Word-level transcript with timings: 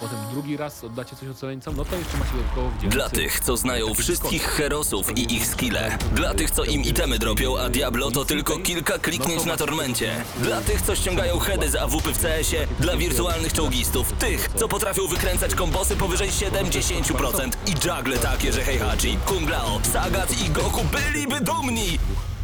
potem 0.00 0.18
drugi 0.32 0.56
raz 0.56 0.84
oddacie 0.84 1.16
coś 1.16 1.28
ocaleńcom, 1.28 1.76
no 1.76 1.84
to 1.84 1.96
jeszcze 1.96 2.16
macie 2.16 2.30
dodatkowo 2.36 2.70
w 2.70 2.88
Dla 2.88 3.08
tych, 3.08 3.40
co 3.40 3.56
znają 3.56 3.94
wszystkich 3.94 4.42
herosów 4.42 5.18
i 5.18 5.34
ich 5.34 5.46
skille. 5.46 5.98
Dla 6.12 6.34
tych, 6.34 6.50
co 6.50 6.64
im 6.64 6.82
itemy 6.82 7.18
dropią, 7.18 7.58
a 7.58 7.68
Diablo 7.68 8.10
to 8.10 8.24
tylko 8.24 8.58
kilka 8.58 8.98
kliknięć 8.98 9.44
na 9.44 9.56
tormencie. 9.56 10.24
Dla 10.42 10.60
tych, 10.60 10.82
co 10.82 10.96
ściągają 10.96 11.38
heady 11.38 11.70
z 11.70 11.76
AWP 11.76 12.12
w 12.12 12.18
CS-ie. 12.22 12.66
Dla 12.80 12.96
wirtualnych 12.96 13.52
czołgistów. 13.52 14.12
Tych, 14.12 14.48
co 14.56 14.68
potrafią 14.68 15.06
wykręcać 15.06 15.54
kombosy 15.54 15.96
powyżej 15.96 16.30
70% 16.30 17.50
i 17.66 17.70
juggle 17.70 18.18
takie, 18.18 18.52
że 18.52 18.62
Heihachi, 18.64 19.18
Kung 19.26 19.50
Lao, 19.50 19.80
Sagat 19.92 20.40
i 20.46 20.50
Goku 20.50 20.80
byliby 20.84 21.40
dumni. 21.40 21.98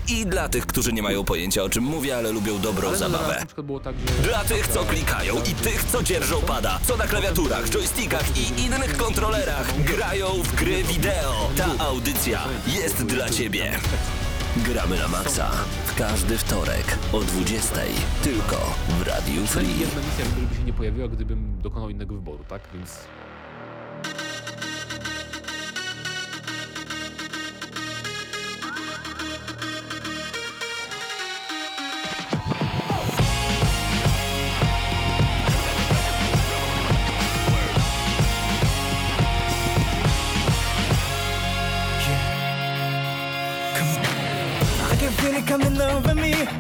I 0.08 0.26
dla 0.26 0.48
tych, 0.48 0.66
którzy 0.66 0.92
nie 0.92 1.02
mają 1.02 1.24
pojęcia 1.24 1.62
o 1.62 1.68
czym 1.68 1.84
mówię, 1.84 2.16
ale 2.16 2.32
lubią 2.32 2.58
dobrą 2.58 2.88
Ale 2.88 2.98
no, 2.98 3.08
zabawę. 3.08 3.36
na 3.40 3.46
przykład 3.46 3.66
było 3.66 3.80
tak, 3.80 3.94
że... 3.98 4.22
Dla 4.28 4.44
tych, 4.44 4.68
co 4.68 4.84
klikają 4.84 5.34
i 5.36 5.54
tych, 5.54 5.84
co 5.84 6.02
dzierżą 6.02 6.40
pada, 6.42 6.80
co 6.86 6.96
na 6.96 7.06
klawiaturach, 7.06 7.70
joystickach 7.70 8.24
i 8.36 8.60
innych 8.64 8.96
kontrolerach 8.96 9.82
grają 9.84 10.26
w 10.26 10.54
gry 10.54 10.82
wideo. 10.84 11.50
Ta 11.56 11.84
audycja 11.84 12.40
jest 12.66 13.04
dla 13.04 13.30
ciebie. 13.30 13.72
Gramy 14.56 14.98
na 14.98 15.08
maksa 15.08 15.50
w 15.86 15.94
każdy 15.94 16.38
wtorek 16.38 16.98
o 17.12 17.20
20 17.20 17.74
tylko 18.22 18.74
w 18.98 19.02
Radiu 19.02 19.46
Free. 19.46 19.80
jedna 19.80 20.00
misja 20.00 20.24
w 20.24 20.32
ogóle 20.32 20.46
by 20.46 20.54
się 20.56 20.62
nie 20.62 20.72
pojawiła, 20.72 21.08
gdybym 21.08 21.62
dokonał 21.62 21.90
innego 21.90 22.14
wyboru, 22.14 22.44
tak? 22.48 22.62
Więc... 22.74 22.90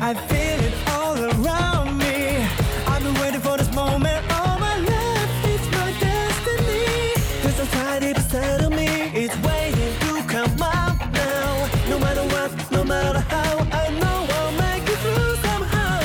I 0.00 0.14
feel 0.28 0.60
it 0.68 0.74
all 0.88 1.16
around 1.18 1.98
me. 1.98 2.16
I've 2.86 3.02
been 3.02 3.14
waiting 3.22 3.40
for 3.40 3.56
this 3.56 3.72
moment 3.74 4.20
all 4.32 4.58
my 4.58 4.76
life. 4.78 5.30
It's 5.52 5.66
my 5.76 5.88
destiny. 6.00 7.12
There's 7.42 7.60
a 7.60 7.66
tide 7.76 8.14
beside 8.14 8.60
of 8.66 8.70
me. 8.70 8.88
It's 9.22 9.36
waiting 9.48 9.92
to 10.04 10.12
come 10.34 10.62
out 10.62 10.98
now. 11.12 11.50
No 11.90 11.98
matter 11.98 12.24
what, 12.34 12.50
no 12.72 12.84
matter 12.84 13.20
how, 13.32 13.52
I 13.82 13.84
know 14.00 14.18
I'll 14.36 14.52
make 14.64 14.84
it 14.92 14.98
through 15.04 15.36
somehow. 15.46 16.00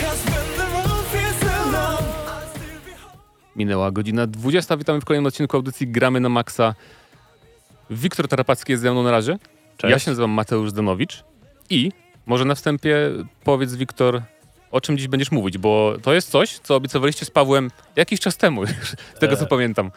Cause 0.00 0.20
when 0.30 0.46
the 0.58 0.66
road 0.74 1.04
feels 1.12 1.38
so 1.46 1.56
long, 1.76 2.02
I'll 2.28 2.48
still 2.54 2.80
be 2.86 2.92
home. 3.02 3.18
Minęła 3.56 3.90
godzina 3.90 4.26
20. 4.26 4.76
Witamy 4.76 5.00
w 5.00 5.04
kolejnym 5.04 5.26
odcinku 5.26 5.56
audycji 5.56 5.88
Gramy 5.88 6.20
na 6.20 6.28
Maxa. 6.28 6.74
Wiktor 7.90 8.28
Tarapacki 8.28 8.72
jest 8.72 8.82
ze 8.82 8.92
mną 8.92 9.02
na 9.02 9.10
razie. 9.10 9.38
Cześć. 9.76 9.92
Ja 9.92 9.98
się 9.98 10.10
nazywam 10.10 10.30
Mateusz 10.30 10.70
Zdanowicz. 10.70 11.24
I 11.70 11.92
może 12.26 12.44
na 12.44 12.54
wstępie 12.54 12.96
powiedz, 13.44 13.74
Wiktor, 13.74 14.22
o 14.70 14.80
czym 14.80 14.98
dziś 14.98 15.08
będziesz 15.08 15.30
mówić, 15.32 15.58
bo 15.58 15.94
to 16.02 16.14
jest 16.14 16.30
coś, 16.30 16.58
co 16.58 16.76
obiecywaliście 16.76 17.24
z 17.26 17.30
Pawłem 17.30 17.70
jakiś 17.96 18.20
czas 18.20 18.36
temu, 18.36 18.66
z 19.16 19.18
tego 19.20 19.36
co 19.36 19.44
E, 19.44 19.46
pamiętam. 19.46 19.90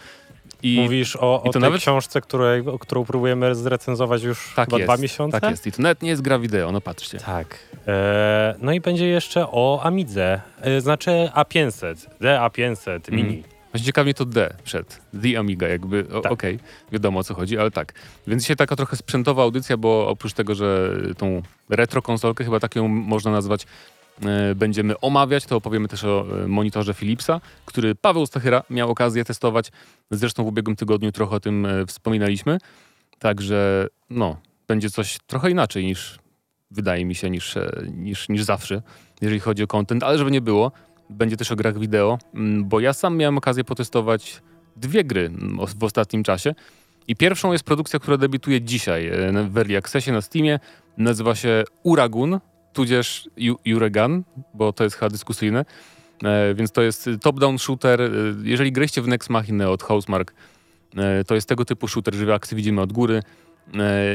I 0.63 0.79
Mówisz 0.81 1.15
o, 1.15 1.41
i 1.45 1.49
o 1.49 1.51
tej 1.51 1.61
nawet- 1.61 1.81
książce, 1.81 2.21
której, 2.21 2.63
którą 2.79 3.05
próbujemy 3.05 3.55
zrecenzować 3.55 4.23
już 4.23 4.53
tak 4.55 4.65
chyba 4.69 4.77
jest, 4.77 4.87
dwa 4.87 4.97
miesiące? 5.01 5.41
Tak 5.41 5.51
jest. 5.51 5.67
I 5.67 5.71
to 5.71 5.81
nawet 5.81 6.01
nie 6.01 6.09
jest 6.09 6.21
gra 6.21 6.39
wideo, 6.39 6.71
no 6.71 6.81
patrzcie. 6.81 7.17
Tak. 7.19 7.59
E, 7.87 8.55
no 8.59 8.71
i 8.71 8.81
będzie 8.81 9.07
jeszcze 9.07 9.47
o 9.51 9.79
Amidze, 9.83 10.41
e, 10.61 10.81
znaczy 10.81 11.29
A500, 11.35 11.95
D 12.21 12.39
A500 12.41 13.11
Mini. 13.11 13.43
Właśnie 13.71 13.85
ciekawi 13.85 14.05
mnie 14.05 14.13
to 14.13 14.25
D 14.25 14.53
przed. 14.63 15.01
The 15.21 15.39
Amiga, 15.39 15.67
jakby. 15.67 16.03
Tak. 16.03 16.31
Okej, 16.31 16.59
wiadomo 16.91 17.19
o 17.19 17.23
co 17.23 17.33
chodzi, 17.33 17.57
ale 17.57 17.71
tak. 17.71 17.93
Więc 18.27 18.43
dzisiaj 18.43 18.55
taka 18.55 18.75
trochę 18.75 18.95
sprzętowa 18.95 19.43
audycja, 19.43 19.77
bo 19.77 20.07
oprócz 20.07 20.33
tego, 20.33 20.55
że 20.55 20.97
tą 21.17 21.41
retro 21.69 22.01
konsolkę, 22.01 22.43
chyba 22.43 22.59
tak 22.59 22.75
ją 22.75 22.87
można 22.87 23.31
nazwać, 23.31 23.65
e, 24.25 24.55
będziemy 24.55 24.99
omawiać, 24.99 25.45
to 25.45 25.55
opowiemy 25.55 25.87
też 25.87 26.03
o 26.03 26.25
e, 26.43 26.47
monitorze 26.47 26.93
Philipsa, 26.93 27.41
który 27.65 27.95
Paweł 27.95 28.25
Stachyra 28.25 28.63
miał 28.69 28.91
okazję 28.91 29.25
testować. 29.25 29.71
Zresztą 30.11 30.43
w 30.43 30.47
ubiegłym 30.47 30.75
tygodniu 30.75 31.11
trochę 31.11 31.35
o 31.35 31.39
tym 31.39 31.65
e, 31.65 31.85
wspominaliśmy. 31.85 32.57
Także 33.19 33.87
no, 34.09 34.37
będzie 34.67 34.89
coś 34.89 35.17
trochę 35.27 35.51
inaczej 35.51 35.85
niż 35.85 36.19
wydaje 36.71 37.05
mi 37.05 37.15
się, 37.15 37.29
niż, 37.29 37.55
niż, 37.93 38.29
niż 38.29 38.43
zawsze, 38.43 38.81
jeżeli 39.21 39.39
chodzi 39.39 39.63
o 39.63 39.67
content, 39.67 40.03
ale 40.03 40.17
żeby 40.17 40.31
nie 40.31 40.41
było, 40.41 40.71
będzie 41.09 41.37
też 41.37 41.51
o 41.51 41.55
grach 41.55 41.79
wideo, 41.79 42.17
mm, 42.33 42.65
bo 42.65 42.79
ja 42.79 42.93
sam 42.93 43.17
miałem 43.17 43.37
okazję 43.37 43.63
potestować 43.63 44.41
dwie 44.75 45.03
gry 45.03 45.25
mm, 45.25 45.57
w 45.79 45.83
ostatnim 45.83 46.23
czasie. 46.23 46.55
I 47.07 47.15
pierwszą 47.15 47.51
jest 47.51 47.63
produkcja, 47.63 47.99
która 47.99 48.17
debiutuje 48.17 48.61
dzisiaj 48.61 49.07
e, 49.07 49.43
w 49.49 49.57
Early 49.57 49.77
Accessie 49.77 50.11
na 50.11 50.21
Steamie. 50.21 50.59
Nazywa 50.97 51.35
się 51.35 51.63
Uragun, 51.83 52.39
tudzież 52.73 53.29
Ju- 53.37 53.75
Uregan, 53.75 54.23
bo 54.53 54.73
to 54.73 54.83
jest 54.83 54.95
chyba 54.95 55.09
dyskusyjne. 55.09 55.65
E, 56.23 56.53
więc 56.53 56.71
to 56.71 56.81
jest 56.81 57.09
top-down 57.21 57.57
shooter. 57.57 58.01
E, 58.01 58.09
jeżeli 58.43 58.71
graliście 58.71 59.01
w 59.01 59.07
Next 59.07 59.29
Machina 59.29 59.69
od 59.69 59.83
Housemark, 59.83 60.33
to 61.27 61.35
jest 61.35 61.49
tego 61.49 61.65
typu 61.65 61.87
shooter, 61.87 62.15
że 62.15 62.33
akcje 62.33 62.57
widzimy 62.57 62.81
od 62.81 62.93
góry 62.93 63.23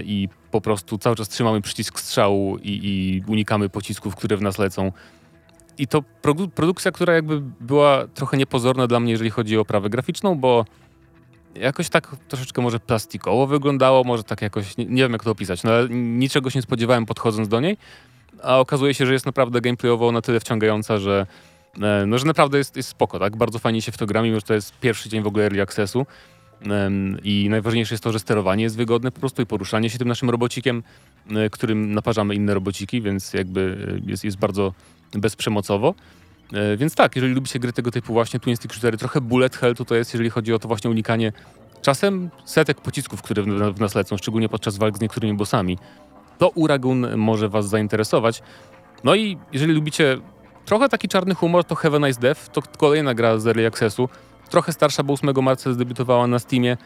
i 0.05 0.29
po 0.51 0.61
prostu 0.61 0.99
cały 0.99 1.17
czas 1.17 1.29
trzymamy 1.29 1.61
przycisk 1.61 2.01
strzału 2.01 2.59
i, 2.59 2.81
i 2.83 3.23
unikamy 3.31 3.69
pocisków, 3.69 4.17
które 4.17 4.37
w 4.37 4.43
nas 4.43 4.59
lecą. 4.59 4.93
I 5.79 5.87
to 5.87 6.03
produ- 6.23 6.49
produkcja, 6.49 6.93
która 6.93 7.15
jakby 7.15 7.41
była 7.61 8.07
trochę 8.15 8.37
niepozorna 8.37 8.87
dla 8.87 9.01
mnie, 9.01 9.13
jeżeli 9.13 9.31
chodzi 9.31 9.59
o 9.59 9.61
oprawę 9.61 9.91
graficzną, 9.91 10.35
bo 10.35 10.65
jakoś 11.55 11.89
tak 11.89 12.17
troszeczkę 12.29 12.63
może 12.63 12.81
plastikowo 12.81 13.47
wyglądało, 13.47 14.05
może 14.05 14.25
tak 14.25 14.43
jakoś, 14.43 14.77
nie, 14.77 14.85
nie 14.85 15.03
wiem 15.03 15.13
jak 15.13 15.25
to 15.25 15.31
opisać, 15.31 15.63
no 15.63 15.71
ale 15.71 15.89
niczego 15.89 16.51
się 16.51 16.59
nie 16.59 16.63
spodziewałem 16.63 17.07
podchodząc 17.07 17.49
do 17.49 17.61
niej, 17.61 17.77
a 18.43 18.59
okazuje 18.59 18.95
się, 18.95 19.07
że 19.07 19.13
jest 19.13 19.27
naprawdę 19.27 19.61
gameplayowo 19.61 20.13
na 20.13 20.23
tyle 20.23 20.41
wciągająca, 20.41 20.99
że 20.99 21.27
e, 21.83 22.05
no, 22.07 22.19
że 22.19 22.27
naprawdę 22.27 22.59
jest, 22.59 22.77
jest 22.77 22.89
spoko, 22.89 23.19
tak? 23.19 23.37
Bardzo 23.37 23.59
fajnie 23.59 23.83
się 23.83 23.93
w 23.93 23.99
to 23.99 24.07
gra, 24.07 24.23
mimo 24.23 24.37
że 24.37 24.43
to 24.43 24.55
jest 24.55 24.79
pierwszy 24.81 25.09
dzień 25.09 25.23
w 25.23 25.27
ogóle 25.27 25.45
Early 25.45 25.63
Accessu. 25.63 26.07
I 27.23 27.47
najważniejsze 27.51 27.95
jest 27.95 28.05
to, 28.05 28.13
że 28.13 28.19
sterowanie 28.19 28.63
jest 28.65 28.77
wygodne 28.77 29.11
po 29.11 29.21
prostu 29.21 29.43
i 29.43 29.47
poruszanie 29.47 29.91
się 29.91 29.99
tym 29.99 30.09
naszym 30.09 30.31
robocikiem, 30.31 30.83
e, 31.31 31.51
którym 31.51 31.95
naparzamy 31.95 32.35
inne 32.35 32.55
robociki, 32.55 33.03
więc 33.03 33.35
jakby 33.35 33.89
e, 34.07 34.11
jest, 34.11 34.25
jest 34.25 34.39
bardzo 34.39 34.73
bezprzemocowo. 35.15 35.95
E, 36.53 36.77
Więc 36.77 36.95
tak, 36.95 37.17
jeżeli 37.17 37.35
lubicie 37.35 37.59
gry 37.59 37.73
tego 37.73 37.91
typu 37.91 38.13
właśnie 38.13 38.41
Twin 38.41 38.57
Stick 38.57 38.75
Shootery, 38.75 38.99
trochę 38.99 39.21
bullet 39.21 39.57
hell 39.57 39.75
to 39.75 39.95
jest, 39.95 40.15
jeżeli 40.15 40.31
chodzi 40.31 40.53
o 40.53 40.59
to 40.59 40.69
właśnie 40.69 40.91
unikanie 40.91 41.33
czasem 41.83 42.31
setek 42.45 42.81
pocisków, 42.81 43.23
które 43.23 43.43
w, 43.73 43.81
nas 43.81 43.95
lecą, 43.95 44.17
szczególnie 44.17 44.49
podczas 44.49 44.77
walk 44.77 44.99
z 44.99 45.01
niektórymi 45.01 45.35
bossami, 45.35 45.79
to 46.39 46.49
Uragun 46.49 47.17
może 47.17 47.49
was 47.49 47.69
zainteresować. 47.69 48.43
No 49.05 49.15
i 49.15 49.39
jeżeli 49.53 49.73
lubicie 49.73 50.19
trochę 50.65 50.89
taki 50.89 51.09
czarny 51.09 51.35
humor, 51.35 51.65
to 51.65 51.75
Have 51.75 51.97
a 51.97 52.07
Nice 52.07 52.21
Death 52.21 52.49
to 52.49 52.63
kolejna 52.79 53.15
gra 53.15 53.39
z 53.39 53.47
Early 53.47 53.67
Accessu. 53.67 54.09
Trochę 54.51 54.73
starsza, 54.73 55.03
bo 55.03 55.13
8 55.13 55.35
marca 55.43 55.73
zdebiutowała 55.73 56.27
na 56.27 56.39
Steamie 56.39 56.77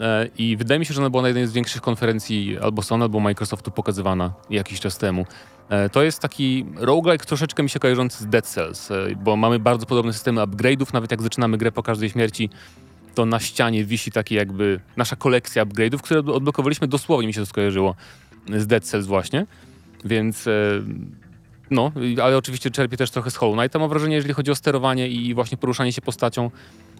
e, 0.00 0.28
i 0.38 0.56
wydaje 0.56 0.78
mi 0.78 0.86
się, 0.86 0.94
że 0.94 1.00
ona 1.00 1.10
była 1.10 1.22
na 1.22 1.28
jednej 1.28 1.46
z 1.46 1.52
większych 1.52 1.82
konferencji 1.82 2.58
albo 2.62 2.82
Sony, 2.82 3.04
albo 3.04 3.20
Microsoftu 3.20 3.70
pokazywana 3.70 4.32
jakiś 4.50 4.80
czas 4.80 4.98
temu. 4.98 5.26
E, 5.70 5.88
To 5.88 6.02
jest 6.02 6.20
taki 6.20 6.66
roguelike 6.76 7.26
troszeczkę 7.26 7.62
mi 7.62 7.70
się 7.70 7.78
kojarzący 7.78 8.24
z 8.24 8.26
Dead 8.26 8.46
Cells, 8.46 8.90
e, 8.90 8.94
bo 9.24 9.36
mamy 9.36 9.58
bardzo 9.58 9.86
podobne 9.86 10.12
systemy 10.12 10.40
upgrade'ów, 10.40 10.92
nawet 10.92 11.10
jak 11.10 11.22
zaczynamy 11.22 11.58
grę 11.58 11.72
po 11.72 11.82
każdej 11.82 12.10
śmierci, 12.10 12.50
to 13.14 13.26
na 13.26 13.40
ścianie 13.40 13.84
wisi 13.84 14.12
taki 14.12 14.34
jakby 14.34 14.80
nasza 14.96 15.16
kolekcja 15.16 15.64
upgrade'ów, 15.66 15.98
które 15.98 16.20
odblokowaliśmy. 16.20 16.88
Dosłownie, 16.88 17.26
mi 17.26 17.34
się 17.34 17.40
to 17.40 17.46
skojarzyło 17.46 17.94
z 18.56 18.66
Dead 18.66 18.84
Cells 18.84 19.06
właśnie, 19.06 19.46
więc 20.04 20.46
e, 20.46 20.50
no, 21.70 21.92
ale 22.22 22.36
oczywiście 22.36 22.70
czerpie 22.70 22.96
też 22.96 23.10
trochę 23.10 23.30
z 23.30 23.36
Hollow 23.36 23.58
Knighta, 23.58 23.78
mam 23.78 23.88
wrażenie, 23.88 24.16
jeżeli 24.16 24.34
chodzi 24.34 24.50
o 24.50 24.54
sterowanie 24.54 25.08
i 25.08 25.34
właśnie 25.34 25.58
poruszanie 25.58 25.92
się 25.92 26.02
postacią, 26.02 26.50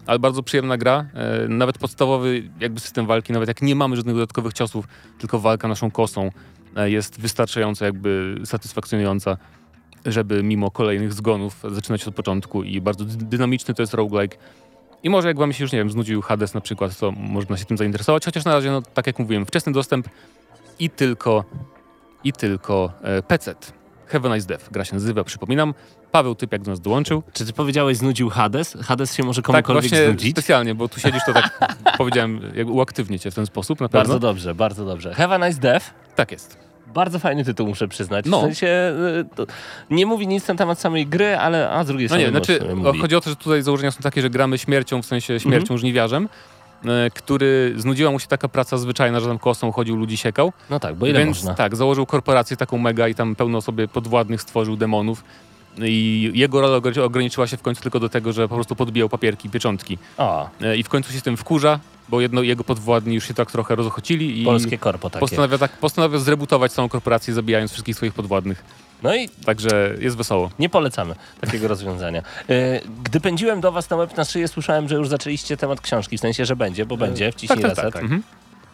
ale 0.05 0.19
bardzo 0.19 0.43
przyjemna 0.43 0.77
gra, 0.77 1.05
nawet 1.49 1.77
podstawowy 1.77 2.49
jakby 2.59 2.79
system 2.79 3.05
walki, 3.05 3.33
nawet 3.33 3.47
jak 3.47 3.61
nie 3.61 3.75
mamy 3.75 3.95
żadnych 3.95 4.15
dodatkowych 4.15 4.53
ciosów, 4.53 4.87
tylko 5.19 5.39
walka 5.39 5.67
naszą 5.67 5.91
kosą 5.91 6.31
jest 6.75 7.19
wystarczająco 7.21 7.85
jakby 7.85 8.41
satysfakcjonująca, 8.45 9.37
żeby 10.05 10.43
mimo 10.43 10.71
kolejnych 10.71 11.13
zgonów 11.13 11.63
zaczynać 11.71 12.07
od 12.07 12.15
początku 12.15 12.63
i 12.63 12.81
bardzo 12.81 13.05
dy- 13.05 13.25
dynamiczny 13.25 13.73
to 13.73 13.81
jest 13.83 13.93
roguelike. 13.93 14.37
I 15.03 15.09
może 15.09 15.27
jak 15.27 15.37
wam 15.37 15.53
się 15.53 15.63
już, 15.63 15.71
nie 15.71 15.79
wiem, 15.79 15.89
znudził 15.91 16.21
Hades 16.21 16.53
na 16.53 16.61
przykład, 16.61 16.97
to 16.99 17.11
można 17.11 17.57
się 17.57 17.65
tym 17.65 17.77
zainteresować, 17.77 18.25
chociaż 18.25 18.45
na 18.45 18.53
razie, 18.53 18.71
no 18.71 18.81
tak 18.81 19.07
jak 19.07 19.19
mówiłem, 19.19 19.45
wczesny 19.45 19.71
dostęp 19.71 20.07
i 20.79 20.89
tylko, 20.89 21.45
i 22.23 22.33
tylko 22.33 22.91
e, 23.01 23.21
PC. 23.23 23.55
Have 24.07 24.31
a 24.31 24.35
Nice 24.35 24.47
Death, 24.47 24.71
gra 24.71 24.85
się 24.85 24.93
nazywa, 24.93 25.23
przypominam. 25.23 25.73
Paweł 26.11 26.35
Typiak 26.35 26.61
do 26.61 26.71
nas 26.71 26.79
dołączył. 26.79 27.23
Czy 27.33 27.45
ty 27.45 27.53
powiedziałeś 27.53 27.97
znudził 27.97 28.29
Hades? 28.29 28.77
Hades 28.81 29.15
się 29.15 29.23
może 29.23 29.41
Tak, 29.41 29.45
komukolwiek 29.45 29.83
właśnie 29.91 30.05
znudzić? 30.07 30.31
specjalnie, 30.31 30.75
bo 30.75 30.87
tu 30.89 30.99
siedzisz, 30.99 31.21
to 31.25 31.33
tak 31.33 31.59
powiedziałem, 31.97 32.41
jakby 32.55 32.71
uaktywnię 32.71 33.19
cię 33.19 33.31
w 33.31 33.35
ten 33.35 33.45
sposób, 33.45 33.81
na 33.81 33.89
pewno. 33.89 33.99
Bardzo 33.99 34.19
dobrze, 34.19 34.55
bardzo 34.55 34.85
dobrze. 34.85 35.13
Have 35.13 35.35
a 35.35 35.47
nice 35.47 35.59
death. 35.61 35.93
Tak 36.15 36.31
jest. 36.31 36.57
Bardzo 36.93 37.19
fajny 37.19 37.45
tytuł, 37.45 37.67
muszę 37.67 37.87
przyznać. 37.87 38.25
No. 38.25 38.37
W 38.39 38.41
sensie 38.41 38.67
y, 39.39 39.45
nie 39.89 40.05
mówi 40.05 40.27
nic 40.27 40.47
na 40.47 40.55
temat 40.55 40.79
samej 40.79 41.07
gry, 41.07 41.37
ale 41.37 41.69
a 41.69 41.83
z 41.83 41.87
drugiej 41.87 42.05
No 42.05 42.09
strony 42.09 42.23
nie, 42.23 42.29
znaczy 42.29 42.59
mówi. 42.75 42.99
chodzi 42.99 43.15
o 43.15 43.21
to, 43.21 43.29
że 43.29 43.35
tutaj 43.35 43.61
założenia 43.61 43.91
są 43.91 44.01
takie, 44.01 44.21
że 44.21 44.29
gramy 44.29 44.57
śmiercią, 44.57 45.01
w 45.01 45.05
sensie 45.05 45.39
śmiercią 45.39 45.77
żniwiarzem, 45.77 46.29
e, 46.85 47.09
który 47.09 47.73
znudziła 47.77 48.11
mu 48.11 48.19
się 48.19 48.27
taka 48.27 48.47
praca 48.47 48.77
zwyczajna, 48.77 49.19
że 49.19 49.27
tam 49.27 49.39
kosą 49.39 49.71
chodził, 49.71 49.95
ludzi 49.95 50.17
siekał. 50.17 50.53
No 50.69 50.79
tak, 50.79 50.95
bo 50.95 51.07
ile 51.07 51.19
Więc 51.19 51.37
można? 51.37 51.53
tak, 51.53 51.75
założył 51.75 52.05
korporację 52.05 52.57
taką 52.57 52.77
mega 52.77 53.07
i 53.07 53.15
tam 53.15 53.35
pełno 53.35 53.61
sobie 53.61 53.87
podwładnych 53.87 54.41
stworzył 54.41 54.77
demonów. 54.77 55.23
I 55.77 56.31
jego 56.33 56.61
rola 56.61 56.77
ogr- 56.77 57.01
ograniczyła 57.01 57.47
się 57.47 57.57
w 57.57 57.61
końcu 57.61 57.81
tylko 57.81 57.99
do 57.99 58.09
tego, 58.09 58.33
że 58.33 58.47
po 58.47 58.55
prostu 58.55 58.75
podbijał 58.75 59.09
papierki, 59.09 59.49
pieczątki. 59.49 59.97
O, 60.17 60.49
I 60.77 60.83
w 60.83 60.89
końcu 60.89 61.11
się 61.13 61.19
z 61.19 61.23
tym 61.23 61.37
wkurza, 61.37 61.79
bo 62.11 62.21
jedno, 62.21 62.41
jego 62.41 62.63
podwładni 62.63 63.15
już 63.15 63.27
się 63.27 63.33
tak 63.33 63.51
trochę 63.51 63.75
rozochocili 63.75 64.41
i 64.41 64.45
polskie 64.45 64.77
korpo 64.77 65.09
takie. 65.09 65.19
postanawia, 65.19 65.57
tak, 65.57 65.71
postanawia 65.77 66.19
zrebutować 66.19 66.71
całą 66.71 66.89
korporację, 66.89 67.33
zabijając 67.33 67.71
wszystkich 67.71 67.95
swoich 67.95 68.13
podwładnych. 68.13 68.63
No 69.03 69.15
i 69.15 69.29
Także 69.29 69.95
jest 69.99 70.17
wesoło. 70.17 70.49
nie 70.59 70.69
polecamy 70.69 71.15
takiego 71.41 71.67
rozwiązania. 71.73 72.21
Y, 72.49 72.81
Gdy 73.03 73.19
pędziłem 73.19 73.61
do 73.61 73.71
was 73.71 73.89
na 73.89 73.97
web 73.97 74.17
na 74.17 74.25
szyję, 74.25 74.47
słyszałem, 74.47 74.89
że 74.89 74.95
już 74.95 75.07
zaczęliście 75.09 75.57
temat 75.57 75.81
książki, 75.81 76.17
w 76.17 76.21
sensie, 76.21 76.45
że 76.45 76.55
będzie, 76.55 76.85
bo 76.85 76.97
będzie, 76.97 77.31
wciśnij 77.31 77.59
tak, 77.59 77.75
tak, 77.75 77.77
reset. 77.77 77.93
tak. 77.93 78.03
Mhm. 78.03 78.23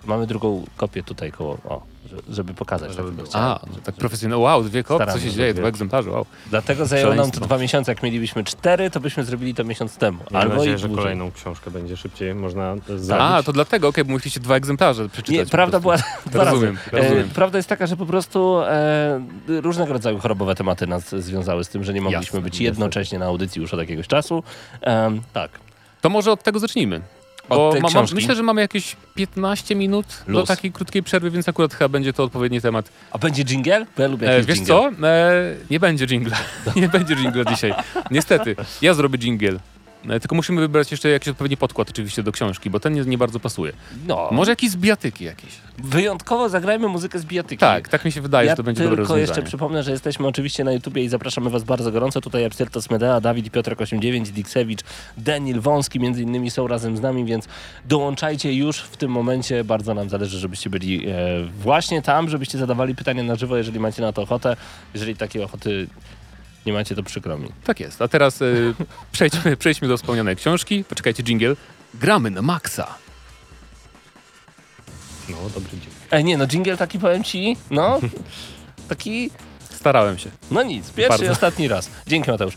Mamy 0.08 0.28
drugą 0.28 0.66
kopię 0.78 1.04
tutaj 1.04 1.32
koło, 1.32 1.54
o, 1.70 1.82
że- 2.10 2.18
żeby 2.36 2.54
pokazać. 2.54 2.92
Żeby 2.92 3.04
tak, 3.08 3.16
było. 3.16 3.28
chciałem. 3.28 3.48
A, 3.48 3.60
no 3.74 3.76
tak 3.84 3.96
profesjonalnie. 3.96 4.44
Wow, 4.46 4.64
dwie 4.64 4.84
kopie, 4.84 5.06
co 5.06 5.20
się 5.20 5.32
dzieje, 5.32 5.54
dwa 5.54 5.68
egzemplarze, 5.68 6.12
wow. 6.12 6.26
Dlatego 6.50 6.86
zajęło 6.86 7.16
nam 7.16 7.32
to 7.32 7.40
dwa 7.40 7.58
miesiące. 7.58 7.92
Jak 7.92 8.04
mielibyśmy 8.04 8.44
cztery, 8.44 8.90
to 8.92 9.00
byśmy 9.00 9.24
zrobili 9.24 9.54
to 9.56 9.64
miesiąc 9.64 9.98
temu. 9.98 10.20
Mam 10.32 10.42
Albo 10.42 10.56
nadzieję, 10.56 10.76
i 10.76 10.80
że 10.80 10.88
dłużej. 10.88 11.04
kolejną 11.04 11.32
książkę 11.32 11.72
będzie 11.72 11.98
szybciej 11.98 12.36
można 12.36 12.76
zrobić. 12.88 13.12
A, 13.20 13.44
to 13.44 13.54
dlatego, 13.54 13.88
okej, 13.88 14.06
bo 14.06 14.12
musieliście 14.12 14.40
dwa 14.40 14.56
egzemplarze 14.56 15.10
przeczytać. 15.10 15.36
Nie, 15.40 15.46
prawda 15.46 15.80
była 15.80 15.96
Rozumiem, 16.34 16.78
razy. 16.92 17.04
rozumiem. 17.04 17.26
E, 17.32 17.34
prawda 17.36 17.58
jest 17.60 17.70
taka, 17.70 17.88
że 17.88 17.98
po 17.98 18.06
prostu 18.06 18.62
e, 18.62 19.22
różnego 19.48 19.94
rodzaju 19.94 20.20
chorobowe 20.20 20.56
tematy 20.56 20.88
nas 20.88 21.10
związały 21.16 21.64
z 21.64 21.70
tym, 21.70 21.84
że 21.84 21.94
nie 21.94 22.02
mogliśmy 22.02 22.38
Jasne, 22.38 22.42
być 22.42 22.60
jednocześnie 22.60 23.20
na 23.20 23.26
audycji 23.26 23.62
już 23.62 23.74
od 23.74 23.80
jakiegoś 23.80 24.08
czasu. 24.08 24.44
Em, 24.82 25.22
tak. 25.34 25.52
To 26.02 26.10
może 26.10 26.32
od 26.32 26.44
tego 26.44 26.60
zacznijmy. 26.60 27.02
Bo 27.50 27.74
ma, 27.82 27.88
książki? 27.90 28.16
myślę, 28.16 28.36
że 28.36 28.44
mamy 28.44 28.62
jakieś 28.62 28.96
15 29.16 29.76
minut 29.76 30.06
do 30.28 30.32
Luz. 30.40 30.48
takiej 30.48 30.72
krótkiej 30.72 31.04
przerwy, 31.04 31.32
więc 31.32 31.50
akurat 31.50 31.74
chyba 31.74 31.90
będzie 31.90 32.14
to 32.14 32.24
odpowiedni 32.24 32.62
temat. 32.62 32.90
A 33.12 33.18
będzie 33.18 33.44
jingle? 33.44 33.86
Bo 33.98 34.02
ja 34.04 34.08
lubię 34.10 34.32
E, 34.36 34.42
wiesz 34.44 34.58
jingle. 34.58 34.76
co? 34.76 35.08
E, 35.08 35.56
nie 35.70 35.80
będzie 35.80 36.06
jingla. 36.06 36.38
nie 36.76 36.90
będzie 36.90 37.16
jingla 37.16 37.46
dzisiaj. 37.46 37.74
Niestety. 38.12 38.56
Ja 38.82 38.94
zrobię 38.94 39.18
jingle. 39.18 39.60
E, 40.10 40.20
tylko 40.20 40.36
musimy 40.36 40.62
wybrać 40.62 40.92
jeszcze 40.92 41.10
jakiś 41.10 41.28
odpowiedni 41.28 41.58
podkład 41.58 41.90
oczywiście 41.90 42.24
do 42.24 42.32
książki, 42.32 42.70
bo 42.70 42.80
ten 42.80 42.94
nie, 42.94 43.02
nie 43.02 43.18
bardzo 43.18 43.40
pasuje. 43.40 43.74
No, 44.08 44.30
Może 44.32 44.52
jakieś 44.52 44.70
zbijatyki 44.70 45.24
jakieś. 45.24 45.50
wyjątkowo 45.78 46.50
zagrajmy 46.50 46.88
muzykę 46.88 47.20
z 47.20 47.26
bijatyki. 47.26 47.58
Tak, 47.60 47.90
tak 47.90 48.06
mi 48.06 48.12
się 48.12 48.22
wydaje, 48.22 48.46
ja 48.48 48.52
że 48.54 48.58
to 48.58 48.64
będzie 48.64 48.78
tylko 48.80 48.90
dobre 48.90 49.02
rozwiązanie. 49.02 49.22
jeszcze 49.22 49.42
przypomnę, 49.42 49.84
że 49.84 49.92
jesteśmy 49.92 50.28
oczywiście 50.28 50.64
na 50.64 50.72
YouTubie 50.72 51.04
i 51.04 51.10
zapraszamy 51.10 51.50
Was 51.50 51.64
bardzo 51.64 51.92
gorąco. 51.92 52.22
Tutaj 52.22 52.46
Absyrtos 52.46 52.90
Medea, 52.90 53.22
Dawid 53.22 53.46
i 53.46 53.52
Piotrek 53.52 53.82
89, 53.82 54.32
Diksewicz, 54.32 54.80
Daniel 55.18 55.60
Wąski 55.60 56.00
między 56.00 56.22
innymi 56.22 56.52
są 56.52 56.68
razem 56.68 56.98
z 56.98 57.02
nami, 57.02 57.26
więc 57.26 57.48
dołączajcie 57.86 58.54
już 58.54 58.80
w 58.80 58.98
tym 58.98 59.12
momencie. 59.12 59.64
Bardzo 59.64 59.94
nam 59.94 60.10
zależy, 60.10 60.40
żebyście 60.40 60.70
byli 60.70 61.08
e, 61.10 61.14
właśnie 61.60 62.02
tam, 62.02 62.30
żebyście 62.30 62.58
zadawali 62.58 62.96
pytania 62.96 63.24
na 63.24 63.36
żywo, 63.36 63.58
jeżeli 63.58 63.80
macie 63.80 64.02
na 64.02 64.14
to 64.14 64.22
ochotę. 64.22 64.56
Jeżeli 64.94 65.16
takiej 65.16 65.44
ochoty 65.44 65.88
nie 66.68 66.74
macie, 66.74 66.96
to 66.96 67.04
przykro 67.04 67.38
mi. 67.38 67.50
Tak 67.64 67.80
jest. 67.80 68.02
A 68.02 68.08
teraz 68.08 68.42
e, 68.42 68.46
przejdźmy, 69.12 69.58
przejdźmy 69.58 69.88
do 69.88 69.98
wspomnianej 69.98 70.36
książki. 70.36 70.84
Poczekajcie, 70.84 71.24
jingle. 71.24 71.56
Gramy 71.94 72.32
na 72.32 72.42
maksa. 72.42 72.96
No, 75.30 75.38
dobry 75.54 75.72
dzień. 75.72 75.90
E, 76.12 76.24
nie, 76.24 76.38
no 76.38 76.48
jingle 76.48 76.78
taki 76.78 77.00
powiem 77.00 77.24
Ci, 77.24 77.58
no, 77.72 78.00
taki, 78.90 79.30
Starałem 79.80 80.18
się. 80.18 80.30
no 80.52 80.64
nic, 80.64 80.92
pierwszy 80.92 81.16
i 81.24 81.28
Bardzo. 81.28 81.32
ostatni 81.32 81.68
raz. 81.68 81.90
Dzięki 82.08 82.32
Mateusz. 82.32 82.54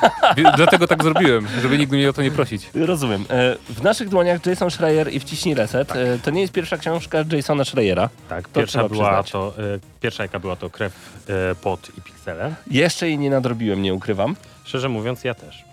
Dlatego 0.56 0.86
tak 0.86 1.02
zrobiłem, 1.02 1.46
żeby 1.62 1.78
nikt 1.78 1.92
mnie 1.92 2.10
o 2.10 2.12
to 2.12 2.22
nie 2.22 2.30
prosić. 2.30 2.70
Rozumiem. 2.74 3.24
E, 3.30 3.56
w 3.68 3.82
naszych 3.82 4.08
dłoniach 4.08 4.46
Jason 4.46 4.70
Schreier 4.70 5.12
i 5.12 5.20
Wciśnij 5.20 5.54
Reset. 5.54 5.96
E, 5.96 6.18
to 6.18 6.30
nie 6.30 6.40
jest 6.40 6.52
pierwsza 6.52 6.76
książka 6.78 7.18
Jasona 7.32 7.64
Schreiera. 7.64 8.08
Tak, 8.28 8.48
To 8.48 8.60
pierwsza 8.60 8.88
była 8.88 9.22
przyznać. 9.22 9.30
to, 9.30 9.62
e, 9.74 9.78
pierwsza 10.00 10.22
jaka 10.22 10.38
była 10.38 10.56
to 10.56 10.70
krew, 10.70 10.92
e, 11.28 11.54
pot 11.54 11.88
i 11.98 12.00
piksele. 12.02 12.54
Jeszcze 12.70 13.08
jej 13.08 13.18
nie 13.18 13.30
nadrobiłem, 13.30 13.82
nie 13.82 13.94
ukrywam. 13.94 14.36
Szczerze 14.64 14.88
mówiąc, 14.88 15.24
ja 15.24 15.34
też. 15.34 15.64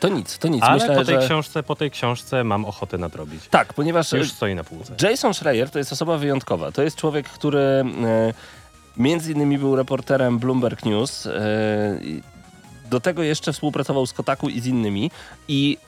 To 0.00 0.08
nic, 0.08 0.38
to 0.38 0.48
nic. 0.48 0.62
Ale 0.62 0.74
Myślę, 0.74 0.96
po 0.96 1.04
tej 1.04 1.20
że... 1.20 1.26
książce, 1.26 1.62
po 1.62 1.76
tej 1.76 1.90
książce 1.90 2.44
mam 2.44 2.64
ochotę 2.64 2.98
nadrobić. 2.98 3.40
Tak, 3.50 3.74
ponieważ 3.74 4.12
Już 4.12 4.32
stoi 4.32 4.54
na 4.54 4.64
półce. 4.64 4.94
Jason 5.02 5.34
Schreier 5.34 5.70
to 5.70 5.78
jest 5.78 5.92
osoba 5.92 6.18
wyjątkowa. 6.18 6.72
To 6.72 6.82
jest 6.82 6.96
człowiek, 6.96 7.28
który 7.28 7.58
e, 7.58 7.84
między 8.96 9.32
innymi 9.32 9.58
był 9.58 9.76
reporterem 9.76 10.38
Bloomberg 10.38 10.84
News. 10.84 11.26
E, 11.26 11.30
do 12.90 13.00
tego 13.00 13.22
jeszcze 13.22 13.52
współpracował 13.52 14.06
z 14.06 14.12
Kotaku 14.12 14.48
i 14.48 14.60
z 14.60 14.66
innymi. 14.66 15.10
I 15.48 15.78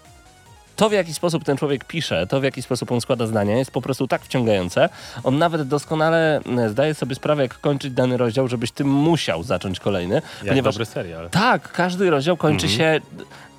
to, 0.77 0.89
w 0.89 0.93
jaki 0.93 1.15
sposób 1.15 1.45
ten 1.45 1.57
człowiek 1.57 1.85
pisze, 1.85 2.27
to, 2.27 2.41
w 2.41 2.45
jaki 2.45 2.63
sposób 2.63 2.93
on 2.93 3.01
składa 3.01 3.27
zdania, 3.27 3.57
jest 3.59 3.71
po 3.71 3.83
prostu 3.83 4.09
tak 4.09 4.23
wciągające. 4.23 4.89
On 5.25 5.39
nawet 5.39 5.69
doskonale 5.69 6.41
e, 6.59 6.69
zdaje 6.69 6.95
sobie 6.95 7.15
sprawę, 7.15 7.43
jak 7.43 7.61
kończyć 7.61 7.93
dany 7.95 8.17
rozdział, 8.17 8.49
żebyś 8.49 8.71
ty 8.73 8.85
musiał 8.85 9.43
zacząć 9.43 9.81
kolejny. 9.81 10.15
Jak 10.15 10.49
ponieważ 10.49 10.75
dobry 10.75 10.87
serial. 10.87 11.31
tak, 11.31 11.73
każdy 11.73 12.11
rozdział 12.11 12.37
kończy 12.37 12.67
Mhm. 12.67 12.79
się 12.79 13.01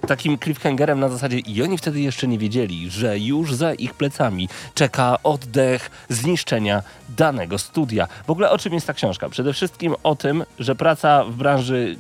takim 0.08 0.38
cliffhangerem 0.40 1.00
na 1.00 1.10
zasadzie 1.10 1.40
i 1.40 1.64
oni 1.64 1.78
wtedy 1.78 2.00
jeszcze 2.02 2.28
nie 2.28 2.38
wiedzieli, 2.38 2.90
że 2.90 3.20
już 3.20 3.54
za 3.56 3.74
ich 3.74 3.94
plecami 3.94 4.50
czeka 4.74 5.18
oddech 5.24 5.92
zniszczenia 6.10 6.84
danego 7.18 7.58
studia. 7.58 8.08
W 8.28 8.30
ogóle 8.30 8.50
o 8.52 8.58
czym 8.58 8.74
jest 8.74 8.88
ta 8.88 8.94
książka? 8.94 9.30
Przede 9.30 9.54
wszystkim 9.54 9.96
o 10.04 10.16
tym, 10.16 10.44
że 10.60 10.76
praca 10.76 11.24
w 11.24 11.32
branży 11.34 11.96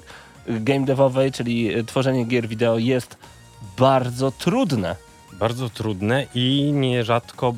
game 0.47 0.85
devowej, 0.85 1.31
czyli 1.31 1.85
tworzenie 1.85 2.25
gier 2.25 2.47
wideo 2.47 2.77
jest 2.77 3.17
bardzo 3.77 4.31
trudne. 4.31 4.95
Bardzo 5.33 5.69
trudne 5.69 6.25
i 6.35 6.71
nierzadko 6.73 7.53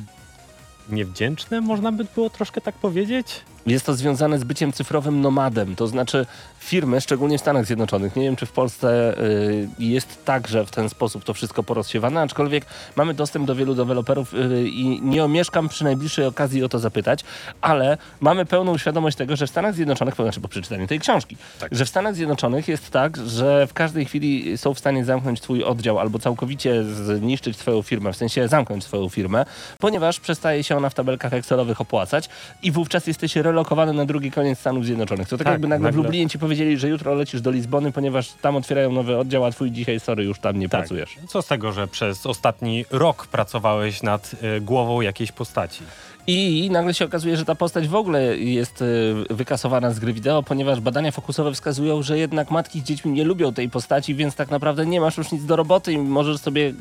niewdzięczne, 0.88 1.60
można 1.60 1.92
by 1.92 2.06
było 2.14 2.30
troszkę 2.30 2.60
tak 2.60 2.74
powiedzieć. 2.74 3.40
Jest 3.66 3.86
to 3.86 3.94
związane 3.94 4.38
z 4.38 4.44
byciem 4.44 4.72
cyfrowym 4.72 5.20
nomadem, 5.20 5.76
to 5.76 5.86
znaczy 5.86 6.26
firmy, 6.60 7.00
szczególnie 7.00 7.38
w 7.38 7.40
Stanach 7.40 7.66
Zjednoczonych, 7.66 8.16
nie 8.16 8.22
wiem 8.22 8.36
czy 8.36 8.46
w 8.46 8.52
Polsce 8.52 9.18
y, 9.18 9.68
jest 9.78 10.24
także 10.24 10.66
w 10.66 10.70
ten 10.70 10.88
sposób 10.88 11.24
to 11.24 11.34
wszystko 11.34 11.62
porozsiewane, 11.62 12.20
aczkolwiek 12.20 12.66
mamy 12.96 13.14
dostęp 13.14 13.46
do 13.46 13.54
wielu 13.54 13.74
deweloperów 13.74 14.34
y, 14.34 14.68
i 14.68 15.02
nie 15.02 15.24
omieszkam 15.24 15.68
przy 15.68 15.84
najbliższej 15.84 16.26
okazji 16.26 16.64
o 16.64 16.68
to 16.68 16.78
zapytać, 16.78 17.24
ale 17.60 17.98
mamy 18.20 18.46
pełną 18.46 18.78
świadomość 18.78 19.16
tego, 19.16 19.36
że 19.36 19.46
w 19.46 19.50
Stanach 19.50 19.74
Zjednoczonych, 19.74 20.14
znaczy 20.14 20.40
po 20.40 20.48
przeczytaniu 20.48 20.86
tej 20.86 21.00
książki, 21.00 21.36
że 21.72 21.84
w 21.84 21.88
Stanach 21.88 22.14
Zjednoczonych 22.14 22.68
jest 22.68 22.90
tak, 22.90 23.16
że 23.16 23.66
w 23.66 23.72
każdej 23.72 24.04
chwili 24.04 24.58
są 24.58 24.74
w 24.74 24.78
stanie 24.78 25.04
zamknąć 25.04 25.40
twój 25.40 25.64
oddział 25.64 25.98
albo 25.98 26.18
całkowicie 26.18 26.84
zniszczyć 26.84 27.56
twoją 27.56 27.82
firmę, 27.82 28.12
w 28.12 28.16
sensie 28.16 28.48
zamknąć 28.48 28.84
swoją 28.84 29.08
firmę, 29.08 29.44
ponieważ 29.78 30.20
przestaje 30.20 30.64
się 30.64 30.76
ona 30.76 30.90
w 30.90 30.94
tabelkach 30.94 31.34
Excelowych 31.34 31.80
opłacać 31.80 32.28
i 32.62 32.72
wówczas 32.72 33.06
jesteś 33.06 33.36
relokowany 33.50 33.92
na 33.92 34.04
drugi 34.04 34.30
koniec 34.30 34.58
Stanów 34.58 34.84
Zjednoczonych. 34.84 35.28
To 35.28 35.38
tak, 35.38 35.44
Tak, 35.44 35.52
jakby 35.52 35.68
nagle, 35.68 35.88
w 35.92 35.94
nagle- 35.94 36.02
Lublinie 36.04 36.28
ci 36.30 36.38
powiedzieli, 36.38 36.78
że 36.78 36.88
jutro 36.88 37.14
lecisz 37.14 37.40
do 37.40 37.50
Lizbony, 37.50 37.92
ponieważ 37.92 38.32
tam 38.32 38.56
otwierają 38.56 38.92
nowy 38.92 39.18
oddział, 39.18 39.44
a 39.44 39.50
twój 39.50 39.70
dzisiaj, 39.70 40.00
sorry, 40.00 40.24
już 40.24 40.38
tam 40.38 40.58
nie 40.58 40.68
Tak. 40.68 40.80
pracujesz. 40.80 41.16
Co 41.28 41.42
z 41.42 41.46
tego, 41.46 41.72
że 41.72 41.88
przez 41.88 42.26
ostatni 42.26 42.84
rok 42.90 43.26
pracowałeś 43.26 44.02
nad 44.02 44.30
e, 44.42 44.60
głową 44.60 45.00
jakiejś 45.00 45.32
postaci? 45.32 45.82
I 46.26 46.68
nagle 46.72 46.94
się 46.94 47.04
okazuje, 47.04 47.36
że 47.36 47.44
ta 47.44 47.54
postać 47.54 47.88
w 47.88 47.94
ogóle 47.94 48.38
jest 48.38 48.82
y, 48.82 49.14
wykasowana 49.30 49.90
z 49.90 49.98
gry 49.98 50.12
wideo, 50.12 50.42
ponieważ 50.42 50.80
badania 50.80 51.10
fokusowe 51.12 51.52
wskazują, 51.52 52.02
że 52.02 52.18
jednak 52.18 52.50
matki 52.50 52.80
z 52.80 52.82
dziećmi 52.84 53.12
nie 53.12 53.24
lubią 53.24 53.52
tej 53.54 53.68
postaci, 53.70 54.14
więc 54.14 54.34
tak 54.34 54.50
naprawdę 54.50 54.86
nie 54.86 55.00
masz 55.00 55.16
już 55.18 55.32
nic 55.32 55.44
do 55.44 55.56
roboty 55.56 55.92
i 55.92 55.98
możesz 55.98 56.38
sobie 56.40 56.72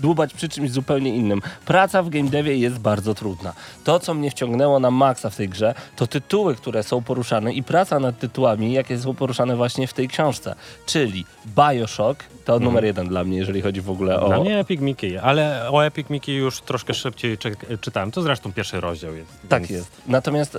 dłubać 0.00 0.34
przy 0.34 0.48
czymś 0.48 0.70
zupełnie 0.70 1.16
innym. 1.16 1.42
Praca 1.64 2.02
w 2.02 2.08
game 2.08 2.30
devie 2.30 2.56
jest 2.56 2.78
bardzo 2.78 3.14
trudna. 3.14 3.52
To, 3.84 4.00
co 4.00 4.14
mnie 4.14 4.30
wciągnęło 4.30 4.80
na 4.80 4.90
maksa 4.90 5.30
w 5.30 5.36
tej 5.36 5.48
grze, 5.48 5.74
to 5.96 6.06
tytuły, 6.06 6.54
które 6.54 6.82
są 6.82 7.02
poruszane 7.02 7.52
i 7.52 7.62
praca 7.62 8.00
nad 8.00 8.18
tytułami, 8.18 8.72
jakie 8.72 8.98
są 8.98 9.14
poruszane 9.14 9.56
właśnie 9.56 9.86
w 9.86 9.92
tej 9.92 10.08
książce. 10.08 10.54
Czyli 10.86 11.24
Bioshock, 11.46 12.24
to 12.44 12.58
numer 12.58 12.84
jeden 12.84 13.08
dla 13.08 13.24
mnie, 13.24 13.38
jeżeli 13.38 13.62
chodzi 13.62 13.80
w 13.80 13.90
ogóle 13.90 14.20
o... 14.20 14.28
Dla 14.28 14.40
mnie 14.40 14.58
Epic 14.58 14.80
Mickey, 14.80 15.18
ale 15.18 15.70
o 15.70 15.86
Epic 15.86 16.10
Mickey 16.10 16.34
już 16.34 16.60
troszkę 16.60 16.94
szybciej 16.94 17.38
czy, 17.38 17.56
czytałem. 17.80 18.10
To 18.10 18.22
zresztą 18.22 18.52
pierwszy 18.52 18.80
rozdział 18.80 19.16
jest. 19.16 19.30
Tak 19.48 19.62
więc 19.62 19.70
jest. 19.70 20.02
Natomiast 20.06 20.54
y, 20.54 20.58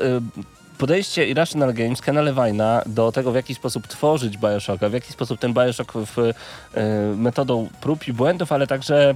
podejście 0.79 1.27
Irrational 1.27 1.73
Games, 1.73 2.01
Kena 2.01 2.21
Levine'a 2.21 2.81
do 2.85 3.11
tego, 3.11 3.31
w 3.31 3.35
jaki 3.35 3.55
sposób 3.55 3.87
tworzyć 3.87 4.37
Bioshocka, 4.37 4.89
w 4.89 4.93
jaki 4.93 5.13
sposób 5.13 5.39
ten 5.39 5.53
Bioshock 5.53 5.93
w, 5.93 6.17
y, 6.17 6.33
metodą 7.15 7.69
prób 7.81 8.07
i 8.07 8.13
błędów, 8.13 8.51
ale 8.51 8.67
także 8.67 9.15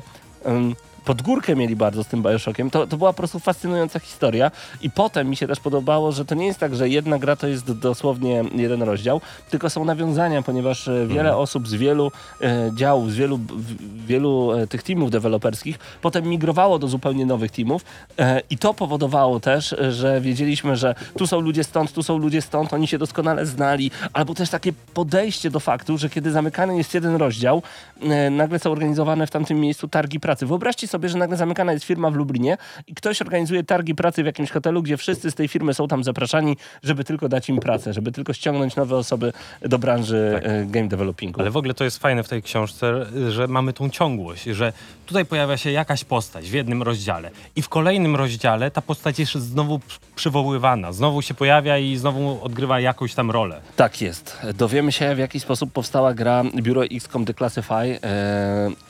pod 1.06 1.22
górkę 1.22 1.56
mieli 1.56 1.76
bardzo 1.76 2.04
z 2.04 2.08
tym 2.08 2.24
Bioshockiem. 2.24 2.70
To, 2.70 2.88
to 2.88 2.98
była 2.98 3.14
po 3.14 3.18
prostu 3.18 3.40
fascynująca 3.40 4.00
historia 4.00 4.52
i 4.82 4.90
potem 4.90 5.30
mi 5.30 5.36
się 5.36 5.48
też 5.48 5.60
podobało, 5.60 6.12
że 6.12 6.26
to 6.26 6.36
nie 6.36 6.46
jest 6.46 6.60
tak, 6.60 6.76
że 6.76 6.90
jedna 6.90 7.20
gra 7.20 7.36
to 7.36 7.48
jest 7.48 7.72
dosłownie 7.72 8.44
jeden 8.56 8.84
rozdział, 8.84 9.22
tylko 9.50 9.70
są 9.70 9.86
nawiązania, 9.86 10.42
ponieważ 10.42 10.88
e, 10.88 11.08
wiele 11.08 11.38
osób 11.38 11.68
z 11.68 11.74
wielu 11.74 12.12
e, 12.42 12.72
działów, 12.76 13.12
z 13.12 13.16
wielu, 13.16 13.38
w, 13.38 14.06
wielu 14.06 14.52
e, 14.52 14.68
tych 14.68 14.84
teamów 14.84 15.12
deweloperskich 15.12 15.80
potem 16.02 16.28
migrowało 16.28 16.80
do 16.80 16.88
zupełnie 16.88 17.26
nowych 17.26 17.52
teamów 17.52 17.86
e, 18.20 18.42
i 18.50 18.58
to 18.58 18.74
powodowało 18.74 19.40
też, 19.40 19.74
e, 19.74 19.92
że 19.92 20.22
wiedzieliśmy, 20.22 20.76
że 20.76 20.96
tu 21.18 21.28
są 21.28 21.40
ludzie 21.40 21.64
stąd, 21.64 21.94
tu 21.94 22.04
są 22.04 22.18
ludzie 22.18 22.42
stąd, 22.42 22.74
oni 22.74 22.88
się 22.88 22.98
doskonale 22.98 23.46
znali, 23.46 23.92
albo 24.14 24.34
też 24.34 24.50
takie 24.50 24.74
podejście 24.94 25.50
do 25.50 25.60
faktu, 25.60 25.98
że 25.98 26.10
kiedy 26.10 26.32
zamykany 26.32 26.78
jest 26.78 26.94
jeden 26.94 27.16
rozdział, 27.16 27.62
e, 28.02 28.30
nagle 28.30 28.60
są 28.60 28.72
organizowane 28.72 29.28
w 29.28 29.32
tamtym 29.32 29.60
miejscu 29.60 29.88
targi 29.88 30.20
pracy. 30.20 30.46
Wyobraźcie 30.46 30.88
sobie, 30.94 31.10
że 31.10 31.18
nagle 31.18 31.38
zamykana 31.38 31.74
jest 31.74 31.86
firma 31.86 32.10
w 32.12 32.16
Lublinie 32.16 32.58
i 32.88 32.96
ktoś 32.96 33.22
organizuje 33.22 33.64
targi 33.64 33.96
pracy 33.96 34.24
w 34.24 34.26
jakimś 34.26 34.52
hotelu, 34.52 34.84
gdzie 34.84 34.98
wszyscy 34.98 35.32
z 35.32 35.36
tej 35.36 35.48
firmy 35.48 35.74
są 35.74 35.88
tam 35.88 36.04
zapraszani, 36.04 36.58
żeby 36.84 37.04
tylko 37.04 37.30
dać 37.30 37.50
im 37.50 37.60
pracę, 37.60 37.94
żeby 37.94 38.12
tylko 38.12 38.34
ściągnąć 38.34 38.76
nowe 38.76 38.96
osoby 38.98 39.34
do 39.62 39.80
branży 39.80 40.40
e, 40.44 40.66
game 40.66 40.88
developingu. 40.88 41.42
Ale 41.42 41.52
w 41.52 41.58
ogóle 41.58 41.74
to 41.74 41.84
jest 41.84 41.98
fajne 42.00 42.24
w 42.24 42.30
tej 42.30 42.42
książce, 42.44 43.06
że 43.30 43.48
mamy 43.48 43.74
tą 43.74 43.90
ciągłość, 43.90 44.44
że 44.44 44.74
tutaj 45.06 45.26
pojawia 45.26 45.58
się 45.58 45.72
jakaś 45.72 46.04
postać 46.04 46.50
w 46.50 46.54
jednym 46.54 46.84
rozdziale 46.84 47.32
i 47.56 47.62
w 47.62 47.70
kolejnym 47.70 48.16
rozdziale 48.16 48.72
ta 48.72 48.82
postać 48.82 49.20
jest 49.20 49.32
znowu 49.32 49.80
przy- 49.80 50.00
przywoływana, 50.16 50.92
znowu 50.94 51.22
się 51.22 51.34
pojawia 51.34 51.78
i 51.78 51.96
znowu 51.96 52.44
odgrywa 52.44 52.80
jakąś 52.80 53.14
tam 53.14 53.32
rolę. 53.32 53.62
Tak 53.76 54.02
jest. 54.02 54.38
Dowiemy 54.54 54.92
się, 54.92 55.16
w 55.16 55.18
jaki 55.20 55.40
sposób 55.40 55.72
powstała 55.72 56.14
gra 56.14 56.44
Biuro 56.56 56.86
XCOM 56.86 57.26
Declassify 57.26 57.74
e, 57.74 58.00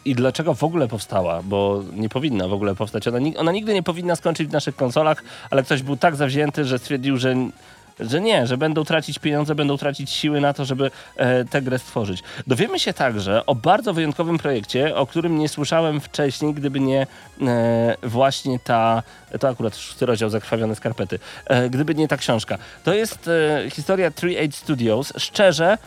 i 0.05 0.15
dlaczego 0.15 0.53
w 0.53 0.63
ogóle 0.63 0.87
powstała, 0.87 1.41
bo 1.43 1.83
nie 1.95 2.09
powinna 2.09 2.47
w 2.47 2.53
ogóle 2.53 2.75
powstać. 2.75 3.07
Ona, 3.07 3.19
ona 3.37 3.51
nigdy 3.51 3.73
nie 3.73 3.83
powinna 3.83 4.15
skończyć 4.15 4.47
w 4.47 4.51
naszych 4.51 4.75
konsolach, 4.75 5.23
ale 5.49 5.63
ktoś 5.63 5.81
był 5.81 5.97
tak 5.97 6.15
zawzięty, 6.15 6.65
że 6.65 6.79
stwierdził, 6.79 7.17
że 7.17 7.35
że 7.99 8.21
nie, 8.21 8.47
że 8.47 8.57
będą 8.57 8.83
tracić 8.83 9.19
pieniądze, 9.19 9.55
będą 9.55 9.77
tracić 9.77 10.09
siły 10.09 10.41
na 10.41 10.53
to, 10.53 10.65
żeby 10.65 10.91
e, 11.15 11.45
tę 11.45 11.61
grę 11.61 11.79
stworzyć. 11.79 12.23
Dowiemy 12.47 12.79
się 12.79 12.93
także 12.93 13.45
o 13.45 13.55
bardzo 13.55 13.93
wyjątkowym 13.93 14.37
projekcie, 14.37 14.95
o 14.95 15.07
którym 15.07 15.39
nie 15.39 15.49
słyszałem 15.49 16.01
wcześniej, 16.01 16.53
gdyby 16.53 16.79
nie 16.79 17.07
e, 17.41 17.95
właśnie 18.03 18.59
ta, 18.59 19.03
to 19.39 19.49
akurat 19.49 19.77
szósty 19.77 20.05
rozdział 20.05 20.29
Zakrwawione 20.29 20.75
skarpety, 20.75 21.19
e, 21.45 21.69
gdyby 21.69 21.95
nie 21.95 22.07
ta 22.07 22.17
książka. 22.17 22.57
To 22.83 22.93
jest 22.93 23.27
e, 23.27 23.69
historia 23.69 24.11
3-8 24.11 24.51
Studios. 24.51 25.13
Szczerze, 25.17 25.77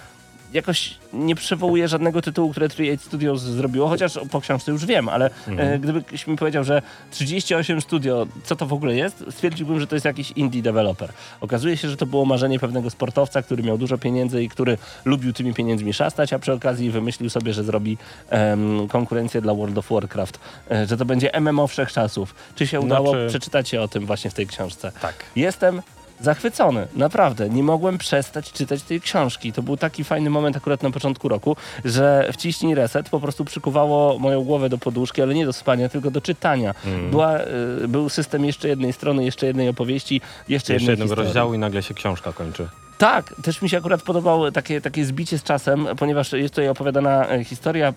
jakoś 0.56 0.94
nie 1.12 1.34
przywołuję 1.34 1.88
żadnego 1.88 2.22
tytułu, 2.22 2.50
które 2.50 2.68
3-8 2.68 2.98
Studios 2.98 3.40
zrobiło, 3.42 3.88
chociaż 3.88 4.18
po 4.30 4.40
książce 4.40 4.72
już 4.72 4.86
wiem, 4.86 5.08
ale 5.08 5.30
e, 5.58 5.78
gdybyś 5.78 6.26
mi 6.26 6.36
powiedział, 6.36 6.64
że 6.64 6.82
38 7.10 7.80
Studio, 7.80 8.26
co 8.44 8.56
to 8.56 8.66
w 8.66 8.72
ogóle 8.72 8.94
jest, 8.96 9.24
stwierdziłbym, 9.30 9.80
że 9.80 9.86
to 9.86 9.96
jest 9.96 10.04
jakiś 10.04 10.30
indie 10.30 10.62
developer. 10.62 11.12
Okazuje 11.40 11.76
się, 11.76 11.88
że 11.88 11.96
to 11.96 12.06
było 12.06 12.24
marzenie 12.24 12.58
pewnego 12.58 12.90
sportowca, 12.90 13.42
który 13.42 13.62
miał 13.62 13.78
dużo 13.78 13.98
pieniędzy 13.98 14.42
i 14.42 14.48
który 14.48 14.78
lubił 15.04 15.32
tymi 15.32 15.54
pieniędzmi 15.54 15.92
szastać, 15.92 16.32
a 16.32 16.38
przy 16.38 16.52
okazji 16.52 16.90
wymyślił 16.90 17.30
sobie, 17.30 17.52
że 17.52 17.64
zrobi 17.64 17.98
em, 18.30 18.88
konkurencję 18.88 19.40
dla 19.40 19.54
World 19.54 19.78
of 19.78 19.90
Warcraft, 19.90 20.40
e, 20.70 20.86
że 20.86 20.96
to 20.96 21.04
będzie 21.04 21.30
MMO 21.40 21.66
wszechczasów. 21.66 22.34
Czy 22.54 22.66
się 22.66 22.80
udało? 22.80 23.10
Znaczy- 23.10 23.26
Przeczytacie 23.28 23.82
o 23.82 23.88
tym 23.88 24.06
właśnie 24.06 24.30
w 24.30 24.34
tej 24.34 24.46
książce. 24.46 24.92
Tak. 25.02 25.14
Jestem 25.36 25.82
zachwycony, 26.20 26.86
naprawdę. 26.96 27.48
Nie 27.50 27.62
mogłem 27.62 27.98
przestać 27.98 28.52
czytać 28.52 28.82
tej 28.82 29.00
książki. 29.00 29.52
To 29.52 29.62
był 29.62 29.76
taki 29.76 30.04
fajny 30.04 30.30
moment 30.30 30.56
akurat 30.56 30.82
na 30.82 30.90
początku 30.90 31.28
roku, 31.28 31.56
że 31.84 32.30
wciśnij 32.32 32.74
reset 32.74 33.08
po 33.10 33.20
prostu 33.20 33.44
przykuwało 33.44 34.18
moją 34.18 34.44
głowę 34.44 34.68
do 34.68 34.78
poduszki, 34.78 35.22
ale 35.22 35.34
nie 35.34 35.46
do 35.46 35.52
spania, 35.52 35.88
tylko 35.88 36.10
do 36.10 36.20
czytania. 36.20 36.74
Była, 37.10 37.38
y, 37.84 37.88
był 37.88 38.08
system 38.08 38.44
jeszcze 38.44 38.68
jednej 38.68 38.92
strony, 38.92 39.24
jeszcze 39.24 39.46
jednej 39.46 39.68
opowieści, 39.68 40.20
jeszcze, 40.48 40.54
Jeszcze 40.54 40.72
jednej 40.74 40.88
jednego 40.92 41.08
historii. 41.08 41.24
rozdziału 41.26 41.54
i 41.54 41.58
nagle 41.58 41.82
się 41.82 41.94
książka 41.94 42.32
kończy. 42.32 42.68
Tak, 42.98 43.34
też 43.42 43.62
mi 43.62 43.68
się 43.68 43.78
akurat 43.78 44.02
podobało 44.02 44.52
takie, 44.52 44.80
takie 44.80 45.04
zbicie 45.04 45.38
z 45.38 45.42
czasem, 45.42 45.88
ponieważ 45.98 46.32
jest 46.32 46.54
tutaj 46.54 46.68
opowiadana 46.68 47.28
e, 47.28 47.44
historia, 47.44 47.94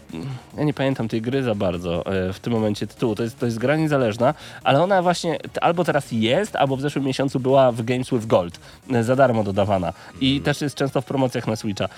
ja 0.58 0.64
nie 0.64 0.74
pamiętam 0.74 1.08
tej 1.08 1.22
gry 1.22 1.44
za 1.44 1.56
bardzo 1.56 2.06
e, 2.06 2.34
w 2.34 2.40
tym 2.40 2.54
momencie 2.54 2.88
tytułu, 2.88 3.16
to 3.16 3.24
jest, 3.24 3.40
to 3.40 3.46
jest 3.46 3.58
gra 3.58 3.76
niezależna, 3.76 4.34
ale 4.64 4.82
ona 4.82 5.02
właśnie 5.02 5.40
albo 5.62 5.84
teraz 5.84 6.12
jest, 6.12 6.56
albo 6.56 6.76
w 6.76 6.82
zeszłym 6.82 7.06
miesiącu 7.06 7.40
była 7.40 7.72
w 7.72 7.84
Games 7.84 8.10
with 8.10 8.26
Gold, 8.26 8.60
e, 8.92 9.04
za 9.04 9.16
darmo 9.16 9.44
dodawana. 9.44 9.94
I 10.22 10.42
też 10.42 10.62
jest 10.62 10.76
często 10.76 11.02
w 11.02 11.06
promocjach 11.06 11.48
na 11.48 11.56
Switcha. 11.56 11.90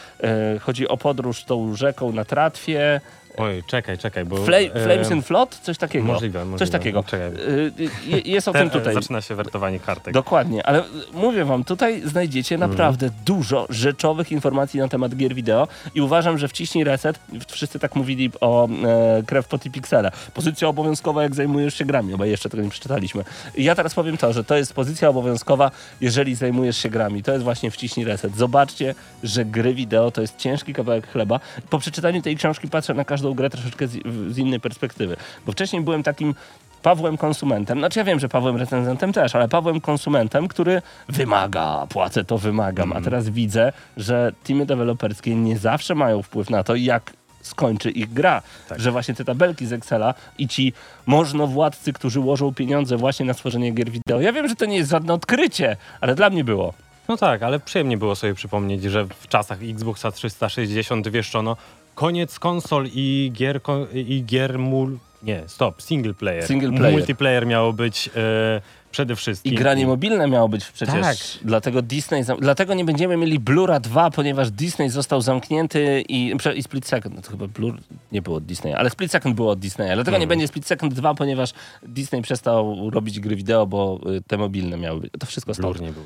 Chodzi 0.61 0.87
o 0.87 0.97
podróż 0.97 1.43
tą 1.43 1.75
rzeką 1.75 2.11
na 2.11 2.25
tratwie, 2.25 3.01
Oj, 3.37 3.63
czekaj, 3.67 3.97
czekaj, 3.97 4.25
bo... 4.25 4.45
Fla 4.45 4.57
Flames 4.83 5.11
and 5.11 5.25
Flood? 5.25 5.59
Coś 5.61 5.77
takiego. 5.77 6.05
Możliwe, 6.05 6.39
Coś 6.39 6.47
możliwe. 6.49 6.71
takiego. 6.71 7.03
Czekaj. 7.03 7.27
E, 7.27 7.31
je- 8.05 8.19
Jest 8.25 8.47
o 8.47 8.53
tym 8.61 8.69
tutaj. 8.69 8.93
Zaczyna 8.93 9.21
się 9.21 9.35
wertowanie 9.35 9.79
kartek. 9.79 10.13
Dokładnie, 10.13 10.65
ale 10.65 10.79
y, 10.79 10.83
mówię 11.13 11.45
wam, 11.45 11.63
tutaj 11.63 12.01
znajdziecie 12.05 12.57
naprawdę 12.57 13.09
dużo 13.25 13.65
rzeczowych 13.69 14.31
informacji 14.31 14.79
na 14.79 14.87
temat 14.87 15.15
gier 15.15 15.33
wideo 15.35 15.67
i 15.95 16.01
uważam, 16.01 16.37
że 16.37 16.47
wciśnij 16.47 16.83
reset, 16.83 17.19
wszyscy 17.47 17.79
tak 17.79 17.95
mówili 17.95 18.31
o 18.41 18.67
e, 18.67 19.23
krew 19.27 19.47
pot 19.47 19.65
i 19.65 19.71
piksele. 19.71 20.11
Pozycja 20.33 20.67
obowiązkowa, 20.67 21.23
jak 21.23 21.35
zajmujesz 21.35 21.73
się 21.75 21.85
grami, 21.85 22.17
bo 22.17 22.25
jeszcze 22.25 22.49
tego 22.49 22.63
nie 22.63 22.69
przeczytaliśmy. 22.69 23.23
Ja 23.57 23.75
teraz 23.75 23.93
powiem 23.93 24.17
to, 24.17 24.33
że 24.33 24.43
to 24.43 24.55
jest 24.57 24.73
pozycja 24.73 25.09
obowiązkowa, 25.09 25.71
jeżeli 26.01 26.35
zajmujesz 26.35 26.77
się 26.77 26.89
grami. 26.89 27.23
To 27.23 27.31
jest 27.31 27.43
właśnie 27.43 27.71
wciśnij 27.71 28.05
reset. 28.05 28.35
Zobaczcie, 28.35 28.95
że 29.23 29.45
gry 29.45 29.73
wideo 29.73 30.11
to 30.11 30.21
jest 30.21 30.37
ciężki 30.37 30.73
kawałek 30.73 31.07
chleba. 31.11 31.39
Po 31.69 31.79
przeczytaniu 31.79 32.21
tej 32.21 32.35
książki 32.35 32.67
patrzę 32.67 32.93
na 32.93 33.05
każdą 33.21 33.33
grę 33.33 33.49
troszeczkę 33.49 33.87
z, 33.87 33.91
z 34.29 34.37
innej 34.37 34.59
perspektywy, 34.59 35.17
bo 35.45 35.51
wcześniej 35.51 35.81
byłem 35.81 36.03
takim 36.03 36.35
Pawłem 36.81 37.17
konsumentem, 37.17 37.79
znaczy 37.79 37.99
ja 37.99 38.05
wiem, 38.05 38.19
że 38.19 38.29
Pawłem 38.29 38.57
recenzentem 38.57 39.13
też, 39.13 39.35
ale 39.35 39.47
Pawłem 39.47 39.81
konsumentem, 39.81 40.47
który 40.47 40.81
wymaga, 41.09 41.87
płacę 41.89 42.23
to 42.23 42.37
wymagam, 42.37 42.93
a 42.93 43.01
teraz 43.01 43.29
widzę, 43.29 43.73
że 43.97 44.31
teamy 44.43 44.65
deweloperskie 44.65 45.35
nie 45.35 45.57
zawsze 45.57 45.95
mają 45.95 46.21
wpływ 46.21 46.49
na 46.49 46.63
to, 46.63 46.75
jak 46.75 47.13
skończy 47.41 47.91
ich 47.91 48.13
gra. 48.13 48.41
Że 48.77 48.91
właśnie 48.91 49.13
te 49.13 49.25
tabelki 49.25 49.65
z 49.65 49.73
Excela 49.73 50.13
i 50.37 50.47
ci 50.47 50.73
możnowładcy, 51.05 51.93
którzy 51.93 52.19
łożą 52.19 52.53
pieniądze 52.53 52.97
właśnie 52.97 53.25
na 53.25 53.33
stworzenie 53.33 53.71
gier 53.71 53.89
wideo. 53.89 54.21
Ja 54.21 54.33
wiem, 54.33 54.47
że 54.47 54.55
to 54.55 54.65
nie 54.65 54.77
jest 54.77 54.91
żadne 54.91 55.13
odkrycie, 55.13 55.77
ale 56.01 56.15
dla 56.15 56.29
mnie 56.29 56.43
było. 56.43 56.73
No 57.07 57.17
tak, 57.17 57.43
ale 57.43 57.59
przyjemnie 57.59 57.97
było 57.97 58.15
sobie 58.15 58.33
przypomnieć, 58.33 58.83
że 58.83 59.05
w 59.05 59.27
czasach 59.27 59.59
Xboxa 59.63 60.11
360 60.11 61.09
wieszczono 61.09 61.57
koniec 61.95 62.39
konsol 62.39 62.87
i 62.93 63.31
gier, 63.33 63.61
i 63.93 64.23
gier 64.25 64.59
mul... 64.59 64.97
Nie, 65.23 65.43
stop, 65.47 65.81
single 65.81 66.13
player. 66.13 66.47
Single 66.47 66.71
player. 66.71 66.93
Multiplayer 66.97 67.45
miało 67.47 67.73
być 67.73 68.09
e, 68.15 68.61
przede 68.91 69.15
wszystkim. 69.15 69.53
I 69.53 69.55
granie 69.55 69.87
mobilne 69.87 70.27
miało 70.27 70.49
być 70.49 70.65
przecież. 70.65 71.01
Tak. 71.01 71.17
Dlatego 71.41 71.81
Disney. 71.81 72.23
Dlatego 72.39 72.73
nie 72.73 72.85
będziemy 72.85 73.17
mieli 73.17 73.39
Blura 73.39 73.79
2, 73.79 74.11
ponieważ 74.11 74.51
Disney 74.51 74.89
został 74.89 75.21
zamknięty 75.21 76.03
i, 76.09 76.33
i 76.55 76.63
Split 76.63 76.87
Second. 76.87 77.15
No 77.15 77.21
to 77.21 77.31
chyba 77.31 77.47
Blur 77.47 77.77
nie 78.11 78.21
było 78.21 78.37
od 78.37 78.45
Disneya, 78.45 78.73
ale 78.73 78.89
Split 78.89 79.11
Second 79.11 79.35
było 79.35 79.51
od 79.51 79.59
Disneya. 79.59 79.87
Dlatego 79.93 80.01
Mhm. 80.17 80.21
nie 80.21 80.27
będzie 80.27 80.47
Split 80.47 80.65
Second 80.65 80.93
2, 80.93 81.13
ponieważ 81.15 81.53
Disney 81.83 82.21
przestał 82.21 82.89
robić 82.89 83.19
gry 83.19 83.35
wideo, 83.35 83.65
bo 83.67 83.99
y, 84.17 84.21
te 84.27 84.37
mobilne 84.37 84.77
miały 84.77 84.99
być. 84.99 85.11
To 85.19 85.25
wszystko 85.25 85.53
stąd. 85.53 85.77
Blur 85.77 85.81
nie 85.87 85.93
był. 85.93 86.03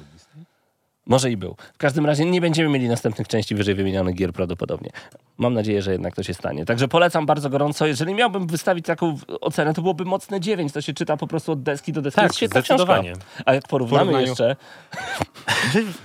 Może 1.07 1.31
i 1.31 1.37
był. 1.37 1.55
W 1.73 1.77
każdym 1.77 2.05
razie 2.05 2.25
nie 2.25 2.41
będziemy 2.41 2.69
mieli 2.69 2.87
następnych 2.89 3.27
części 3.27 3.55
wyżej 3.55 3.75
wymienionych 3.75 4.15
gier 4.15 4.33
prawdopodobnie. 4.33 4.89
Mam 5.37 5.53
nadzieję, 5.53 5.81
że 5.81 5.91
jednak 5.91 6.15
to 6.15 6.23
się 6.23 6.33
stanie. 6.33 6.65
Także 6.65 6.87
polecam 6.87 7.25
bardzo 7.25 7.49
gorąco. 7.49 7.85
Jeżeli 7.87 8.13
miałbym 8.13 8.47
wystawić 8.47 8.85
taką 8.85 9.17
ocenę, 9.41 9.73
to 9.73 9.81
byłoby 9.81 10.05
mocne 10.05 10.39
9. 10.39 10.73
To 10.73 10.81
się 10.81 10.93
czyta 10.93 11.17
po 11.17 11.27
prostu 11.27 11.51
od 11.51 11.63
deski 11.63 11.93
do 11.93 12.01
deski. 12.01 12.15
Tak, 12.15 12.23
jest 12.23 12.35
świetna 12.35 12.61
zdecydowanie. 12.61 13.11
książka. 13.11 13.43
A 13.45 13.53
jak 13.53 13.67
porównamy 13.67 14.11
Porównaniu- 14.11 14.27
jeszcze, 14.27 14.55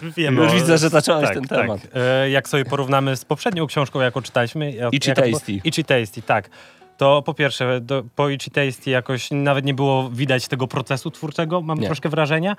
Wiemy, 0.16 0.42
Już 0.42 0.52
widzę, 0.52 0.78
że 0.78 0.88
zacząłeś 0.88 1.24
tak, 1.24 1.34
ten 1.34 1.44
tak. 1.44 1.58
temat. 1.60 1.80
E, 1.94 2.30
jak 2.30 2.48
sobie 2.48 2.64
porównamy 2.64 3.16
z 3.16 3.24
poprzednią 3.24 3.66
książką, 3.66 4.00
jaką 4.00 4.22
czytaliśmy. 4.22 4.72
Jak, 4.72 4.90
to 4.92 5.12
była- 5.22 5.32
Tasty. 5.32 5.52
Itchy 5.52 5.84
Tasty, 5.84 6.22
tak. 6.22 6.50
To 6.96 7.22
po 7.22 7.34
pierwsze, 7.34 7.80
do, 7.80 8.04
po 8.16 8.28
Itchy 8.28 8.50
Tasty 8.50 8.90
jakoś 8.90 9.28
nawet 9.30 9.64
nie 9.64 9.74
było 9.74 10.10
widać 10.10 10.48
tego 10.48 10.66
procesu 10.66 11.10
twórczego, 11.10 11.60
mam 11.62 11.78
Nie. 11.78 11.86
troszkę 11.86 12.08
wrażenia. 12.08 12.56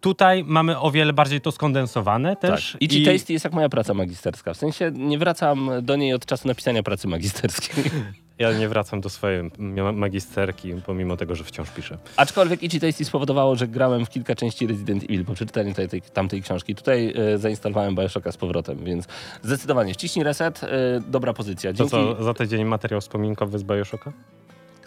Tutaj 0.00 0.44
mamy 0.46 0.78
o 0.78 0.90
wiele 0.90 1.12
bardziej 1.12 1.40
to 1.40 1.52
skondensowane 1.52 2.36
też. 2.36 2.72
Tak. 2.72 2.82
Itchy 2.82 3.12
Tasty 3.12 3.32
jest 3.32 3.44
jak 3.44 3.54
moja 3.54 3.68
praca 3.68 3.94
magisterska. 3.94 4.54
W 4.54 4.56
sensie 4.56 4.90
nie 4.94 5.18
wracam 5.18 5.70
do 5.82 5.96
niej 5.96 6.14
od 6.14 6.26
czasu 6.26 6.48
napisania 6.48 6.82
pracy 6.82 7.08
magisterskiej. 7.08 7.84
Ja 8.38 8.52
nie 8.52 8.68
wracam 8.68 9.00
do 9.00 9.08
swojej 9.08 9.50
ma- 9.58 9.92
magisterki, 9.92 10.74
pomimo 10.86 11.16
tego, 11.16 11.34
że 11.34 11.44
wciąż 11.44 11.70
piszę. 11.70 11.98
Aczkolwiek 12.16 12.62
Itchy 12.62 12.80
Tasty 12.80 13.04
spowodowało, 13.04 13.56
że 13.56 13.68
grałem 13.68 14.06
w 14.06 14.10
kilka 14.10 14.34
części 14.34 14.66
Resident 14.66 15.04
Evil 15.04 15.24
po 15.24 15.34
przeczytaniu 15.34 15.74
tej, 15.74 15.88
tej, 15.88 16.02
tamtej 16.02 16.42
książki. 16.42 16.74
Tutaj 16.74 17.14
e, 17.34 17.38
zainstalowałem 17.38 17.94
Bioshocka 17.94 18.32
z 18.32 18.36
powrotem, 18.36 18.84
więc 18.84 19.06
zdecydowanie 19.42 19.94
wciśnij 19.94 20.24
reset, 20.24 20.64
e, 20.64 20.68
dobra 21.08 21.32
pozycja. 21.32 21.70
To 21.72 21.76
Dzięki, 21.76 21.90
co, 21.90 22.24
za 22.24 22.34
tydzień 22.34 22.64
materiał 22.64 23.00
wspominkowy 23.00 23.58
z 23.58 23.62
Bioshocka? 23.62 24.12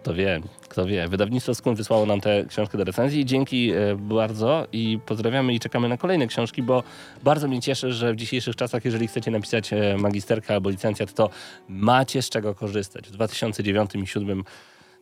Kto 0.03 0.13
wie, 0.13 0.41
kto 0.69 0.85
wie. 0.85 1.07
Wydawnictwo 1.07 1.55
Skun 1.55 1.75
wysłało 1.75 2.05
nam 2.05 2.21
tę 2.21 2.45
książkę 2.49 2.77
do 2.77 2.83
recenzji. 2.83 3.25
Dzięki 3.25 3.71
e, 3.71 3.95
bardzo 3.95 4.67
i 4.71 4.99
pozdrawiamy 5.05 5.53
i 5.53 5.59
czekamy 5.59 5.89
na 5.89 5.97
kolejne 5.97 6.27
książki, 6.27 6.63
bo 6.63 6.83
bardzo 7.23 7.47
mnie 7.47 7.61
cieszy, 7.61 7.93
że 7.93 8.13
w 8.13 8.15
dzisiejszych 8.15 8.55
czasach, 8.55 8.85
jeżeli 8.85 9.07
chcecie 9.07 9.31
napisać 9.31 9.73
e, 9.73 9.97
magisterkę 9.97 10.53
albo 10.53 10.69
licencjat, 10.69 11.13
to 11.13 11.29
macie 11.69 12.21
z 12.21 12.29
czego 12.29 12.55
korzystać. 12.55 13.07
W 13.07 13.11
2009 13.11 13.89
i 13.95 13.97
2007 13.97 14.43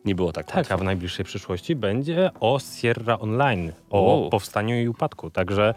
nie 0.04 0.14
było 0.14 0.32
tak, 0.32 0.46
Tak, 0.46 0.56
łatwo. 0.56 0.74
a 0.74 0.76
w 0.76 0.82
najbliższej 0.82 1.24
przyszłości 1.24 1.76
będzie 1.76 2.30
o 2.40 2.58
Sierra 2.80 3.18
Online, 3.18 3.72
o 3.90 4.26
O. 4.26 4.30
powstaniu 4.30 4.82
i 4.82 4.88
upadku, 4.88 5.30
także 5.30 5.74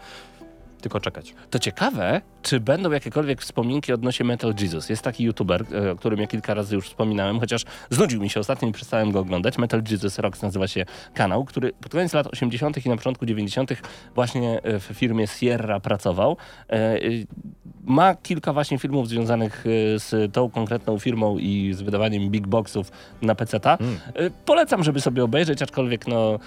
tylko 0.80 1.00
czekać. 1.00 1.34
To 1.50 1.58
ciekawe, 1.58 2.20
czy 2.42 2.60
będą 2.60 2.90
jakiekolwiek 2.90 3.42
wspominki 3.42 3.92
odnośnie 3.92 4.26
Metal 4.26 4.54
Jesus. 4.60 4.88
Jest 4.88 5.02
taki 5.02 5.24
youtuber, 5.24 5.64
e, 5.72 5.90
o 5.90 5.96
którym 5.96 6.20
ja 6.20 6.26
kilka 6.26 6.54
razy 6.54 6.74
już 6.74 6.88
wspominałem, 6.88 7.40
chociaż 7.40 7.64
znudził 7.90 8.22
mi 8.22 8.30
się 8.30 8.40
ostatnio 8.40 8.68
i 8.68 8.72
przestałem 8.72 9.12
go 9.12 9.20
oglądać. 9.20 9.58
Metal 9.58 9.82
Jesus 9.90 10.18
Rocks 10.18 10.42
nazywa 10.42 10.68
się 10.68 10.84
kanał, 11.14 11.44
który 11.44 11.72
pod 11.72 11.92
koniec 11.92 12.12
lat 12.12 12.26
80. 12.26 12.86
i 12.86 12.88
na 12.88 12.96
początku 12.96 13.26
90. 13.26 13.70
właśnie 14.14 14.62
e, 14.62 14.78
w 14.80 14.82
firmie 14.82 15.26
Sierra 15.26 15.80
pracował. 15.80 16.36
E, 16.70 16.98
Ma 17.84 18.14
kilka 18.14 18.52
właśnie 18.52 18.78
filmów 18.78 19.08
związanych 19.08 19.64
z 19.96 20.32
tą 20.32 20.50
konkretną 20.50 20.98
firmą 20.98 21.38
i 21.38 21.72
z 21.74 21.82
wydawaniem 21.82 22.30
big 22.30 22.46
boxów 22.46 22.90
na 23.22 23.34
PC-ta. 23.34 23.78
E, 24.14 24.30
Polecam, 24.44 24.84
żeby 24.84 25.00
sobie 25.00 25.24
obejrzeć, 25.24 25.62
aczkolwiek 25.62 26.06
no... 26.06 26.38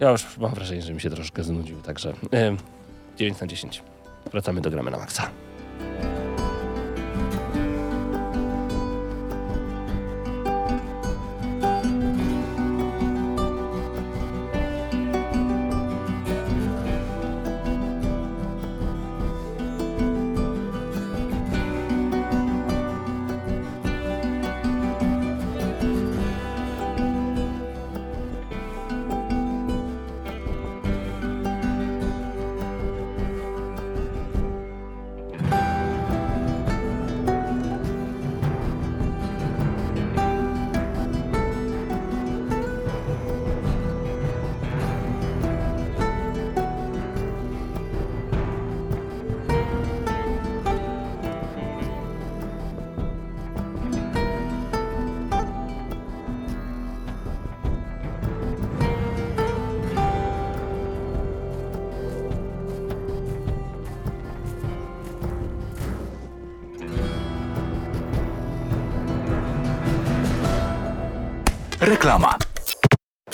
Ja 0.00 0.10
już 0.10 0.38
mam 0.38 0.54
wrażenie, 0.54 0.82
że 0.82 0.94
mi 0.94 1.00
się 1.00 1.10
troszkę 1.10 1.44
znudził, 1.44 1.80
także 1.80 2.12
9 3.16 3.40
na 3.40 3.46
10. 3.46 3.82
Wracamy 4.32 4.60
do 4.60 4.70
gramy 4.70 4.90
na 4.90 4.98
maksa. 4.98 5.30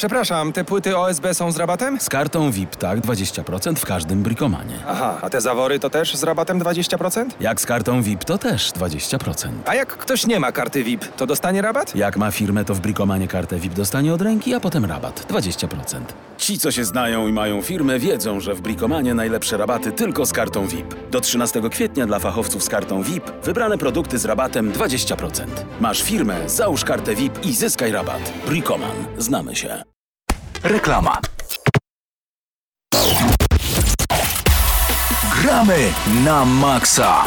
Przepraszam, 0.00 0.52
te 0.52 0.64
płyty 0.64 0.96
OSB 0.96 1.26
są 1.32 1.52
z 1.52 1.56
rabatem? 1.56 2.00
Z 2.00 2.08
kartą 2.08 2.50
VIP 2.50 2.76
tak 2.76 3.00
20% 3.00 3.74
w 3.74 3.86
każdym 3.86 4.22
brikomanie. 4.22 4.74
Aha, 4.88 5.18
a 5.22 5.30
te 5.30 5.40
zawory 5.40 5.78
to 5.78 5.90
też 5.90 6.16
z 6.16 6.22
rabatem 6.22 6.60
20%? 6.60 7.26
Jak 7.40 7.60
z 7.60 7.66
kartą 7.66 8.02
VIP 8.02 8.24
to 8.24 8.38
też 8.38 8.70
20%. 8.70 9.48
A 9.66 9.74
jak 9.74 9.96
ktoś 9.96 10.26
nie 10.26 10.40
ma 10.40 10.52
karty 10.52 10.84
VIP, 10.84 11.04
to 11.16 11.26
dostanie 11.26 11.62
rabat? 11.62 11.96
Jak 11.96 12.16
ma 12.16 12.30
firmę, 12.30 12.64
to 12.64 12.74
w 12.74 12.80
brikomanie 12.80 13.28
kartę 13.28 13.58
VIP 13.58 13.74
dostanie 13.74 14.14
od 14.14 14.22
ręki, 14.22 14.54
a 14.54 14.60
potem 14.60 14.84
rabat 14.84 15.26
20%. 15.32 15.66
Ci, 16.38 16.58
co 16.58 16.70
się 16.70 16.84
znają 16.84 17.28
i 17.28 17.32
mają 17.32 17.62
firmę, 17.62 17.98
wiedzą, 17.98 18.40
że 18.40 18.54
w 18.54 18.60
brikomanie 18.60 19.14
najlepsze 19.14 19.56
rabaty 19.56 19.92
tylko 19.92 20.26
z 20.26 20.32
kartą 20.32 20.66
VIP. 20.66 21.10
Do 21.10 21.20
13 21.20 21.62
kwietnia 21.70 22.06
dla 22.06 22.18
fachowców 22.18 22.64
z 22.64 22.68
kartą 22.68 23.02
VIP 23.02 23.30
wybrane 23.44 23.78
produkty 23.78 24.18
z 24.18 24.24
rabatem 24.24 24.72
20%. 24.72 25.44
Masz 25.80 26.02
firmę, 26.02 26.36
załóż 26.46 26.84
kartę 26.84 27.14
VIP 27.14 27.44
i 27.46 27.54
zyskaj 27.54 27.92
rabat. 27.92 28.32
Brikoman. 28.46 28.96
Znamy 29.18 29.56
się. 29.56 29.89
Reklama. 30.62 31.20
Gramy 35.42 35.92
na 36.24 36.44
maksa. 36.44 37.24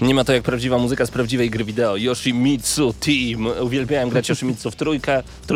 Nie 0.00 0.14
ma 0.14 0.24
to 0.24 0.32
jak 0.32 0.42
prawdziwa 0.42 0.78
muzyka 0.78 1.06
z 1.06 1.10
prawdziwej 1.10 1.50
gry 1.50 1.64
wideo. 1.64 1.96
Yoshimitsu 1.96 2.92
Team. 2.92 3.46
Uwielbiałem 3.60 4.08
grać 4.08 4.28
Yoshimitsu 4.28 4.70
w 4.70 4.76
trójkę, 4.76 5.22
w 5.42 5.46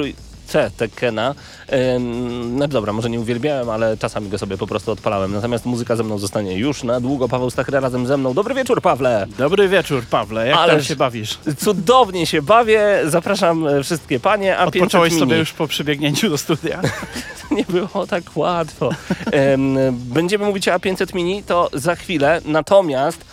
trójce 0.46 0.70
Tekkena. 0.76 1.34
No 2.50 2.68
dobra, 2.68 2.92
może 2.92 3.10
nie 3.10 3.20
uwielbiałem, 3.20 3.70
ale 3.70 3.96
czasami 3.96 4.28
go 4.28 4.38
sobie 4.38 4.58
po 4.58 4.66
prostu 4.66 4.92
odpalałem. 4.92 5.32
Natomiast 5.32 5.66
muzyka 5.66 5.96
ze 5.96 6.02
mną 6.02 6.18
zostanie 6.18 6.58
już 6.58 6.82
na 6.82 7.00
długo. 7.00 7.28
Paweł 7.28 7.50
Stachra 7.50 7.80
razem 7.80 8.06
ze 8.06 8.16
mną. 8.16 8.34
Dobry 8.34 8.54
wieczór, 8.54 8.82
Pawle. 8.82 9.26
Dobry 9.38 9.68
wieczór, 9.68 10.04
Pawle. 10.06 10.46
Jak 10.46 10.56
Ależ- 10.56 10.68
tam 10.68 10.84
się 10.84 10.96
bawisz? 10.96 11.38
Cudownie 11.58 12.26
się 12.26 12.42
bawię. 12.42 13.00
Zapraszam 13.06 13.66
e, 13.66 13.82
wszystkie 13.82 14.20
panie, 14.20 14.58
a 14.58 14.64
500 14.70 14.82
Odpocząłeś 14.82 15.18
sobie 15.18 15.36
już 15.38 15.52
po 15.52 15.66
przybiegnięciu 15.66 16.30
do 16.30 16.38
studia? 16.38 16.80
nie 17.56 17.64
było 17.64 18.06
tak 18.06 18.22
łatwo. 18.34 18.90
Em, 19.32 19.76
będziemy 19.92 20.44
mówić 20.44 20.68
o 20.68 20.72
A500 20.72 21.14
Mini, 21.14 21.42
to 21.42 21.70
za 21.72 21.94
chwilę. 21.94 22.40
Natomiast 22.44 23.24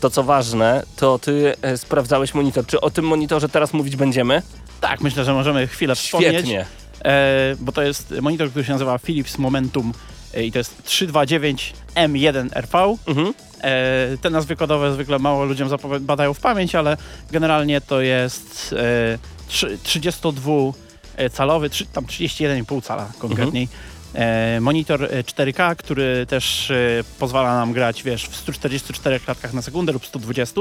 to, 0.00 0.10
co 0.10 0.22
ważne, 0.22 0.82
to 0.96 1.18
ty 1.18 1.54
e, 1.62 1.78
sprawdzałeś 1.78 2.34
monitor. 2.34 2.66
Czy 2.66 2.80
o 2.80 2.90
tym 2.90 3.04
monitorze 3.04 3.48
teraz 3.48 3.72
mówić 3.72 3.96
będziemy? 3.96 4.42
Tak, 4.80 5.00
myślę, 5.00 5.24
że 5.24 5.32
możemy 5.34 5.66
chwilę 5.66 5.94
wspomnieć. 5.94 6.32
Świetnie. 6.32 6.66
E, 7.04 7.56
bo 7.60 7.72
to 7.72 7.82
jest 7.82 8.14
monitor, 8.20 8.50
który 8.50 8.64
się 8.64 8.72
nazywa 8.72 8.98
Philips 8.98 9.38
Momentum 9.38 9.92
e, 10.34 10.44
i 10.44 10.52
to 10.52 10.58
jest 10.58 10.84
329 10.84 11.72
M1RV. 11.94 12.96
Mhm. 13.06 13.34
E, 13.60 14.16
te 14.20 14.30
nazwy 14.30 14.56
kodowe 14.56 14.92
zwykle 14.92 15.18
mało 15.18 15.44
ludziom 15.44 15.68
badają 16.00 16.34
w 16.34 16.40
pamięć, 16.40 16.74
ale 16.74 16.96
generalnie 17.30 17.80
to 17.80 18.00
jest 18.00 18.74
e, 18.78 19.18
trzy- 19.48 19.78
32-calowy, 19.84 21.68
trzy- 21.70 21.86
tam 21.92 22.04
31,5 22.06 22.82
cala 22.82 23.12
konkretniej. 23.18 23.68
E, 24.14 24.60
monitor 24.60 25.04
e, 25.04 25.22
4K, 25.22 25.76
który 25.76 26.26
też 26.26 26.70
e, 26.70 27.04
pozwala 27.18 27.54
nam 27.54 27.72
grać, 27.72 28.02
wiesz, 28.02 28.24
w 28.24 28.36
144 28.36 29.20
klatkach 29.20 29.52
na 29.54 29.62
sekundę 29.62 29.92
lub 29.92 30.06
120 30.06 30.60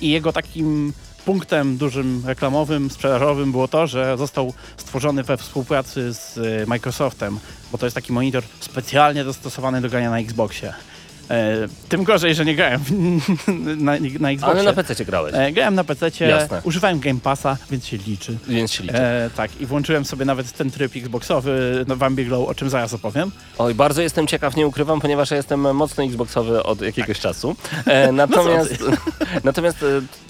i 0.00 0.10
jego 0.10 0.32
takim 0.32 0.92
punktem 1.28 1.76
dużym 1.76 2.22
reklamowym, 2.26 2.90
sprzedażowym 2.90 3.52
było 3.52 3.68
to, 3.68 3.86
że 3.86 4.16
został 4.16 4.52
stworzony 4.76 5.22
we 5.22 5.36
współpracy 5.36 6.12
z 6.12 6.38
e, 6.38 6.66
Microsoftem, 6.66 7.38
bo 7.72 7.78
to 7.78 7.86
jest 7.86 7.94
taki 7.94 8.12
monitor 8.12 8.42
specjalnie 8.60 9.24
dostosowany 9.24 9.80
do 9.80 9.88
grania 9.88 10.10
na 10.10 10.18
Xboxie. 10.18 10.72
E, 11.30 11.68
tym 11.88 12.04
gorzej, 12.04 12.34
że 12.34 12.44
nie 12.44 12.54
grałem 12.54 12.80
na, 13.76 13.92
na 14.20 14.30
Xboxie. 14.30 14.46
Ale 14.46 14.62
na 14.62 14.72
PC 14.72 15.04
grałeś, 15.04 15.34
E, 15.34 15.52
grałem 15.52 15.74
na 15.74 15.84
PC, 15.84 16.10
używałem 16.62 17.00
Game 17.00 17.20
Passa, 17.20 17.56
więc 17.70 17.86
się 17.86 17.96
liczy. 17.96 18.38
więc 18.48 18.72
się 18.72 18.82
liczy. 18.82 18.98
E, 18.98 19.30
tak, 19.36 19.60
i 19.60 19.66
włączyłem 19.66 20.04
sobie 20.04 20.24
nawet 20.24 20.52
ten 20.52 20.70
tryb 20.70 20.96
Xboxowy 20.96 21.84
no, 21.88 21.96
w 21.96 22.02
Ambiglow, 22.02 22.48
o 22.48 22.54
czym 22.54 22.70
zaraz 22.70 22.94
opowiem. 22.94 23.32
Oj, 23.58 23.74
bardzo 23.74 24.02
jestem 24.02 24.26
ciekaw, 24.26 24.56
nie 24.56 24.66
ukrywam, 24.66 25.00
ponieważ 25.00 25.30
ja 25.30 25.36
jestem 25.36 25.76
mocno 25.76 26.04
Xboxowy 26.04 26.62
od 26.62 26.80
jakiegoś 26.80 27.20
czasu. 27.20 27.56
E, 27.86 28.12
natomiast, 28.22 28.84
natomiast 29.44 29.82
e, 29.82 30.27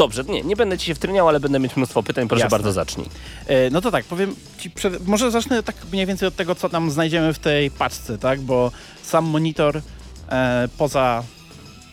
dobrze, 0.00 0.24
nie, 0.24 0.42
nie 0.42 0.56
będę 0.56 0.78
ci 0.78 0.86
się 0.86 0.94
wtryniał, 0.94 1.28
ale 1.28 1.40
będę 1.40 1.58
mieć 1.58 1.76
mnóstwo 1.76 2.02
pytań. 2.02 2.28
Proszę 2.28 2.44
Jasne. 2.44 2.54
bardzo, 2.54 2.72
zacznij. 2.72 3.06
E, 3.46 3.70
no 3.70 3.80
to 3.80 3.90
tak, 3.90 4.04
powiem 4.04 4.34
ci, 4.58 4.70
przed, 4.70 5.06
może 5.06 5.30
zacznę 5.30 5.62
tak 5.62 5.76
mniej 5.92 6.06
więcej 6.06 6.28
od 6.28 6.36
tego, 6.36 6.54
co 6.54 6.68
tam 6.68 6.90
znajdziemy 6.90 7.34
w 7.34 7.38
tej 7.38 7.70
paczce, 7.70 8.18
tak, 8.18 8.40
bo 8.40 8.72
sam 9.02 9.24
monitor 9.24 9.80
e, 10.28 10.68
poza 10.78 11.22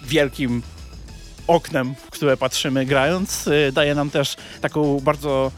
wielkim 0.04 0.62
oknem, 1.48 1.96
w 1.96 2.10
które 2.10 2.38
patrzymy 2.38 2.86
grając, 2.86 3.48
e, 3.48 3.72
daje 3.72 3.96
nam 3.96 4.10
też 4.10 4.36
taką 4.62 5.00
bardzo 5.00 5.52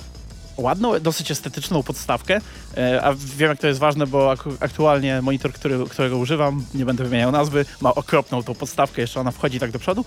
ładną, 0.60 1.00
dosyć 1.00 1.32
estetyczną 1.32 1.84
podstawkę, 1.84 2.42
e, 2.78 3.02
a 3.04 3.14
wiem 3.14 3.50
jak 3.50 3.60
to 3.60 3.68
jest 3.68 3.80
ważne, 3.80 4.08
bo 4.08 4.32
ak- 4.32 4.44
aktualnie 4.60 5.22
monitor, 5.22 5.54
który, 5.54 5.86
którego 5.90 6.18
używam, 6.18 6.66
nie 6.74 6.86
będę 6.86 7.04
wymieniał 7.04 7.32
nazwy, 7.32 7.66
ma 7.82 7.96
okropną 7.96 8.44
tą 8.44 8.56
podstawkę, 8.56 9.02
jeszcze 9.02 9.20
ona 9.20 9.32
wchodzi 9.32 9.60
tak 9.60 9.72
do 9.72 9.80
przodu, 9.80 10.06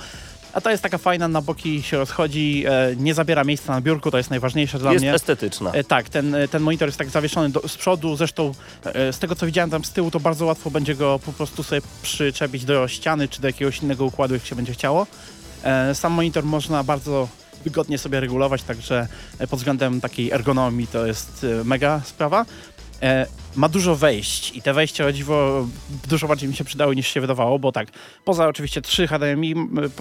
a 0.53 0.61
ta 0.61 0.71
jest 0.71 0.83
taka 0.83 0.99
fajna, 0.99 1.29
na 1.29 1.43
boki 1.43 1.83
się 1.83 1.97
rozchodzi, 1.97 2.65
e, 2.69 2.97
nie 2.97 3.15
zabiera 3.15 3.45
miejsca 3.45 3.73
na 3.73 3.81
biurku, 3.81 4.11
to 4.11 4.19
jest 4.19 4.31
najważniejsze 4.31 4.79
dla 4.79 4.93
Jest 4.93 5.03
mnie. 5.05 5.15
estetyczna. 5.15 5.73
E, 5.73 5.85
tak, 5.85 6.09
ten, 6.09 6.37
ten 6.51 6.63
monitor 6.63 6.89
jest 6.89 6.99
tak 6.99 7.11
zawieszony 7.11 7.49
do, 7.51 7.69
z 7.69 7.77
przodu, 7.77 8.17
zresztą 8.17 8.53
z 9.13 9.19
tego 9.19 9.35
co 9.37 9.47
widziałem 9.47 9.71
tam 9.71 9.85
z 9.85 9.91
tyłu, 9.93 10.11
to 10.11 10.21
bardzo 10.21 10.47
łatwo 10.47 10.71
będzie 10.71 10.95
go 10.95 11.19
po 11.27 11.33
prostu 11.33 11.63
sobie 11.63 11.81
przyczepić 12.03 12.65
do 12.65 12.89
ściany 12.89 13.29
czy 13.29 13.41
do 13.41 13.47
jakiegoś 13.49 13.79
innego 13.83 14.05
układu, 14.05 14.35
jak 14.35 14.47
się 14.47 14.57
będzie 14.57 14.73
chciało. 14.73 15.07
Sam 15.95 16.13
monitor 16.13 16.45
można 16.45 16.85
bardzo 16.85 17.29
wygodnie 17.65 17.99
sobie 17.99 18.21
regulować, 18.21 18.63
także 18.63 19.09
e, 19.39 19.47
pod 19.47 19.59
względem 19.59 20.01
takiej 20.01 20.31
ergonomii 20.31 20.87
to 20.87 21.07
jest 21.07 21.47
e, 21.61 21.65
mega 21.65 22.01
sprawa. 22.05 22.47
e, 23.03 23.27
ma 23.57 23.69
dużo 23.69 23.97
wejść 23.97 24.57
i 24.57 24.63
te 24.63 24.73
wejścia 24.73 25.13
dziwo 25.13 25.67
dużo 26.09 26.29
bardziej 26.29 26.49
mi 26.49 26.57
się 26.57 26.65
przydały 26.65 26.97
niż 26.97 27.09
się 27.09 27.21
wydawało, 27.21 27.59
bo 27.59 27.73
tak, 27.73 27.89
poza 28.25 28.49
oczywiście 28.49 28.83
3 28.83 29.07
HDMI, 29.07 29.55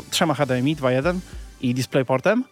trzema 0.10 0.34
HDMI 0.34 0.76
2.1 0.76 1.20
i 1.62 1.74
DisplayPortem, 1.74 2.44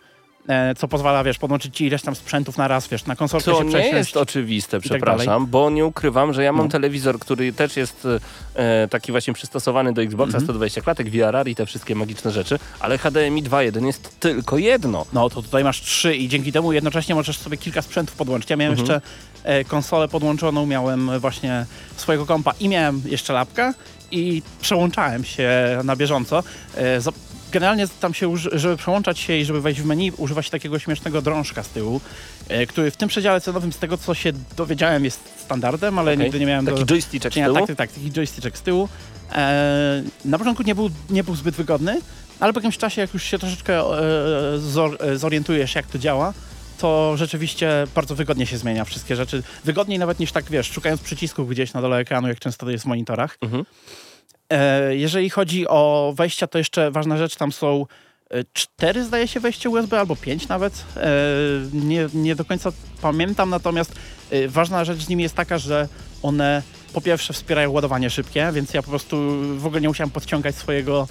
co 0.77 0.87
pozwala, 0.87 1.23
wiesz, 1.23 1.37
podłączyć 1.37 1.75
ci 1.77 1.85
ileś 1.85 2.01
tam 2.01 2.15
sprzętów 2.15 2.57
na 2.57 2.67
raz, 2.67 2.87
wiesz, 2.87 3.05
na 3.05 3.15
konsolkę 3.15 3.51
To 3.51 3.63
nie 3.63 3.87
jest 3.87 4.17
oczywiste, 4.17 4.77
tak 4.81 4.89
przepraszam, 4.89 5.47
bo 5.47 5.69
nie 5.69 5.85
ukrywam, 5.85 6.33
że 6.33 6.43
ja 6.43 6.53
mam 6.53 6.65
No. 6.65 6.71
telewizor, 6.71 7.19
który 7.19 7.53
też 7.53 7.77
jest 7.77 8.07
e, 8.55 8.87
taki 8.87 9.11
właśnie 9.11 9.33
przystosowany 9.33 9.93
do 9.93 10.01
Xboxa, 10.01 10.25
Mhm. 10.37 10.43
120 10.43 10.81
klatek, 10.81 11.09
VRR 11.09 11.47
i 11.47 11.55
te 11.55 11.65
wszystkie 11.65 11.95
magiczne 11.95 12.31
rzeczy, 12.31 12.59
ale 12.79 12.97
HDMI 12.97 13.43
2.1 13.43 13.85
jest 13.85 14.19
tylko 14.19 14.57
jedno. 14.57 15.05
No 15.13 15.29
to 15.29 15.41
tutaj 15.41 15.63
masz 15.63 15.81
trzy 15.81 16.15
i 16.15 16.27
dzięki 16.29 16.51
temu 16.51 16.73
jednocześnie 16.73 17.15
możesz 17.15 17.37
sobie 17.37 17.57
kilka 17.57 17.81
sprzętów 17.81 18.15
podłączyć. 18.15 18.49
Ja 18.49 18.55
miałem 18.55 18.77
jeszcze 18.77 19.01
e, 19.43 19.63
konsolę 19.63 20.07
podłączoną, 20.07 20.65
miałem 20.65 21.19
właśnie 21.19 21.65
swojego 21.95 22.25
kompa 22.25 22.53
i 22.59 22.69
miałem 22.69 23.01
jeszcze 23.05 23.33
lapka 23.33 23.73
i 24.11 24.41
przełączałem 24.61 25.23
się 25.23 25.49
na 25.83 25.95
bieżąco. 25.95 26.43
E, 26.77 27.01
generalnie 27.51 27.87
tam 27.99 28.13
się, 28.13 28.37
żeby 28.37 28.77
przełączać 28.77 29.19
się 29.19 29.37
i 29.37 29.45
żeby 29.45 29.61
wejść 29.61 29.81
w 29.81 29.85
menu, 29.85 30.11
używa 30.17 30.41
się 30.41 30.49
takiego 30.49 30.79
śmiesznego 30.79 31.21
drążka 31.21 31.63
z 31.63 31.69
tyłu, 31.69 32.01
e, 32.47 32.65
który 32.65 32.91
w 32.91 32.97
tym 32.97 33.09
przedziale 33.09 33.41
cenowym, 33.41 33.73
z 33.73 33.77
tego 33.77 33.97
co 33.97 34.13
się 34.13 34.31
dowiedziałem, 34.57 35.05
jest 35.05 35.19
standardem, 35.37 35.99
ale 35.99 36.13
Okej. 36.13 36.23
nigdy 36.23 36.39
nie 36.39 36.45
miałem 36.45 36.65
Taki 36.65 36.79
do, 36.79 36.85
joystick 36.85 37.25
z 37.31 37.33
tyłu. 37.33 37.53
Tak, 37.53 37.67
tak, 37.67 37.77
tak, 37.77 37.91
taki 37.91 38.11
joystick 38.11 38.57
z 38.57 38.61
tyłu. 38.61 38.89
E, 39.31 40.03
na 40.25 40.37
początku 40.37 40.63
nie 40.63 40.75
był, 40.75 40.89
nie 41.09 41.23
był 41.23 41.35
zbyt 41.35 41.55
wygodny, 41.55 42.01
ale 42.39 42.53
po 42.53 42.59
jakimś 42.59 42.77
czasie, 42.77 43.01
jak 43.01 43.13
już 43.13 43.23
się 43.23 43.39
troszeczkę 43.39 43.79
e, 43.79 44.53
e, 44.99 45.17
zorientujesz, 45.17 45.75
jak 45.75 45.87
to 45.87 45.99
działa, 45.99 46.33
to 46.77 47.17
rzeczywiście 47.17 47.87
bardzo 47.95 48.15
wygodnie 48.15 48.45
się 48.45 48.57
zmienia 48.57 48.85
wszystkie 48.85 49.15
rzeczy. 49.15 49.43
Wygodniej 49.65 49.99
nawet 49.99 50.19
niż 50.19 50.31
tak, 50.31 50.45
wiesz, 50.49 50.71
szukając 50.71 51.01
przycisków 51.01 51.49
gdzieś 51.49 51.73
na 51.73 51.81
dole 51.81 51.97
ekranu, 51.97 52.27
jak 52.27 52.39
często 52.39 52.65
to 52.65 52.71
jest 52.71 52.83
w 52.83 52.87
monitorach. 52.87 53.37
Mhm. 53.41 53.65
E, 54.49 54.95
jeżeli 54.95 55.29
chodzi 55.29 55.67
o 55.67 56.13
wejścia, 56.17 56.47
to 56.47 56.57
jeszcze 56.57 56.91
ważna 56.91 57.17
rzecz, 57.17 57.35
tam 57.35 57.51
są 57.51 57.85
e, 58.29 58.43
cztery, 58.53 59.03
zdaje 59.03 59.27
się, 59.27 59.39
wejście 59.39 59.69
USB, 59.69 59.99
albo 59.99 60.15
pięć 60.15 60.47
nawet. 60.47 60.85
E, 60.97 61.09
nie, 61.73 62.07
nie 62.13 62.35
do 62.35 62.45
końca 62.45 62.71
pamiętam, 63.01 63.49
natomiast 63.49 63.95
ważna 64.47 64.85
rzecz 64.85 64.99
z 64.99 65.09
nimi 65.09 65.23
jest 65.23 65.35
taka, 65.35 65.57
że 65.57 65.87
one 66.23 66.63
po 66.93 67.01
pierwsze 67.01 67.33
wspierają 67.33 67.71
ładowanie 67.71 68.09
szybkie, 68.09 68.49
więc 68.53 68.73
ja 68.73 68.83
po 68.83 68.89
prostu 68.89 69.17
w 69.57 69.65
ogóle 69.65 69.81
nie 69.81 69.87
musiałem 69.87 70.09
podciągać 70.09 70.55
swojego 70.55 71.07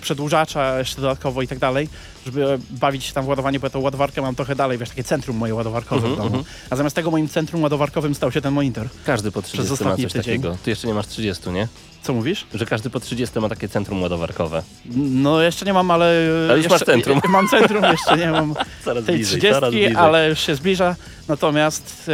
przedłużacza 0.00 0.78
jeszcze 0.78 1.00
dodatkowo 1.00 1.42
i 1.42 1.48
tak 1.48 1.58
dalej, 1.58 1.88
żeby 2.26 2.58
bawić 2.70 3.04
się 3.04 3.12
tam 3.12 3.24
w 3.24 3.28
ładowanie, 3.28 3.60
bo 3.60 3.66
ja 3.66 3.70
tą 3.70 3.80
ładowarkę 3.80 4.22
mam 4.22 4.34
trochę 4.34 4.56
dalej, 4.56 4.78
wiesz, 4.78 4.88
takie 4.88 5.04
centrum 5.04 5.36
moje 5.36 5.54
ładowarkowe 5.54 6.08
w 6.08 6.16
domu. 6.16 6.44
A 6.70 6.76
zamiast 6.76 6.96
tego 6.96 7.10
moim 7.10 7.28
centrum 7.28 7.62
ładowarkowym 7.62 8.14
stał 8.14 8.32
się 8.32 8.40
ten 8.40 8.54
monitor. 8.54 8.88
Każdy 9.04 9.32
po 9.32 9.42
30 9.42 9.68
ma 9.68 9.72
ostatni 9.74 10.04
coś 10.04 10.12
tydzień. 10.12 10.42
takiego. 10.42 10.56
Ty 10.64 10.70
jeszcze 10.70 10.88
nie 10.88 10.94
masz 10.94 11.06
30, 11.06 11.50
nie? 11.50 11.68
Co 12.06 12.12
mówisz? 12.12 12.46
Że 12.54 12.66
każdy 12.66 12.90
po 12.90 13.00
30 13.00 13.38
ma 13.40 13.48
takie 13.48 13.68
centrum 13.68 14.02
ładowarkowe. 14.02 14.62
No 14.96 15.42
jeszcze 15.42 15.64
nie 15.66 15.72
mam, 15.72 15.90
ale... 15.90 16.04
Ale 16.48 16.56
już 16.56 16.64
jeszcze, 16.64 16.68
masz 16.68 16.82
centrum. 16.82 17.20
Mam 17.32 17.48
centrum, 17.48 17.84
jeszcze 17.84 18.16
nie 18.16 18.30
mam 18.30 18.54
Coraz 18.84 19.04
tej 19.04 19.14
bliżej, 19.14 19.40
coraz 19.40 19.70
30, 19.70 19.70
bliżej. 19.70 19.96
ale 19.96 20.28
już 20.28 20.40
się 20.40 20.54
zbliża. 20.54 20.96
Natomiast 21.28 22.10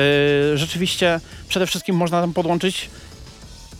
yy, 0.51 0.59
rzeczywiście 0.59 1.21
przede 1.49 1.67
wszystkim 1.67 1.97
można 1.97 2.21
tam 2.21 2.33
podłączyć. 2.33 2.91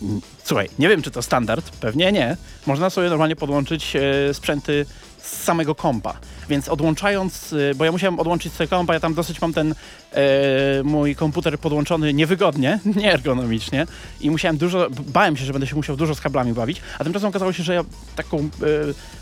mm, 0.01 0.21
Słuchaj, 0.43 0.69
nie 0.79 0.89
wiem 0.89 1.01
czy 1.01 1.11
to 1.11 1.21
standard, 1.21 1.69
pewnie 1.69 2.11
nie. 2.11 2.37
Można 2.65 2.89
sobie 2.89 3.09
normalnie 3.09 3.35
podłączyć 3.35 3.95
e, 3.95 4.33
sprzęty 4.33 4.85
z 5.23 5.43
samego 5.43 5.75
kompa. 5.75 6.13
Więc 6.49 6.69
odłączając, 6.69 7.53
e, 7.53 7.75
bo 7.75 7.85
ja 7.85 7.91
musiałem 7.91 8.19
odłączyć 8.19 8.53
sobie 8.53 8.67
kompa, 8.67 8.93
ja 8.93 8.99
tam 8.99 9.13
dosyć 9.13 9.41
mam 9.41 9.53
ten 9.53 9.75
e, 10.11 10.83
mój 10.83 11.15
komputer 11.15 11.59
podłączony 11.59 12.13
niewygodnie, 12.13 12.79
nieergonomicznie 12.95 13.87
i 14.21 14.31
musiałem 14.31 14.57
dużo, 14.57 14.87
bałem 15.07 15.37
się, 15.37 15.45
że 15.45 15.53
będę 15.53 15.67
się 15.67 15.75
musiał 15.75 15.95
dużo 15.95 16.15
z 16.15 16.21
kablami 16.21 16.53
bawić, 16.53 16.81
a 16.99 17.03
tymczasem 17.03 17.29
okazało 17.29 17.53
się, 17.53 17.63
że 17.63 17.73
ja 17.73 17.83
taką 18.15 18.37
e, 18.37 18.49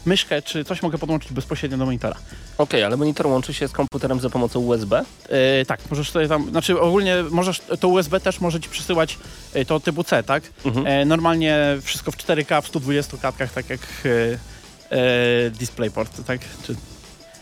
myszkę 0.06 0.42
czy 0.42 0.66
coś 0.66 0.82
mogę 0.82 0.98
podłączyć 0.98 1.34
bezpośrednio 1.34 1.78
do 1.78 1.86
monitora. 1.86 2.16
Okej, 2.58 2.84
ale 2.84 2.98
monitor 2.98 3.28
łączy 3.28 3.54
się 3.54 3.68
z 3.68 3.72
komputerem 3.72 4.20
za 4.20 4.30
pomocą 4.30 4.60
USB? 4.60 5.06
E, 5.30 5.66
tak, 5.66 5.80
możesz 5.90 6.12
sobie 6.12 6.28
tam, 6.28 6.50
znaczy 6.50 6.80
ogólnie 6.80 7.16
możesz, 7.32 7.62
to 7.80 7.88
USB 7.88 8.20
też 8.20 8.42
może 8.42 8.60
ci 8.60 8.70
przysyłać 8.70 9.18
e, 9.54 9.66
to 9.66 9.80
typu 9.80 10.04
C, 10.04 10.24
tak? 10.24 10.44
Mhm. 10.66 10.88
E, 10.88 11.06
normalnie 11.06 11.58
wszystko 11.82 12.12
w 12.12 12.18
4K, 12.18 12.62
w 12.62 12.68
120 12.68 13.18
klatkach, 13.18 13.54
tak 13.54 13.70
jak 13.70 13.80
e, 14.91 15.51
DisplayPort, 15.51 16.25
tak? 16.25 16.41
Czy, 16.63 16.75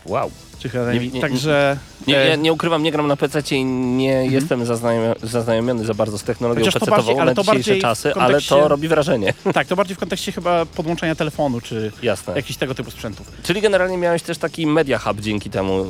Wow. 0.06 0.30
Czy. 0.60 0.70
Nie- 0.94 1.08
nie- 1.08 1.20
Także 1.20 1.78
Nie, 2.06 2.18
e, 2.18 2.28
ja 2.28 2.36
nie 2.36 2.52
ukrywam, 2.52 2.82
nie 2.82 2.92
gram 2.92 3.06
na 3.06 3.16
PC 3.16 3.42
i 3.56 3.64
nie 3.64 4.26
jestem 4.26 4.64
zaznajomia- 4.64 5.14
zaznajomiony 5.26 5.84
za 5.84 5.94
bardzo 5.94 6.18
z 6.18 6.22
technologią 6.22 6.64
Chociaż 6.64 6.88
bardziej- 6.88 7.18
ale 7.18 7.24
na 7.34 7.34
to 7.34 7.42
dzisiejsze 7.56 7.76
czasy, 7.76 8.14
ale 8.14 8.24
kontekście- 8.24 8.48
to 8.54 8.68
robi 8.68 8.88
wrażenie. 8.88 9.34
tak, 9.54 9.66
to 9.66 9.76
bardziej 9.76 9.96
w 9.96 9.98
kontekście 9.98 10.32
chyba 10.32 10.66
podłączenia 10.66 11.14
telefonu, 11.14 11.60
czy 11.60 11.92
Jasne. 12.02 12.34
jakichś 12.36 12.58
tego 12.58 12.74
typu 12.74 12.90
sprzętów. 12.90 13.32
Czyli 13.42 13.60
generalnie 13.60 13.96
miałeś 13.98 14.22
też 14.22 14.38
taki 14.38 14.66
media 14.66 14.98
hub 14.98 15.20
dzięki 15.20 15.50
temu, 15.50 15.80
y, 15.80 15.86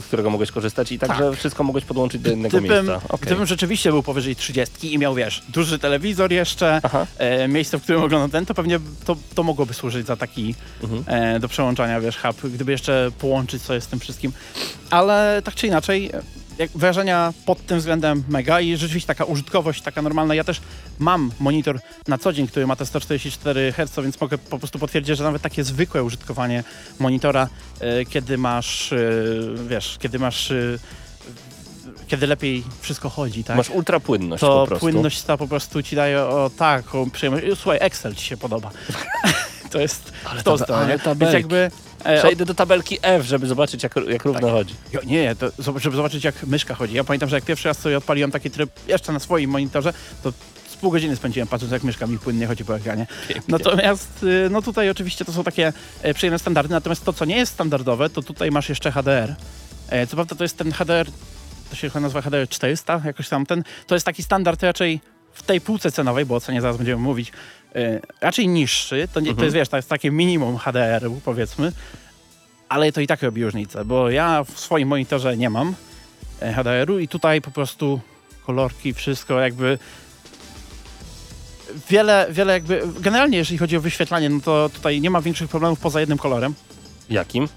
z 0.00 0.04
którego 0.06 0.30
mogłeś 0.30 0.50
korzystać 0.50 0.92
i 0.92 0.98
także 0.98 1.32
wszystko 1.36 1.64
mogłeś 1.64 1.84
podłączyć 1.84 2.22
do 2.22 2.30
jednego 2.30 2.58
Gdybym, 2.58 2.86
miejsca. 2.86 3.08
Okej. 3.08 3.18
gdybym 3.26 3.46
rzeczywiście 3.46 3.90
był 3.90 4.02
powyżej 4.02 4.36
30 4.36 4.94
i 4.94 4.98
miał, 4.98 5.14
wiesz, 5.14 5.42
duży 5.48 5.78
telewizor 5.78 6.32
jeszcze, 6.32 6.80
e, 7.18 7.48
miejsce, 7.48 7.78
w 7.78 7.82
którym 7.82 8.02
oglądam 8.02 8.30
ten, 8.30 8.46
to 8.46 8.54
pewnie 8.54 8.80
to, 9.04 9.16
to 9.34 9.42
mogłoby 9.42 9.74
służyć 9.74 10.06
za 10.06 10.16
taki 10.16 10.54
Mhm. 10.82 11.04
e, 11.06 11.40
do 11.40 11.48
przełączania, 11.48 12.00
wiesz, 12.00 12.18
hub, 12.18 12.50
gdyby 12.54 12.72
jeszcze 12.72 13.10
połączyć 13.18 13.62
sobie 13.62 13.80
z 13.80 13.86
tym 13.86 13.98
wszystkim. 14.08 14.32
Ale 14.90 15.42
tak 15.44 15.54
czy 15.54 15.66
inaczej, 15.66 16.10
jak 16.58 16.70
wrażenia 16.70 17.32
pod 17.46 17.66
tym 17.66 17.78
względem 17.78 18.24
mega 18.28 18.60
i 18.60 18.76
rzeczywiście 18.76 19.06
taka 19.06 19.24
użytkowość, 19.24 19.82
taka 19.82 20.02
normalna. 20.02 20.34
Ja 20.34 20.44
też 20.44 20.60
mam 20.98 21.30
monitor 21.40 21.80
na 22.08 22.18
co 22.18 22.32
dzień, 22.32 22.46
który 22.46 22.66
ma 22.66 22.76
te 22.76 22.86
144 22.86 23.72
Hz, 23.72 24.02
więc 24.02 24.20
mogę 24.20 24.38
po 24.38 24.58
prostu 24.58 24.78
potwierdzić, 24.78 25.16
że 25.16 25.24
nawet 25.24 25.42
takie 25.42 25.64
zwykłe 25.64 26.02
użytkowanie 26.02 26.64
monitora, 26.98 27.48
e, 27.80 28.04
kiedy 28.04 28.38
masz, 28.38 28.92
e, 28.92 28.96
wiesz, 29.68 29.96
kiedy 30.00 30.18
masz 30.18 30.50
e, 30.50 30.78
kiedy 32.08 32.26
lepiej 32.26 32.64
wszystko 32.80 33.08
chodzi, 33.08 33.44
tak? 33.44 33.56
Masz 33.56 33.70
ultrapłynność 33.70 34.40
to 34.40 34.60
po 34.60 34.66
prostu. 34.66 34.80
płynność 34.80 35.22
ta 35.22 35.36
po 35.36 35.48
prostu 35.48 35.82
ci 35.82 35.96
daje 35.96 36.20
o 36.20 36.50
taką 36.58 37.10
przyjemność. 37.10 37.46
Słuchaj, 37.60 37.78
Excel 37.80 38.14
ci 38.14 38.24
się 38.24 38.36
podoba. 38.36 38.70
to 39.72 39.80
jest 39.80 40.12
Ale 40.24 40.42
tabe- 40.42 40.62
stronę. 40.62 40.80
ale 40.82 40.88
Więc 40.88 41.02
tabelki. 41.02 41.34
jakby... 41.34 41.70
E, 42.04 42.18
Przejdę 42.18 42.44
do 42.44 42.54
tabelki 42.54 42.98
F, 43.02 43.24
żeby 43.26 43.46
zobaczyć 43.46 43.82
jak, 43.82 43.96
jak 44.08 44.24
równo 44.24 44.40
Tak. 44.40 44.50
chodzi. 44.50 44.74
Jo, 44.92 45.00
nie, 45.06 45.36
to, 45.36 45.46
żeby 45.58 45.96
zobaczyć 45.96 46.24
jak 46.24 46.46
myszka 46.46 46.74
chodzi. 46.74 46.94
Ja 46.94 47.04
pamiętam, 47.04 47.28
że 47.28 47.36
jak 47.36 47.44
pierwszy 47.44 47.68
raz 47.68 47.78
sobie 47.78 47.98
odpaliłem 47.98 48.30
taki 48.30 48.50
tryb 48.50 48.70
jeszcze 48.88 49.12
na 49.12 49.18
swoim 49.18 49.50
monitorze, 49.50 49.92
to 50.22 50.32
z 50.68 50.76
pół 50.76 50.90
godziny 50.90 51.16
spędziłem 51.16 51.48
patrząc 51.48 51.72
jak 51.72 51.82
myszka 51.82 52.06
mi 52.06 52.18
płynnie 52.18 52.46
chodzi 52.46 52.64
po 52.64 52.76
ekranie. 52.76 53.06
Natomiast 53.48 54.22
y, 54.22 54.48
no 54.50 54.62
tutaj 54.62 54.90
oczywiście 54.90 55.24
to 55.24 55.32
są 55.32 55.44
takie 55.44 55.72
e, 56.02 56.14
przyjemne 56.14 56.38
standardy, 56.38 56.74
natomiast 56.74 57.04
to 57.04 57.12
co 57.12 57.24
nie 57.24 57.36
jest 57.36 57.52
standardowe, 57.52 58.10
to 58.10 58.22
tutaj 58.22 58.50
masz 58.50 58.68
jeszcze 58.68 58.92
HDR. 58.92 59.34
E, 59.88 60.06
co 60.06 60.16
prawda 60.16 60.36
to 60.36 60.44
jest 60.44 60.56
ten 60.56 60.72
HDR, 60.72 61.06
to 61.70 61.76
się 61.76 61.88
chyba 61.90 62.00
nazywa 62.00 62.22
HDR 62.22 62.48
400, 62.48 63.02
jakoś 63.04 63.28
tam 63.28 63.46
ten, 63.46 63.62
to 63.86 63.94
jest 63.94 64.06
taki 64.06 64.22
standard 64.22 64.62
raczej 64.62 65.00
w 65.32 65.42
tej 65.42 65.60
półce 65.60 65.92
cenowej, 65.92 66.26
bo 66.26 66.34
o 66.34 66.40
cenie 66.40 66.60
zaraz 66.60 66.76
będziemy 66.76 67.02
mówić, 67.02 67.32
raczej 68.20 68.48
niższy, 68.48 69.08
to, 69.12 69.20
nie, 69.20 69.34
to 69.34 69.44
jest 69.44 69.56
wiesz, 69.56 69.68
to 69.68 69.76
jest 69.76 69.88
takie 69.88 70.10
minimum 70.10 70.58
HDR-u 70.58 71.20
powiedzmy, 71.24 71.72
ale 72.68 72.92
to 72.92 73.00
i 73.00 73.06
tak 73.06 73.22
robi 73.22 73.44
różnicę, 73.44 73.84
bo 73.84 74.10
ja 74.10 74.44
w 74.44 74.60
swoim 74.60 74.88
monitorze 74.88 75.36
nie 75.36 75.50
mam 75.50 75.74
e, 76.40 76.52
HDR-u 76.52 76.98
i 76.98 77.08
tutaj 77.08 77.40
po 77.40 77.50
prostu 77.50 78.00
kolorki, 78.46 78.94
wszystko 78.94 79.40
jakby 79.40 79.78
wiele, 81.90 82.26
wiele 82.30 82.52
jakby, 82.52 82.82
generalnie 83.00 83.38
jeżeli 83.38 83.58
chodzi 83.58 83.76
o 83.76 83.80
wyświetlanie, 83.80 84.28
no 84.28 84.40
to 84.40 84.70
tutaj 84.74 85.00
nie 85.00 85.10
ma 85.10 85.20
większych 85.20 85.50
problemów 85.50 85.80
poza 85.80 86.00
jednym 86.00 86.18
kolorem. 86.18 86.54
Jakim? 87.10 87.48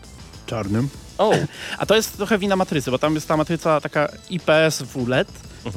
Czarnym. 0.45 0.89
O, 1.17 1.31
A 1.77 1.85
to 1.85 1.95
jest 1.95 2.17
trochę 2.17 2.37
wina 2.37 2.55
matrycy, 2.55 2.91
bo 2.91 2.99
tam 2.99 3.15
jest 3.15 3.27
ta 3.27 3.37
matryca 3.37 3.81
taka 3.81 4.09
IPS 4.29 4.81
w 4.81 5.07
LED, 5.07 5.27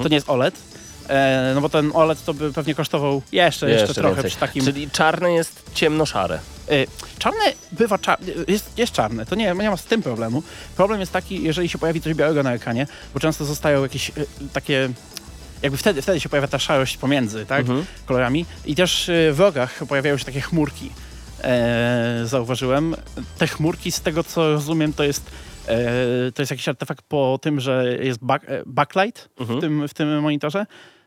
to 0.02 0.08
nie 0.08 0.14
jest 0.14 0.30
OLED, 0.30 0.73
e, 1.08 1.52
no 1.54 1.60
bo 1.60 1.68
ten 1.68 1.90
OLED 1.94 2.24
to 2.24 2.34
by 2.34 2.52
pewnie 2.52 2.74
kosztował 2.74 3.22
jeszcze, 3.32 3.70
jeszcze, 3.70 3.94
trochę 3.94 4.14
więcej. 4.14 4.30
przy 4.30 4.40
takim... 4.40 4.64
Czyli 4.64 4.90
czarne 4.90 5.32
jest 5.32 5.70
ciemno-szare. 5.74 6.38
Y, 6.72 6.86
Czarne 7.18 7.40
bywa 7.72 7.98
jest, 8.48 8.78
jest 8.78 8.92
czarne, 8.92 9.26
to 9.26 9.34
nie, 9.34 9.54
nie 9.54 9.70
ma 9.70 9.76
z 9.76 9.84
tym 9.84 10.02
problemu. 10.02 10.42
Problem 10.76 11.00
jest 11.00 11.12
taki, 11.12 11.42
jeżeli 11.42 11.68
się 11.68 11.78
pojawi 11.78 12.00
coś 12.00 12.14
białego 12.14 12.42
na 12.42 12.52
ekranie, 12.54 12.86
bo 13.14 13.20
często 13.20 13.44
zostają 13.44 13.82
jakieś 13.82 14.08
y, 14.08 14.12
takie. 14.52 14.88
Jakby 15.62 15.78
wtedy, 15.78 16.02
wtedy 16.02 16.20
się 16.20 16.28
pojawia 16.28 16.48
ta 16.48 16.58
szarość 16.58 16.96
pomiędzy 16.96 17.46
tak, 17.46 17.60
Mhm. 17.60 17.84
kolorami. 18.06 18.46
I 18.66 18.74
też 18.74 19.08
y, 19.08 19.30
w 19.32 19.40
rogach 19.40 19.80
pojawiają 19.88 20.16
się 20.18 20.24
takie 20.24 20.40
chmurki. 20.40 20.90
E, 21.42 22.20
zauważyłem. 22.24 22.96
Te 23.38 23.46
chmurki, 23.46 23.92
z 23.92 24.00
tego 24.00 24.24
co 24.24 24.52
rozumiem, 24.52 24.92
to 24.92 25.04
jest, 25.04 25.30
e, 25.68 25.76
to 26.34 26.42
jest 26.42 26.50
jakiś 26.50 26.68
artefakt 26.68 27.04
po 27.08 27.38
tym, 27.42 27.60
że 27.60 27.96
jest 28.00 28.18
back, 28.24 28.44
e, 28.48 28.62
backlight 28.66 29.28
Mhm. 29.40 29.58
w, 29.58 29.60
tym, 29.62 29.88
w 29.88 29.94
tym 29.94 30.20
monitorze. 30.20 30.66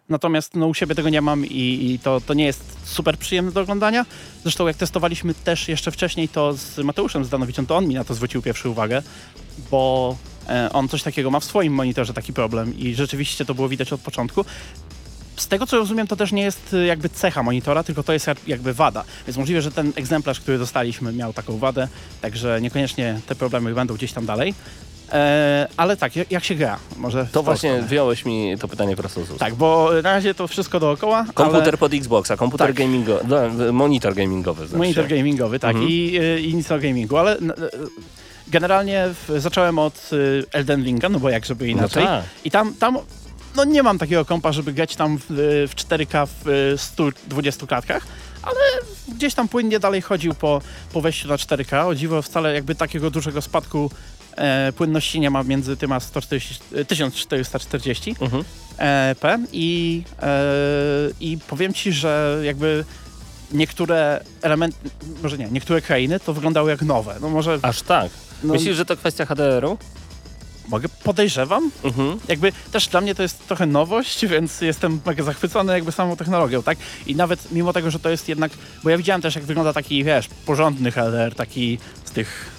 Natomiast 0.09 0.55
no, 0.55 0.67
u 0.67 0.73
siebie 0.73 0.95
tego 0.95 1.09
nie 1.09 1.21
mam 1.21 1.45
i, 1.45 1.91
i 1.91 1.99
to, 1.99 2.21
to 2.21 2.33
nie 2.33 2.45
jest 2.45 2.77
super 2.83 3.17
przyjemne 3.17 3.51
do 3.51 3.61
oglądania. 3.61 4.05
Zresztą 4.43 4.67
jak 4.67 4.77
testowaliśmy 4.77 5.33
też 5.33 5.67
jeszcze 5.67 5.91
wcześniej 5.91 6.29
to 6.29 6.53
z 6.53 6.77
Mateuszem 6.77 7.25
Zdanowiczem, 7.25 7.65
to 7.65 7.77
on 7.77 7.87
mi 7.87 7.95
na 7.95 8.03
to 8.03 8.13
zwrócił 8.13 8.41
pierwszy 8.41 8.69
uwagę, 8.69 9.01
bo 9.71 10.15
e, 10.49 10.69
on 10.73 10.87
coś 10.87 11.03
takiego 11.03 11.31
ma 11.31 11.39
w 11.39 11.43
swoim 11.45 11.73
monitorze 11.73 12.13
taki 12.13 12.33
problem 12.33 12.77
i 12.79 12.95
rzeczywiście 12.95 13.45
to 13.45 13.55
było 13.55 13.69
widać 13.69 13.93
od 13.93 14.01
początku. 14.01 14.45
z 15.37 15.47
tego 15.47 15.67
co 15.67 15.77
rozumiem, 15.77 16.07
to 16.07 16.15
też 16.15 16.31
nie 16.31 16.41
jest 16.41 16.73
y, 16.73 16.85
jakby 16.85 17.09
cecha 17.09 17.43
monitora, 17.43 17.83
tylko 17.83 18.03
to 18.03 18.13
jest 18.13 18.27
jak- 18.27 18.47
jakby 18.47 18.73
wada. 18.73 19.03
Więc 19.27 19.37
możliwe, 19.37 19.61
że 19.61 19.71
ten 19.71 19.93
egzemplarz, 19.95 20.39
który 20.39 20.57
dostaliśmy, 20.57 21.13
miał 21.13 21.33
taką 21.33 21.57
wadę, 21.57 21.87
także 22.21 22.61
niekoniecznie 22.61 23.19
te 23.27 23.35
problemy 23.35 23.73
będą 23.73 23.93
gdzieś 23.93 24.13
tam 24.13 24.25
dalej. 24.25 24.53
E, 25.11 25.67
ale 25.77 25.97
tak, 25.97 26.15
jak, 26.15 26.31
jak 26.31 26.43
się 26.43 26.55
gra? 26.55 26.79
Może 26.97 27.27
To 27.31 27.43
właśnie 27.43 27.69
stronę. 27.69 27.87
wyjąłeś 27.87 28.25
mi 28.25 28.55
to 28.59 28.67
pytanie 28.67 28.95
prosto 28.95 29.25
z 29.25 29.29
ust. 29.29 29.39
Tak, 29.39 29.55
bo 29.55 29.89
na 30.03 30.11
razie 30.11 30.33
to 30.33 30.47
wszystko 30.47 30.79
dookoła. 30.79 31.25
Komputer 31.33 31.67
ale 31.67 31.77
pod 31.77 31.93
Xboxa, 31.93 32.37
komputer 32.37 32.67
Tak. 32.67 32.75
gamingowy, 32.75 33.23
no, 33.27 33.73
monitor 33.73 34.15
gamingowy. 34.15 34.67
Znaczy 34.67 34.77
monitor 34.77 35.07
gamingowy, 35.07 35.59
tak, 35.59 35.71
Mhm. 35.75 35.89
i, 35.91 36.17
y, 36.21 36.41
i 36.41 36.55
nic 36.55 36.71
o 36.71 36.79
gamingu, 36.79 37.17
ale 37.17 37.37
n- 37.37 37.51
y, 37.51 37.69
generalnie 38.47 39.05
w, 39.27 39.39
zacząłem 39.41 39.79
od 39.79 40.09
y, 40.13 40.45
Elden 40.51 40.83
Ringa, 40.83 41.09
no 41.09 41.19
bo 41.19 41.29
jak 41.29 41.45
żeby 41.45 41.67
inaczej. 41.67 42.03
tak. 42.03 42.23
I 42.45 42.51
tam, 42.51 42.73
tam 42.73 42.97
no 43.55 43.63
nie 43.63 43.83
mam 43.83 43.97
takiego 43.97 44.25
kompa, 44.25 44.51
żeby 44.51 44.73
grać 44.73 44.95
tam 44.95 45.17
w, 45.17 45.25
w 45.69 45.75
4K 45.75 46.25
w 46.43 46.47
y, 46.47 46.77
120 46.77 47.67
klatkach, 47.67 48.03
ale 48.43 48.59
gdzieś 49.15 49.33
tam 49.33 49.47
płynnie 49.47 49.79
dalej 49.79 50.01
chodził 50.01 50.33
po, 50.33 50.61
po 50.93 51.01
wejściu 51.01 51.27
na 51.27 51.35
4K. 51.35 51.87
O 51.87 51.95
dziwo 51.95 52.21
wcale 52.21 52.53
jakby 52.53 52.75
takiego 52.75 53.11
dużego 53.11 53.41
spadku 53.41 53.91
e, 54.37 54.73
płynności 54.73 55.19
nie 55.19 55.29
ma 55.29 55.43
między 55.43 55.77
tym 55.77 55.91
a 55.91 55.99
140, 55.99 56.59
e, 56.75 56.85
1440 56.85 58.15
Mhm. 58.21 58.43
e, 58.77 59.15
P 59.19 59.37
i, 59.53 60.03
e, 60.21 60.27
i 61.19 61.37
powiem 61.47 61.73
ci, 61.73 61.91
że 61.93 62.39
jakby 62.43 62.85
niektóre 63.51 64.23
elementy, 64.41 64.89
może 65.23 65.37
nie, 65.37 65.47
niektóre 65.51 65.81
krainy 65.81 66.19
to 66.19 66.33
wyglądały 66.33 66.69
jak 66.71 66.81
nowe. 66.81 67.15
No 67.21 67.29
może 67.29 67.59
Aż 67.61 67.81
tak. 67.81 68.11
no, 68.43 68.53
Myślisz, 68.53 68.77
że 68.77 68.85
to 68.85 68.97
kwestia 68.97 69.25
HDR-u? 69.25 69.77
mogę 70.69 70.89
podejrzewam, 71.03 71.71
Mhm. 71.83 72.19
jakby 72.27 72.51
też 72.71 72.87
dla 72.87 73.01
mnie 73.01 73.15
to 73.15 73.23
jest 73.23 73.47
trochę 73.47 73.65
nowość, 73.65 74.25
więc 74.33 74.61
jestem 74.61 74.99
mega 75.05 75.23
zachwycony 75.23 75.73
jakby 75.73 75.91
samą 75.91 76.15
technologią, 76.17 76.63
tak? 76.63 76.77
I 77.05 77.15
nawet 77.15 77.51
mimo 77.51 77.73
tego, 77.73 77.91
że 77.91 77.99
to 77.99 78.09
jest 78.09 78.29
jednak, 78.29 78.51
bo 78.83 78.89
ja 78.89 78.97
widziałem 78.97 79.21
też 79.21 79.35
jak 79.35 79.43
wygląda 79.43 79.73
taki, 79.73 80.03
wiesz, 80.03 80.27
porządny 80.45 80.91
HDR, 80.91 81.35
taki 81.35 81.77
z 82.05 82.11
tych, 82.11 82.49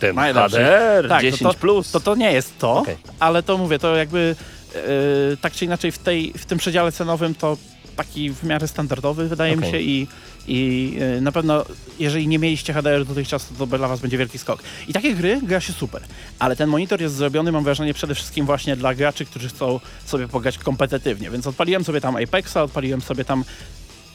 Ten 0.00 0.16
Najlepszy. 0.16 0.56
HDR 0.56 1.08
Tak, 1.08 1.22
10 1.22 1.42
to, 1.42 1.52
to, 1.52 1.58
plus. 1.58 1.90
to 1.90 2.00
to 2.00 2.14
nie 2.14 2.32
jest 2.32 2.58
to, 2.58 2.72
Okej. 2.72 2.96
ale 3.20 3.42
to 3.42 3.58
mówię, 3.58 3.78
to 3.78 3.96
jakby 3.96 4.36
e, 4.74 5.36
tak 5.36 5.52
czy 5.52 5.64
inaczej 5.64 5.92
w, 5.92 5.98
tej, 5.98 6.32
w 6.32 6.46
tym 6.46 6.58
przedziale 6.58 6.92
cenowym 6.92 7.34
to 7.34 7.56
taki 7.96 8.30
w 8.30 8.44
miarę 8.44 8.68
standardowy 8.68 9.28
wydaje 9.28 9.56
mi 9.56 9.58
Okej. 9.58 9.70
się 9.70 9.80
i, 9.80 10.06
i 10.48 10.92
e, 11.00 11.20
na 11.20 11.32
pewno 11.32 11.64
jeżeli 11.98 12.28
nie 12.28 12.38
mieliście 12.38 12.72
HDR 12.72 13.04
dotychczas, 13.04 13.48
to 13.58 13.66
dla 13.66 13.88
was 13.88 14.00
będzie 14.00 14.18
wielki 14.18 14.38
skok. 14.38 14.62
I 14.88 14.92
takie 14.92 15.14
gry 15.14 15.40
gra 15.42 15.60
się 15.60 15.72
super, 15.72 16.02
ale 16.38 16.56
ten 16.56 16.68
monitor 16.68 17.00
jest 17.00 17.14
zrobiony, 17.14 17.52
mam 17.52 17.64
wrażenie, 17.64 17.94
przede 17.94 18.14
wszystkim 18.14 18.46
właśnie 18.46 18.76
dla 18.76 18.94
graczy, 18.94 19.24
którzy 19.24 19.48
chcą 19.48 19.80
sobie 20.04 20.28
pograć 20.28 20.58
kompetytywnie, 20.58 21.30
więc 21.30 21.46
odpaliłem 21.46 21.84
sobie 21.84 22.00
tam 22.00 22.16
Apexa, 22.16 22.56
odpaliłem 22.56 23.00
sobie 23.00 23.24
tam 23.24 23.44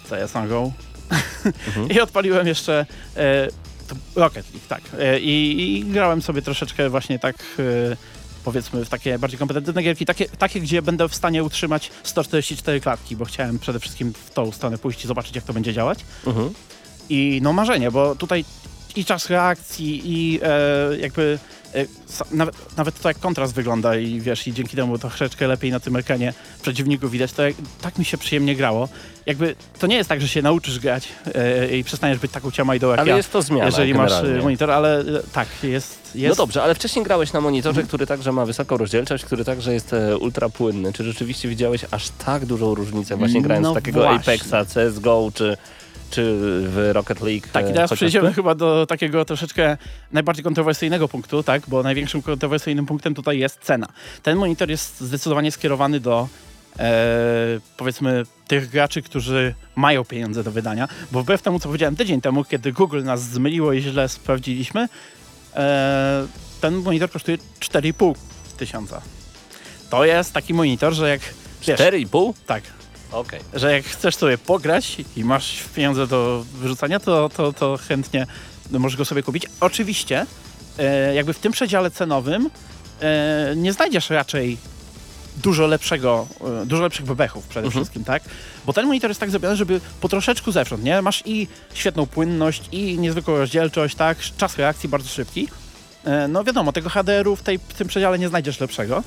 CS 0.10 0.34
Go 0.50 0.72
i 1.90 2.02
odpaliłem 2.02 2.48
jeszcze 2.48 2.86
e, 3.16 3.48
to 3.48 3.61
Rocket 4.16 4.46
League, 4.54 4.68
tak. 4.68 4.82
E, 5.00 5.20
i, 5.20 5.78
I 5.78 5.84
grałem 5.84 6.22
sobie 6.22 6.42
troszeczkę 6.42 6.90
właśnie 6.90 7.20
tak 7.20 7.36
e, 7.60 7.98
powiedzmy 8.44 8.86
w 8.86 8.90
takie 8.90 9.20
bardziej 9.20 9.40
kompetentne 9.40 9.84
gierki, 9.84 10.06
takie, 10.06 10.30
takie, 10.30 10.60
gdzie 10.60 10.82
będę 10.82 11.10
w 11.10 11.16
stanie 11.16 11.44
utrzymać 11.44 11.92
144 12.04 12.82
klatki, 12.82 13.16
bo 13.16 13.26
chciałem 13.26 13.60
przede 13.60 13.80
wszystkim 13.80 14.14
w 14.14 14.30
tą 14.30 14.52
stronę 14.52 14.78
pójść 14.78 15.06
i 15.06 15.08
zobaczyć, 15.08 15.36
jak 15.36 15.46
to 15.46 15.54
będzie 15.54 15.74
działać. 15.74 16.00
Mhm. 16.28 16.54
I 17.10 17.40
no 17.44 17.54
marzenie, 17.54 17.92
bo 17.92 18.16
tutaj 18.16 18.46
i 18.96 19.06
czas 19.06 19.30
reakcji, 19.30 20.02
i 20.06 20.40
e, 20.44 20.98
jakby 20.98 21.40
nawet, 22.32 22.78
nawet 22.78 23.02
to 23.02 23.08
jak 23.10 23.20
kontrast 23.20 23.54
wygląda 23.54 23.96
i 23.96 24.20
wiesz, 24.20 24.48
i 24.48 24.54
dzięki 24.54 24.78
temu 24.78 24.98
troszeczkę 24.98 25.48
lepiej 25.48 25.72
na 25.72 25.80
tym 25.80 25.96
ekranie 25.96 26.34
przeciwników 26.62 27.12
widać, 27.12 27.32
to 27.34 27.44
jak, 27.44 27.56
tak 27.82 27.98
mi 27.98 28.06
się 28.06 28.18
przyjemnie 28.18 28.56
grało. 28.56 28.90
Jakby 29.26 29.56
to 29.80 29.88
nie 29.88 29.96
jest 29.96 30.10
tak, 30.10 30.22
że 30.22 30.28
się 30.28 30.42
nauczysz 30.42 30.80
grać 30.80 31.08
e, 31.36 31.78
i 31.78 31.84
przestaniesz 31.84 32.20
być 32.20 32.32
taką 32.32 32.52
ciamajdą 32.52 32.90
jak 32.90 33.00
Ale 33.00 33.10
ja, 33.10 33.18
jest 33.18 33.32
to 33.32 33.42
zmiana 33.42 33.66
jeżeli 33.66 33.94
masz 33.94 34.12
e, 34.12 34.16
generalnie. 34.16 34.44
monitor, 34.44 34.72
ale 34.72 35.00
e, 35.00 35.04
tak, 35.34 35.48
jest, 35.64 36.16
jest 36.16 36.38
No 36.38 36.46
dobrze, 36.46 36.64
ale 36.64 36.76
wcześniej 36.76 37.06
grałeś 37.06 37.34
na 37.34 37.42
monitorze, 37.42 37.84
który 37.84 38.08
także 38.08 38.32
ma 38.32 38.46
wysoką 38.46 38.78
rozdzielczość, 38.78 39.26
który 39.26 39.46
także 39.46 39.74
jest 39.74 39.94
e, 39.94 40.18
ultra 40.18 40.50
płynny. 40.50 40.94
Czy 40.94 41.04
rzeczywiście 41.04 41.50
widziałeś 41.50 41.86
aż 41.92 42.10
tak 42.26 42.46
dużą 42.46 42.76
różnicę 42.76 43.18
właśnie 43.18 43.42
grając 43.42 43.64
No 43.64 43.72
z 43.72 43.76
takiego 43.76 44.00
właśnie. 44.00 44.34
Apexa, 44.34 44.74
CSGO 44.74 45.32
czy, 45.34 45.58
czy 46.12 46.38
w 46.68 46.90
Rocket 46.94 47.22
League? 47.22 47.48
Tak, 47.54 47.68
i 47.68 47.70
e, 47.70 47.74
teraz 47.74 47.94
przejdziemy 47.94 48.34
chyba 48.34 48.56
do 48.56 48.86
takiego 48.86 49.26
troszeczkę 49.26 49.78
najbardziej 50.12 50.44
kontrowersyjnego 50.44 51.08
punktu, 51.08 51.44
tak? 51.44 51.62
Bo 51.68 51.84
największym 51.84 52.22
kontrowersyjnym 52.22 52.86
punktem 52.86 53.16
tutaj 53.16 53.40
jest 53.40 53.60
cena. 53.60 53.88
Ten 54.24 54.38
monitor 54.38 54.70
jest 54.70 55.02
zdecydowanie 55.02 55.52
skierowany 55.52 56.00
do 56.00 56.28
e, 56.80 57.60
powiedzmy 57.78 58.24
tych 58.48 58.70
graczy, 58.70 59.02
którzy 59.02 59.54
mają 59.76 60.06
pieniądze 60.06 60.44
do 60.44 60.52
wydania, 60.52 60.88
bo 61.12 61.24
wbrew 61.24 61.42
temu, 61.42 61.60
co 61.60 61.68
powiedziałem 61.68 61.96
tydzień 61.96 62.22
temu, 62.22 62.44
kiedy 62.44 62.72
Google 62.72 63.04
nas 63.04 63.22
zmyliło 63.22 63.74
i 63.74 63.82
źle 63.82 64.10
sprawdziliśmy, 64.10 64.88
e, 65.56 66.28
ten 66.62 66.76
monitor 66.76 67.12
kosztuje 67.12 67.38
4,5 67.60 68.16
tysiąca. 68.58 69.02
To 69.90 70.06
jest 70.06 70.34
taki 70.34 70.54
monitor, 70.54 70.94
że 70.94 71.10
jak 71.10 71.22
wiesz, 71.68 71.80
4,5? 71.80 72.34
tak, 72.46 72.64
Okej. 73.12 73.40
że 73.54 73.72
jak 73.74 73.86
chcesz 73.86 74.16
sobie 74.16 74.38
pograć 74.38 74.98
i 75.16 75.24
masz 75.24 75.64
pieniądze 75.76 76.08
do 76.08 76.46
wyrzucania, 76.54 77.00
to, 77.00 77.30
to, 77.30 77.54
to 77.54 77.78
chętnie 77.88 78.28
możesz 78.72 78.98
go 78.98 79.06
sobie 79.06 79.24
kupić. 79.24 79.46
Oczywiście, 79.60 80.26
e, 80.80 81.16
jakby 81.16 81.34
w 81.34 81.40
tym 81.40 81.52
przedziale 81.52 81.92
cenowym 81.92 82.50
e, 83.02 83.54
nie 83.56 83.74
znajdziesz 83.74 84.10
raczej 84.10 84.58
dużo 85.44 85.68
lepszego, 85.68 86.28
e, 86.62 86.66
dużo 86.66 86.84
lepszych 86.84 87.06
bebechów 87.06 87.48
przede 87.48 87.66
Mhm. 87.68 87.84
wszystkim, 87.84 88.04
tak? 88.04 88.24
Bo 88.66 88.74
ten 88.74 88.86
monitor 88.86 89.10
jest 89.10 89.20
tak 89.20 89.30
zrobiony, 89.32 89.56
żeby 89.56 89.82
po 90.02 90.10
troszeczku 90.10 90.52
zewsząd, 90.52 90.84
nie? 90.84 91.02
Masz 91.02 91.24
i 91.26 91.48
świetną 91.74 92.06
płynność, 92.06 92.64
i 92.72 92.98
niezwykłą 93.00 93.38
rozdzielczość, 93.38 93.96
tak? 93.96 94.18
Czas 94.38 94.58
reakcji 94.58 94.90
bardzo 94.90 95.10
szybki. 95.10 95.48
E, 96.06 96.28
no 96.28 96.44
wiadomo, 96.44 96.72
tego 96.72 96.90
HDR-u 96.90 97.36
w, 97.36 97.42
tej, 97.44 97.58
w 97.60 97.74
tym 97.74 97.88
przedziale 97.88 98.20
nie 98.20 98.30
znajdziesz 98.30 98.60
lepszego. 98.60 99.04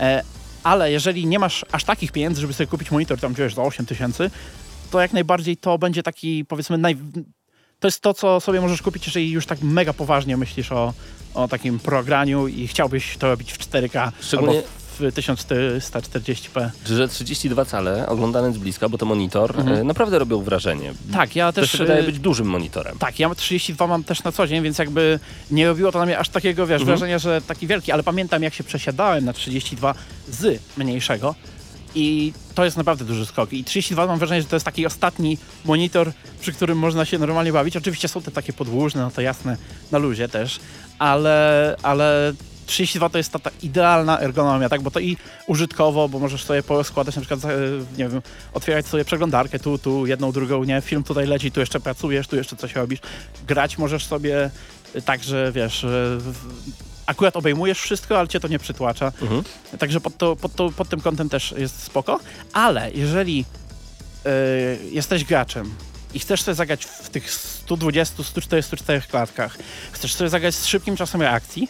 E, 0.00 0.22
ale 0.62 0.92
jeżeli 0.92 1.26
nie 1.26 1.38
masz 1.38 1.64
aż 1.72 1.84
takich 1.84 2.12
pieniędzy, 2.12 2.40
żeby 2.40 2.52
sobie 2.52 2.66
kupić 2.66 2.90
monitor 2.90 3.20
tam 3.20 3.34
wiesz 3.34 3.54
za 3.54 3.62
8 3.62 3.86
tysięcy, 3.86 4.30
to 4.90 5.00
jak 5.00 5.12
najbardziej 5.12 5.56
to 5.56 5.78
będzie 5.78 6.02
taki 6.02 6.44
powiedzmy 6.44 6.78
naj... 6.78 6.96
to 7.80 7.88
jest 7.88 8.00
to, 8.00 8.14
co 8.14 8.40
sobie 8.40 8.60
możesz 8.60 8.82
kupić, 8.82 9.06
jeżeli 9.06 9.30
już 9.30 9.46
tak 9.46 9.62
mega 9.62 9.92
poważnie 9.92 10.36
myślisz 10.36 10.72
o, 10.72 10.94
o 11.34 11.48
takim 11.48 11.78
prograniu 11.78 12.48
i 12.48 12.68
chciałbyś 12.68 13.16
to 13.16 13.28
robić 13.28 13.52
w 13.52 13.58
4K 13.58 14.12
Szczególnie- 14.20 14.56
albo 14.56 14.68
1440p. 15.08 16.70
Że 16.86 17.08
32 17.08 17.64
cale 17.64 18.06
oglądane 18.08 18.52
z 18.52 18.58
bliska, 18.58 18.88
bo 18.88 18.98
to 18.98 19.06
monitor, 19.06 19.56
Mhm. 19.58 19.76
e, 19.76 19.84
naprawdę 19.84 20.18
robią 20.18 20.42
wrażenie. 20.42 20.92
Tak, 21.12 21.36
ja 21.36 21.52
To 21.52 21.60
też... 21.60 21.72
się 21.72 21.78
wydaje 21.78 22.00
y, 22.02 22.06
być 22.06 22.18
dużym 22.18 22.46
monitorem. 22.46 22.98
Tak, 22.98 23.18
ja 23.18 23.34
32 23.34 23.86
mam 23.86 24.04
też 24.04 24.24
na 24.24 24.32
co 24.32 24.46
dzień, 24.46 24.62
więc 24.62 24.78
jakby 24.78 25.18
nie 25.50 25.66
robiło 25.66 25.92
to 25.92 25.98
na 25.98 26.06
mnie 26.06 26.18
aż 26.18 26.28
takiego, 26.28 26.66
wiesz, 26.66 26.80
Mhm. 26.80 26.98
wrażenia, 26.98 27.18
że 27.18 27.40
taki 27.40 27.66
wielki, 27.66 27.92
ale 27.92 28.02
pamiętam 28.02 28.42
jak 28.42 28.54
się 28.54 28.64
przesiadałem 28.64 29.24
na 29.24 29.32
32 29.32 29.94
z 30.28 30.60
mniejszego 30.76 31.34
i 31.94 32.32
to 32.54 32.64
jest 32.64 32.76
naprawdę 32.76 33.04
duży 33.04 33.26
skok. 33.26 33.52
I 33.52 33.64
32 33.64 34.06
mam 34.06 34.18
wrażenie, 34.18 34.42
że 34.42 34.48
to 34.48 34.56
jest 34.56 34.66
taki 34.66 34.86
ostatni 34.86 35.38
monitor, 35.64 36.12
przy 36.40 36.52
którym 36.52 36.78
można 36.78 37.04
się 37.04 37.18
normalnie 37.18 37.52
bawić. 37.52 37.76
Oczywiście 37.76 38.08
są 38.08 38.22
te 38.22 38.30
takie 38.30 38.52
podłużne, 38.52 39.00
no 39.02 39.10
to 39.10 39.20
jasne, 39.20 39.56
na 39.92 39.98
luzie 39.98 40.28
też, 40.28 40.60
ale, 40.98 41.76
ale 41.82 42.32
32 42.70 43.08
to 43.08 43.18
jest 43.18 43.32
ta, 43.32 43.38
ta 43.38 43.50
idealna 43.62 44.20
ergonomia, 44.20 44.68
tak? 44.68 44.82
Bo 44.82 44.90
to 44.90 45.00
i 45.00 45.16
użytkowo, 45.46 46.08
bo 46.08 46.18
możesz 46.18 46.44
sobie 46.44 46.62
poskładać 46.62 47.16
na 47.16 47.22
przykład, 47.22 47.44
e, 47.44 47.48
nie 47.98 48.08
wiem, 48.08 48.22
otwierać 48.54 48.86
sobie 48.86 49.04
przeglądarkę 49.04 49.58
tu, 49.58 49.78
tu, 49.78 50.06
jedną, 50.06 50.32
drugą, 50.32 50.64
nie? 50.64 50.80
Film 50.80 51.02
tutaj 51.02 51.26
leci, 51.26 51.52
tu 51.52 51.60
jeszcze 51.60 51.80
pracujesz, 51.80 52.28
tu 52.28 52.36
jeszcze 52.36 52.56
coś 52.56 52.74
robisz. 52.74 53.00
Grać 53.46 53.78
możesz 53.78 54.06
sobie 54.06 54.50
tak, 55.04 55.24
że 55.24 55.52
wiesz, 55.52 55.84
e, 55.84 56.18
akurat 57.06 57.36
obejmujesz 57.36 57.80
wszystko, 57.80 58.18
ale 58.18 58.28
cię 58.28 58.40
to 58.40 58.48
nie 58.48 58.58
przytłacza. 58.58 59.12
Mhm. 59.22 59.42
Także 59.78 60.00
pod, 60.00 60.16
to, 60.16 60.36
pod, 60.36 60.54
to, 60.54 60.70
pod 60.70 60.88
tym 60.88 61.00
kątem 61.00 61.28
też 61.28 61.54
jest 61.58 61.82
spoko. 61.82 62.20
Ale 62.52 62.90
jeżeli 62.92 63.44
e, 64.26 64.30
jesteś 64.90 65.24
graczem 65.24 65.74
i 66.14 66.18
chcesz 66.18 66.42
sobie 66.42 66.54
zagrać 66.54 66.84
w 66.84 67.10
tych 67.10 67.32
120-144 67.68 69.00
klatkach, 69.10 69.58
chcesz 69.92 70.14
sobie 70.14 70.30
zagrać 70.30 70.54
z 70.54 70.66
szybkim 70.66 70.96
czasem 70.96 71.22
reakcji, 71.22 71.68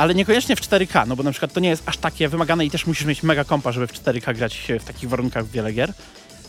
ale 0.00 0.14
niekoniecznie 0.14 0.56
w 0.56 0.60
4K, 0.60 1.06
no 1.06 1.16
bo 1.16 1.22
na 1.22 1.30
przykład 1.30 1.52
to 1.52 1.60
nie 1.60 1.68
jest 1.68 1.82
aż 1.86 1.96
takie 1.96 2.28
wymagane 2.28 2.66
i 2.66 2.70
też 2.70 2.86
musisz 2.86 3.06
mieć 3.06 3.22
mega 3.22 3.44
kompa, 3.44 3.72
żeby 3.72 3.86
w 3.86 3.92
4K 3.92 4.34
grać 4.34 4.72
w 4.80 4.84
takich 4.84 5.08
warunkach 5.08 5.46
w 5.46 5.50
wiele 5.50 5.72
gier, 5.72 5.92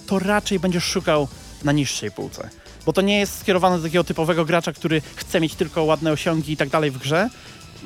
to 0.07 0.19
raczej 0.19 0.59
będziesz 0.59 0.83
szukał 0.83 1.27
na 1.63 1.71
niższej 1.71 2.11
półce. 2.11 2.49
Bo 2.85 2.93
to 2.93 3.01
nie 3.01 3.19
jest 3.19 3.39
skierowane 3.39 3.77
do 3.77 3.83
takiego 3.83 4.03
typowego 4.03 4.45
gracza, 4.45 4.73
który 4.73 5.01
chce 5.15 5.41
mieć 5.41 5.55
tylko 5.55 5.83
ładne 5.83 6.11
osiągi 6.11 6.51
i 6.53 6.57
tak 6.57 6.69
dalej 6.69 6.91
w 6.91 6.97
grze. 6.97 7.29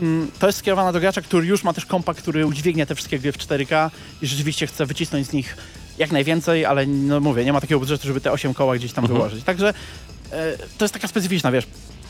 Mm, 0.01 0.31
To 0.39 0.47
jest 0.47 0.59
skierowane 0.59 0.93
do 0.93 0.99
gracza, 0.99 1.21
który 1.21 1.47
już 1.47 1.63
ma 1.63 1.73
też 1.73 1.85
kompa, 1.85 2.13
który 2.13 2.45
udźwignie 2.45 2.85
te 2.85 2.95
wszystkie 2.95 3.19
gry 3.19 3.31
w 3.31 3.37
4K 3.37 3.89
i 4.21 4.27
rzeczywiście 4.27 4.67
chce 4.67 4.85
wycisnąć 4.85 5.27
z 5.27 5.33
nich 5.33 5.57
jak 5.97 6.11
najwięcej, 6.11 6.65
ale 6.65 6.85
no 6.85 7.19
mówię, 7.19 7.45
nie 7.45 7.53
ma 7.53 7.61
takiego 7.61 7.79
budżetu, 7.79 8.07
żeby 8.07 8.21
te 8.21 8.31
8 8.31 8.53
koła 8.53 8.75
gdzieś 8.75 8.93
tam 8.93 9.07
wyłożyć. 9.07 9.43
Także 9.43 9.69
e, 10.31 10.57
to 10.77 10.85
jest 10.85 10.93
taka 10.93 11.07
specyficzna, 11.07 11.51
wiesz, 11.51 11.67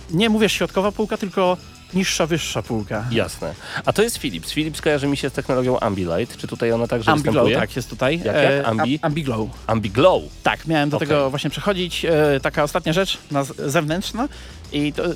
nie 0.09 0.29
mówię 0.29 0.49
środkowa 0.49 0.91
półka, 0.91 1.17
tylko 1.17 1.57
niższa, 1.93 2.25
wyższa 2.27 2.61
półka. 2.61 3.05
Jasne. 3.11 3.53
A 3.85 3.93
to 3.93 4.01
jest 4.01 4.17
Philips. 4.17 4.51
Philips 4.51 4.81
kojarzy 4.81 5.07
mi 5.07 5.17
się 5.17 5.29
z 5.29 5.33
technologią 5.33 5.79
Ambilight. 5.79 6.37
Czy 6.37 6.47
tutaj 6.47 6.71
ona 6.71 6.87
także 6.87 7.11
Ambiglow, 7.11 7.33
występuje? 7.35 7.55
tak, 7.57 7.75
jest 7.75 7.89
tutaj. 7.89 8.21
Jak, 8.25 8.35
jak? 8.35 8.65
Ambi? 8.65 8.99
Am- 9.01 9.11
Ambiglow. 9.11 9.49
Ambiglow. 9.67 10.23
Tak, 10.43 10.67
miałem 10.67 10.89
do 10.89 10.97
Okej. 10.97 11.07
tego 11.07 11.29
właśnie 11.29 11.49
przechodzić. 11.49 12.05
E, 12.05 12.39
taka 12.41 12.63
ostatnia 12.63 12.93
rzecz 12.93 13.17
na 13.31 13.43
zewnętrzna 13.43 14.27
i 14.71 14.93
to, 14.93 15.05
e, 15.05 15.11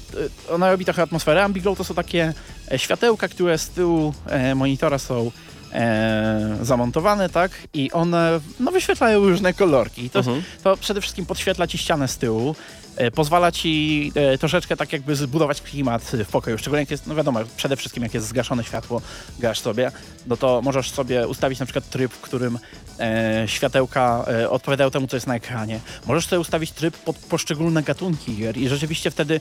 ona 0.49 0.71
robi 0.71 0.85
trochę 0.85 1.01
atmosferę. 1.01 1.43
Ambiglow 1.43 1.77
to 1.77 1.83
są 1.83 1.93
takie 1.93 2.33
e, 2.71 2.79
światełka, 2.79 3.27
które 3.27 3.57
z 3.57 3.69
tyłu 3.69 4.13
e, 4.27 4.55
monitora 4.55 4.97
są 4.99 5.31
e, 5.73 6.57
zamontowane, 6.61 7.29
tak? 7.29 7.51
I 7.73 7.91
one 7.91 8.39
no, 8.59 8.71
wyświetlają 8.71 9.19
różne 9.19 9.53
kolorki. 9.53 10.09
To, 10.09 10.19
Mhm. 10.19 10.43
to 10.63 10.77
przede 10.77 11.01
wszystkim 11.01 11.25
podświetla 11.25 11.67
ci 11.67 11.77
ścianę 11.77 12.07
z 12.07 12.17
tyłu. 12.17 12.55
E, 12.95 13.11
pozwala 13.11 13.51
ci 13.51 14.11
e, 14.15 14.37
troszeczkę 14.37 14.77
tak 14.77 14.93
jakby 14.93 15.15
zbudować 15.15 15.61
klimat 15.61 16.03
w 16.03 16.31
pokoju. 16.31 16.57
Szczególnie 16.57 16.79
jak 16.81 16.91
jest, 16.91 17.07
no 17.07 17.15
wiadomo, 17.15 17.39
przede 17.57 17.75
wszystkim 17.75 18.03
jak 18.03 18.13
jest 18.13 18.27
zgaszone 18.27 18.63
światło, 18.63 19.01
gasz 19.39 19.59
sobie, 19.59 19.91
no 20.27 20.37
to 20.37 20.61
możesz 20.63 20.91
sobie 20.91 21.27
ustawić 21.27 21.59
na 21.59 21.65
przykład 21.65 21.89
tryb, 21.89 22.13
w 22.13 22.21
którym 22.21 22.59
e, 22.99 23.43
światełka 23.47 24.25
e, 24.27 24.49
odpowiadają 24.49 24.91
temu, 24.91 25.07
co 25.07 25.17
jest 25.17 25.27
na 25.27 25.35
ekranie. 25.35 25.79
Możesz 26.05 26.25
sobie 26.25 26.39
ustawić 26.39 26.71
tryb 26.71 26.97
pod 26.97 27.15
poszczególne 27.17 27.83
gatunki 27.83 28.35
gier 28.35 28.57
i 28.57 28.69
rzeczywiście 28.69 29.11
wtedy 29.11 29.39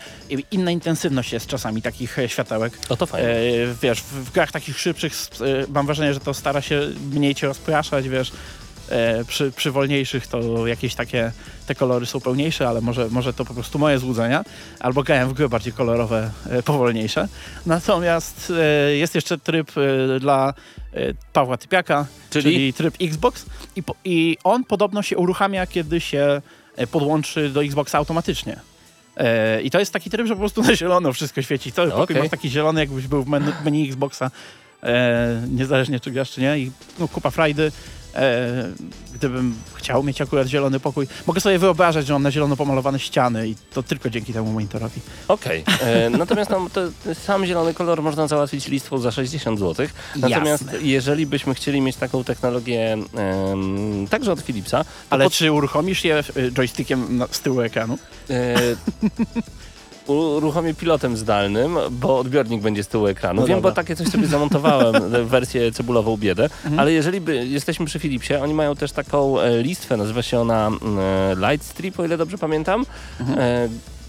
inna 0.50 0.70
intensywność 0.70 1.32
jest 1.32 1.46
czasami 1.46 1.82
takich 1.82 2.18
e, 2.18 2.28
światełek. 2.28 2.78
O 2.88 2.96
to 2.96 3.06
fajnie. 3.06 3.28
E, 3.28 3.34
wiesz, 3.82 4.00
w, 4.00 4.12
w 4.12 4.32
grach 4.32 4.52
takich 4.52 4.78
szybszych 4.78 5.12
mam 5.68 5.86
wrażenie, 5.86 6.14
że 6.14 6.17
to 6.20 6.34
stara 6.34 6.60
się 6.60 6.80
mniej 7.12 7.34
cię 7.34 7.46
rozpraszać, 7.46 8.08
wiesz. 8.08 8.32
E, 8.88 9.24
przy, 9.24 9.52
przy 9.52 9.70
wolniejszych 9.70 10.26
to 10.26 10.66
jakieś 10.66 10.94
takie 10.94 11.32
te 11.66 11.74
kolory 11.74 12.06
są 12.06 12.20
pełniejsze, 12.20 12.68
ale 12.68 12.80
może, 12.80 13.08
może 13.08 13.32
to 13.32 13.44
po 13.44 13.54
prostu 13.54 13.78
moje 13.78 13.98
złudzenia. 13.98 14.44
Albo 14.80 15.02
grałem 15.02 15.28
w 15.28 15.32
gry 15.32 15.48
bardziej 15.48 15.72
kolorowe, 15.72 16.30
e, 16.50 16.62
powolniejsze. 16.62 17.28
Natomiast 17.66 18.52
e, 18.56 18.96
jest 18.96 19.14
jeszcze 19.14 19.38
tryb 19.38 19.70
e, 20.16 20.20
dla 20.20 20.54
e, 20.92 21.14
Pawła 21.32 21.56
Typiaka, 21.56 22.06
Czyli? 22.30 22.44
czyli, 22.44 22.72
tryb 22.72 22.94
Xbox 23.00 23.46
i, 23.76 23.82
i 24.04 24.36
on 24.44 24.64
podobno 24.64 25.02
się 25.02 25.16
uruchamia, 25.16 25.66
kiedy 25.66 26.00
się 26.00 26.42
e, 26.76 26.86
podłączy 26.86 27.48
do 27.48 27.64
Xboxa 27.64 27.98
automatycznie. 27.98 28.56
I 29.64 29.70
to 29.70 29.78
jest 29.78 29.92
taki 29.92 30.10
tryb, 30.10 30.26
że 30.26 30.34
po 30.34 30.40
prostu 30.40 30.62
na 30.62 30.76
zielono 30.76 31.12
wszystko 31.12 31.42
świeci. 31.42 31.72
Cały 31.72 31.90
pokój 31.90 32.02
Okej. 32.04 32.16
masz 32.16 32.28
taki 32.28 32.50
zielony, 32.50 32.80
jakbyś 32.80 33.06
był 33.06 33.22
w 33.22 33.28
menu, 33.28 33.52
menu 33.64 33.88
Xboxa, 33.88 34.30
e, 34.82 35.42
niezależnie 35.50 36.00
czy 36.00 36.10
grasz, 36.10 36.30
czy 36.30 36.40
nie. 36.40 36.58
I 36.58 36.70
no, 36.98 37.08
kupa 37.08 37.30
frajdy. 37.30 37.72
E, 38.14 38.48
gdybym 39.14 39.54
chciał 39.74 40.02
mieć 40.02 40.20
akurat 40.20 40.46
zielony 40.46 40.80
pokój, 40.80 41.06
mogę 41.26 41.40
sobie 41.40 41.58
wyobrażać, 41.58 42.06
że 42.06 42.12
mam 42.12 42.22
na 42.22 42.30
zielono 42.30 42.56
pomalowane 42.56 42.98
ściany 42.98 43.48
i 43.48 43.54
to 43.72 43.82
tylko 43.82 44.10
dzięki 44.10 44.32
temu 44.32 44.52
monitorowi. 44.52 45.00
Okej. 45.28 45.64
E, 45.80 46.10
Natomiast 46.10 46.50
no, 46.50 46.66
to, 46.72 46.80
sam 47.14 47.46
zielony 47.46 47.74
kolor 47.74 48.02
można 48.02 48.26
załatwić 48.28 48.68
listwą 48.68 48.98
za 48.98 49.10
60 49.10 49.58
zł. 49.58 49.86
Natomiast 50.16 50.64
Jasne. 50.64 50.78
jeżeli 50.82 51.26
byśmy 51.26 51.54
chcieli 51.54 51.80
mieć 51.80 51.96
taką 51.96 52.24
technologię 52.24 52.92
em, 52.92 54.06
także 54.10 54.32
od 54.32 54.42
Philipsa, 54.42 54.84
Ale 55.10 55.24
pod- 55.24 55.32
czy 55.32 55.52
uruchomisz 55.52 56.04
je 56.04 56.18
e, 56.18 56.22
joystickiem 56.52 57.16
na, 57.18 57.26
z 57.30 57.40
tyłu 57.40 57.60
ekranu? 57.60 57.98
e, 58.30 58.54
uruchomię 60.08 60.74
pilotem 60.74 61.16
zdalnym, 61.16 61.76
bo 61.90 62.18
odbiornik 62.18 62.62
będzie 62.62 62.84
z 62.84 62.88
tyłu 62.88 63.06
ekranu. 63.06 63.40
No 63.40 63.46
Wiem, 63.46 63.56
dobra. 63.56 63.70
bo 63.70 63.74
takie 63.74 63.96
coś 63.96 64.08
sobie 64.08 64.26
zamontowałem, 64.26 64.94
wersję 65.28 65.72
cebulową 65.72 66.16
biedę, 66.16 66.44
Mhm. 66.44 66.78
ale 66.80 66.92
jeżeli 66.92 67.20
by, 67.20 67.46
jesteśmy 67.46 67.86
przy 67.86 67.98
Philipsie, 67.98 68.34
oni 68.34 68.54
mają 68.54 68.76
też 68.76 68.92
taką 68.92 69.40
e, 69.40 69.62
listwę, 69.62 69.96
nazywa 69.96 70.22
się 70.22 70.40
ona 70.40 70.66
mm, 70.66 70.98
e, 70.98 71.50
Light 71.52 71.66
Strip, 71.68 72.00
o 72.00 72.04
ile 72.04 72.16
dobrze 72.16 72.38
pamiętam. 72.38 72.84
Mhm. 73.20 73.38
E, 73.38 73.68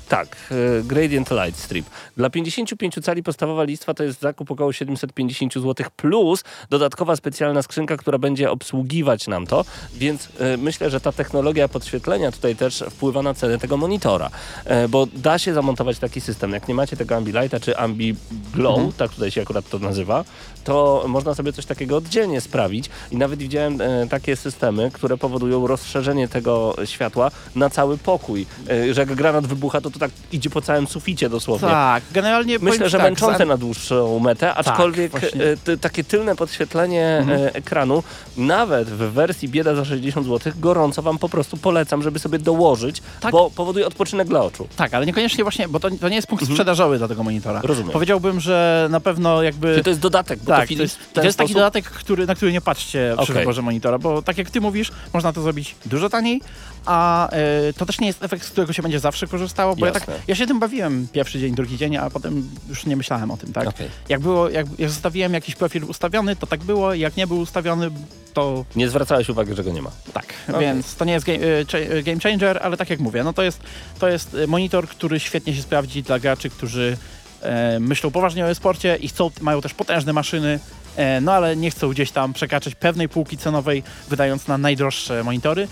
tak, 0.10 0.38
e, 0.52 0.84
Gradient 0.84 1.32
Light 1.32 1.60
Strip. 1.60 1.86
Dla 2.18 2.30
55 2.30 2.96
cali 3.02 3.24
podstawowa 3.24 3.64
listwa 3.64 3.94
to 3.94 4.04
jest 4.04 4.20
zakup 4.22 4.52
około 4.52 4.74
750 4.74 5.54
zł 5.54 5.86
plus 5.96 6.44
dodatkowa 6.70 7.16
specjalna 7.16 7.62
skrzynka, 7.62 7.98
która 7.98 8.18
będzie 8.18 8.52
obsługiwać 8.52 9.28
nam 9.28 9.48
to, 9.48 9.66
więc 9.94 10.30
e, 10.40 10.58
myślę, 10.58 10.90
że 10.90 11.02
ta 11.02 11.12
technologia 11.12 11.68
podświetlenia 11.68 12.32
tutaj 12.32 12.56
też 12.56 12.84
wpływa 12.90 13.22
na 13.22 13.34
cenę 13.34 13.58
tego 13.58 13.78
monitora, 13.78 14.30
e, 14.66 14.88
bo 14.88 15.06
da 15.06 15.40
się 15.40 15.54
zamontować 15.54 16.00
taki 16.00 16.22
system. 16.22 16.52
Jak 16.52 16.68
nie 16.68 16.74
macie 16.74 16.98
tego 16.98 17.16
Ambilighta 17.16 17.60
czy 17.60 17.78
Ambiglow, 17.78 18.76
Mhm. 18.78 18.92
tak 18.98 19.12
tutaj 19.12 19.32
się 19.32 19.42
akurat 19.42 19.70
to 19.70 19.80
nazywa, 19.80 20.26
to 20.64 21.06
można 21.08 21.36
sobie 21.36 21.54
coś 21.54 21.66
takiego 21.66 21.98
oddzielnie 21.98 22.42
sprawić 22.42 22.90
i 23.12 23.18
nawet 23.18 23.40
widziałem 23.40 23.80
takie 24.10 24.36
systemy, 24.36 24.92
które 24.94 25.18
powodują 25.18 25.68
rozszerzenie 25.68 26.28
tego 26.28 26.76
światła 26.86 27.32
na 27.56 27.70
cały 27.70 27.98
pokój, 27.98 28.46
że 28.92 29.02
jak 29.02 29.16
granat 29.16 29.48
wybucha, 29.48 29.82
to 29.82 29.92
to 30.00 30.06
tak 30.06 30.12
idzie 30.32 30.50
po 30.50 30.62
całym 30.62 30.88
suficie 30.88 31.30
dosłownie. 31.30 31.68
Tak, 31.70 32.04
generalnie 32.12 32.60
Myślę, 32.60 32.90
że 32.90 32.98
tak, 32.98 33.08
męczące 33.08 33.38
za- 33.38 33.46
na 33.46 33.58
dłuższą 33.58 34.20
metę, 34.20 34.54
aczkolwiek 34.56 35.12
właśnie. 35.12 35.44
e, 35.68 35.78
takie 35.78 36.04
tylne 36.04 36.36
podświetlenie 36.36 37.06
Mhm. 37.20 37.42
e, 37.42 37.54
ekranu, 37.56 38.04
nawet 38.38 38.90
w 38.90 38.98
wersji 38.98 39.50
bieda 39.50 39.76
za 39.76 39.86
60 39.86 40.28
zł, 40.28 40.54
gorąco 40.56 41.02
wam 41.02 41.18
po 41.18 41.30
prostu 41.30 41.58
polecam, 41.58 42.04
żeby 42.04 42.20
sobie 42.20 42.40
dołożyć, 42.40 43.02
Tak. 43.22 43.32
bo 43.32 43.52
powoduje 43.52 43.88
odpoczynek 43.88 44.28
dla 44.28 44.42
oczu. 44.44 44.68
Tak, 44.76 44.94
ale 44.94 45.06
niekoniecznie 45.06 45.44
właśnie, 45.44 45.68
bo 45.68 45.80
to, 45.80 45.90
to 46.02 46.10
nie 46.10 46.16
jest 46.16 46.28
punkt 46.28 46.46
sprzedażowy 46.46 46.98
dla 46.98 47.08
tego 47.08 47.24
monitora. 47.24 47.56
Mhm. 47.56 47.68
Rozumiem. 47.70 47.92
Powiedziałbym, 47.92 48.40
że 48.40 48.88
na 48.92 49.00
pewno 49.00 49.44
jakby... 49.44 49.76
Czy 49.76 49.84
to 49.84 49.90
jest 49.90 50.02
dodatek, 50.02 50.40
bo 50.40 50.46
to 50.46 50.52
tak, 50.52 50.62
to 50.62 50.68
Philips 50.68 50.82
jest, 50.98 51.14
to 51.14 51.24
jest 51.24 51.38
taki 51.38 51.54
dodatek, 51.54 51.86
który, 51.86 52.26
na 52.26 52.36
który 52.36 52.52
nie 52.52 52.62
patrzcie 52.62 53.14
przy 53.18 53.32
Okej. 53.32 53.36
wyborze 53.42 53.62
monitora, 53.62 53.98
bo 54.00 54.22
tak 54.22 54.38
jak 54.38 54.50
ty 54.50 54.62
mówisz, 54.62 54.92
można 55.14 55.34
to 55.34 55.42
zrobić 55.42 55.76
dużo 55.86 56.10
taniej, 56.10 56.42
a 56.86 57.30
e, 57.30 57.74
to 57.74 57.86
też 57.86 58.00
nie 58.00 58.08
jest 58.08 58.24
efekt, 58.24 58.46
z 58.46 58.50
którego 58.50 58.74
się 58.74 58.82
będzie 58.82 59.00
zawsze 59.00 59.28
korzystało, 59.28 59.76
bo 59.76 59.86
ja, 59.86 59.92
tak, 59.92 60.04
ja 60.28 60.36
się 60.36 60.48
tym 60.48 60.60
bawiłem 60.60 61.08
pierwszy 61.14 61.40
dzień, 61.40 61.56
drugi 61.56 61.78
dzień, 61.78 61.98
a 61.98 62.10
potem 62.10 62.50
już 62.70 62.86
nie 62.86 62.96
myślałem 62.96 63.32
o 63.32 63.38
tym, 63.38 63.54
tak? 63.54 63.68
Okej. 63.68 63.88
Jak 64.10 64.22
było, 64.22 64.50
jak, 64.50 64.68
jak 64.80 64.90
zostawiłem 64.90 65.34
jakiś 65.34 65.56
profil 65.56 65.84
ustawiony, 65.84 66.36
to 66.36 66.48
tak 66.48 66.60
było, 66.64 66.94
jak 66.94 67.18
nie 67.18 67.28
był 67.28 67.40
ustawiony, 67.40 67.92
to 68.34 68.66
Nie 68.76 68.90
zwracałeś 68.90 69.30
uwagi, 69.30 69.56
że 69.56 69.64
go 69.64 69.72
nie 69.72 69.82
ma. 69.82 69.92
tak, 70.14 70.26
Okej. 70.50 70.62
więc 70.62 70.96
to 70.96 71.06
nie 71.06 71.14
jest 71.14 71.26
game, 71.26 71.40
e, 71.40 71.66
cha- 71.72 71.78
e, 71.78 72.04
game 72.04 72.20
changer, 72.20 72.60
ale 72.64 72.78
tak 72.78 72.90
jak 72.90 73.00
mówię, 73.00 73.24
no 73.24 73.34
to 73.34 73.44
jest, 73.44 73.60
to 74.00 74.08
jest 74.10 74.38
monitor, 74.48 74.88
który 74.88 75.20
świetnie 75.20 75.56
się 75.56 75.62
sprawdzi 75.62 76.04
dla 76.04 76.20
graczy, 76.20 76.50
którzy 76.50 76.98
e, 77.42 77.80
myślą 77.80 78.12
poważnie 78.12 78.46
o 78.46 78.50
e-sporcie 78.50 78.96
i 79.02 79.08
chcą, 79.08 79.32
mają 79.42 79.62
też 79.62 79.74
potężne 79.74 80.14
maszyny, 80.14 80.60
e, 80.96 81.22
no 81.22 81.34
ale 81.34 81.56
nie 81.56 81.72
chcą 81.72 81.90
gdzieś 81.90 82.12
tam 82.12 82.34
przekraczać 82.34 82.76
pewnej 82.76 83.10
półki 83.10 83.38
cenowej, 83.38 83.84
wydając 84.10 84.48
na 84.48 84.58
najdroższe 84.58 85.24
monitory. 85.24 85.68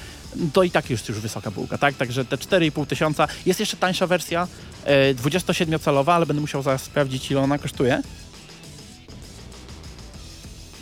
To 0.53 0.63
i 0.63 0.71
tak 0.71 0.89
jest 0.89 1.09
już 1.09 1.19
wysoka 1.19 1.51
półka, 1.51 1.77
tak? 1.77 1.95
Także 1.95 2.25
te 2.25 2.37
4,5 2.37 2.85
tysiąca. 2.85 3.27
Jest 3.45 3.59
jeszcze 3.59 3.77
tańsza 3.77 4.07
wersja, 4.07 4.47
e, 4.85 5.13
27-calowa, 5.13 6.13
ale 6.13 6.25
będę 6.25 6.41
musiał 6.41 6.61
zaraz 6.61 6.83
sprawdzić, 6.83 7.31
ile 7.31 7.41
ona 7.41 7.57
kosztuje. 7.57 8.01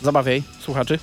Zabawiaj, 0.02 0.42
słuchaczy. 0.60 0.98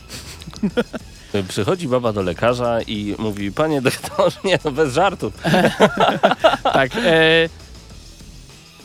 E, 1.34 1.44
Przychodzi 1.50 1.88
baba 1.88 2.14
do 2.14 2.22
lekarza 2.22 2.82
i 2.82 3.16
mówi, 3.20 3.52
panie 3.52 3.82
doktorze, 3.82 4.38
nie 4.44 4.60
no 4.66 4.72
bez 4.72 4.94
żartów. 4.94 5.34
Tak. 6.64 6.92
E, 6.96 7.50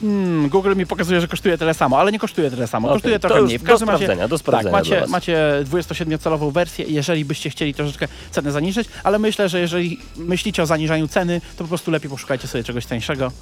hmm, 0.01 0.49
Google 0.49 0.77
mi 0.77 0.87
pokazuje, 0.87 1.21
że 1.21 1.29
kosztuje 1.29 1.59
tyle 1.59 1.75
samo, 1.75 1.99
ale 1.99 2.13
nie 2.13 2.19
kosztuje 2.19 2.51
tyle 2.51 2.67
samo. 2.67 2.89
Okej, 2.89 2.97
Kosztuje 2.97 3.19
trochę 3.19 3.43
mniej. 3.43 3.59
W 3.59 3.63
do 3.63 3.69
każdym 3.69 3.89
razie, 3.89 4.05
sprawdzenia, 4.05 4.29
do 4.29 4.37
tak, 4.37 4.41
sprawdzenia 4.41 4.71
dla 4.71 4.79
macie, 4.79 5.07
macie 5.09 5.65
27-calową 5.65 6.53
wersję, 6.53 6.85
jeżeli 6.89 7.25
byście 7.25 7.51
chcieli 7.51 7.75
troszeczkę 7.75 8.09
cenę 8.31 8.53
zaniżyć, 8.53 8.89
ale 9.05 9.19
myślę, 9.19 9.49
że 9.49 9.61
jeżeli 9.61 9.99
myślicie 10.17 10.63
o 10.63 10.67
zaniżaniu 10.67 11.09
ceny, 11.09 11.41
to 11.57 11.65
po 11.65 11.69
prostu 11.69 11.91
lepiej 11.91 12.11
poszukajcie 12.11 12.49
sobie 12.49 12.65
czegoś 12.65 12.87
tańszego. 12.87 13.33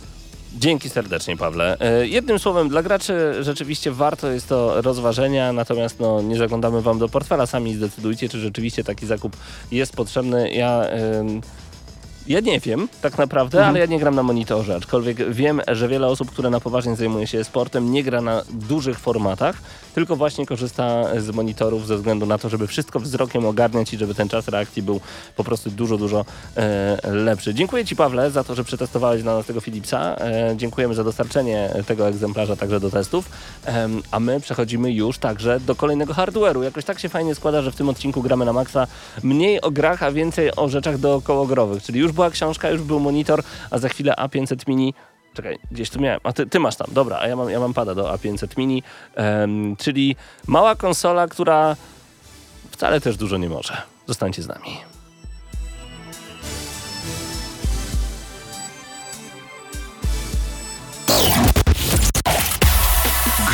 Dzięki 0.59 0.91
serdecznie, 0.91 1.37
Pawle. 1.37 1.77
E, 1.81 2.07
Jednym 2.07 2.39
słowem, 2.39 2.69
dla 2.69 2.83
graczy 2.83 3.35
rzeczywiście 3.41 3.91
warto 3.91 4.31
jest 4.31 4.49
to 4.49 4.83
rozważenia, 4.83 5.53
natomiast 5.53 6.01
no, 6.01 6.23
nie 6.23 6.37
zaglądamy 6.37 6.83
wam 6.83 6.99
do 6.99 7.09
portfela, 7.09 7.47
sami 7.47 7.75
zdecydujcie, 7.75 8.29
czy 8.29 8.41
rzeczywiście 8.41 8.85
taki 8.85 9.07
zakup 9.07 9.37
jest 9.73 9.97
potrzebny. 9.97 10.51
Ja, 10.51 10.83
em, 10.83 11.41
ja 12.29 12.41
nie 12.41 12.61
wiem 12.61 12.89
tak 13.03 13.19
naprawdę, 13.19 13.59
Mhm. 13.59 13.71
ale 13.71 13.81
ja 13.81 13.87
nie 13.87 13.99
gram 13.99 14.15
na 14.15 14.23
monitorze, 14.23 14.77
aczkolwiek 14.77 15.31
wiem, 15.33 15.61
że 15.69 15.89
wiele 15.89 16.07
osób, 16.07 16.31
które 16.31 16.51
na 16.51 16.61
poważnie 16.61 16.97
zajmuje 16.97 17.27
się 17.27 17.45
sportem, 17.45 17.93
nie 17.93 18.03
gra 18.05 18.21
na 18.21 18.43
dużych 18.51 18.99
formatach, 18.99 19.57
tylko 19.97 20.17
właśnie 20.17 20.47
korzysta 20.47 21.05
z 21.21 21.31
monitorów 21.31 21.87
ze 21.87 21.97
względu 21.97 22.27
na 22.27 22.39
to, 22.39 22.49
żeby 22.49 22.67
wszystko 22.67 23.01
wzrokiem 23.01 23.47
ogarniać 23.47 23.93
i 23.93 23.99
żeby 23.99 24.15
ten 24.15 24.29
czas 24.29 24.49
reakcji 24.49 24.83
był 24.83 25.01
po 25.37 25.45
prostu 25.45 25.71
dużo, 25.71 25.99
dużo 25.99 26.25
e, 26.57 27.13
lepszy. 27.13 27.55
Dziękuję 27.55 27.85
Ci, 27.85 27.97
Pawle, 27.97 28.31
za 28.31 28.45
to, 28.45 28.55
że 28.55 28.65
przetestowałeś 28.65 29.23
dla 29.23 29.35
nas 29.35 29.47
tego 29.47 29.61
Philipsa. 29.61 30.17
E, 30.19 30.55
dziękujemy 30.57 30.95
za 30.95 31.05
dostarczenie 31.05 31.71
tego 31.87 32.09
egzemplarza 32.09 32.57
także 32.57 32.81
do 32.81 32.91
testów. 32.91 33.31
Em, 33.65 34.03
a 34.11 34.21
my 34.21 34.41
przechodzimy 34.41 34.93
już 34.93 35.19
także 35.19 35.61
do 35.61 35.75
kolejnego 35.75 36.15
hardware'u. 36.15 36.63
Jakoś 36.63 36.85
tak 36.85 36.99
się 36.99 37.09
fajnie 37.09 37.35
składa, 37.35 37.63
że 37.63 37.73
w 37.73 37.77
tym 37.77 37.89
odcinku 37.89 38.23
gramy 38.23 38.45
na 38.45 38.53
maksa 38.53 38.87
mniej 39.23 39.61
o 39.61 39.71
grach, 39.71 40.03
a 40.03 40.13
więcej 40.13 40.57
o 40.57 40.69
rzeczach 40.69 40.99
dookołogrowych. 40.99 41.83
Czyli 41.83 42.01
już 42.01 42.13
była 42.13 42.31
książka, 42.31 42.71
już 42.71 42.83
był 42.83 43.01
monitor, 43.01 43.43
a 43.71 43.79
za 43.79 43.89
chwilę 43.89 44.15
A500 44.19 44.69
Mini 44.69 44.95
Czekaj, 45.37 45.59
gdzieś 45.71 45.91
tu 45.91 46.01
miałem. 46.01 46.21
A 46.25 46.33
ty, 46.33 46.47
ty 46.47 46.61
masz 46.61 46.77
tam, 46.77 46.87
dobra, 46.91 47.19
a 47.19 47.29
ja 47.29 47.37
mam, 47.37 47.51
ja 47.51 47.61
mam 47.61 47.75
pada 47.75 47.95
do 47.95 48.13
A500 48.15 48.59
Mini, 48.59 48.83
em, 49.15 49.77
czyli 49.77 50.17
mała 50.47 50.75
konsola, 50.77 51.29
która 51.29 51.77
wcale 52.71 53.01
też 53.01 53.17
dużo 53.17 53.37
nie 53.37 53.49
może. 53.49 53.83
Zostańcie 54.07 54.43
z 54.43 54.49
nami. 54.49 54.79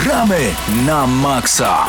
Gramy 0.04 0.54
na 0.86 1.06
maksa. 1.06 1.88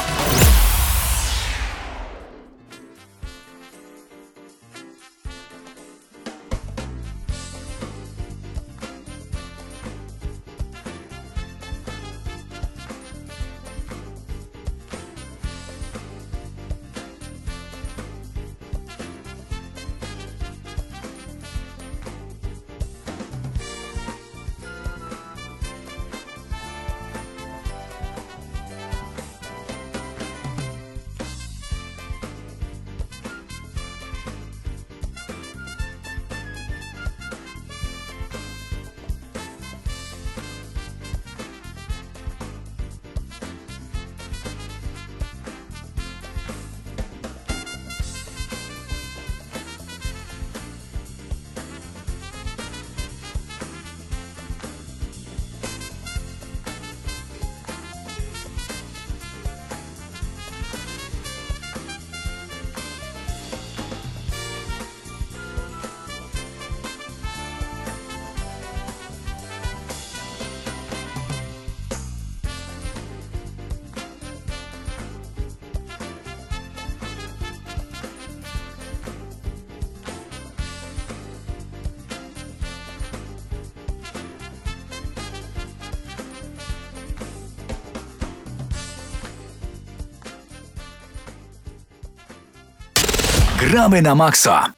Gramy 93.70 94.02
na 94.02 94.16
maksa. 94.16 94.74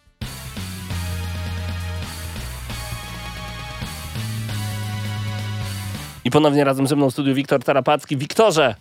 I 6.26 6.32
ponownie 6.32 6.64
razem 6.64 6.88
ze 6.88 6.96
mną 6.96 7.10
w 7.10 7.14
studiu 7.14 7.36
Wiktor 7.36 7.64
Tarapacki. 7.64 8.18
Wiktorze, 8.18 8.76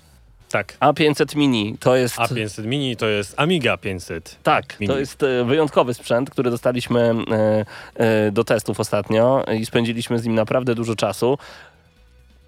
Tak. 0.51 0.77
A500 0.81 1.37
Mini 1.37 1.77
to 1.81 1.97
jest... 1.97 2.17
A500 2.17 2.65
Mini 2.67 2.97
to 2.97 3.07
jest 3.07 3.35
Amiga 3.37 3.77
500. 3.77 4.39
Tak, 4.43 4.81
Mini. 4.81 4.93
to 4.93 4.99
jest 4.99 5.23
e, 5.23 5.45
wyjątkowy 5.45 5.95
sprzęt, 5.95 6.31
który 6.31 6.51
dostaliśmy 6.51 7.15
e, 7.31 7.65
e, 8.27 8.31
do 8.33 8.45
testów 8.45 8.81
ostatnio 8.81 9.45
i 9.59 9.67
spędziliśmy 9.67 10.19
z 10.19 10.25
nim 10.25 10.35
naprawdę 10.35 10.75
dużo 10.75 10.97
czasu. 10.97 11.39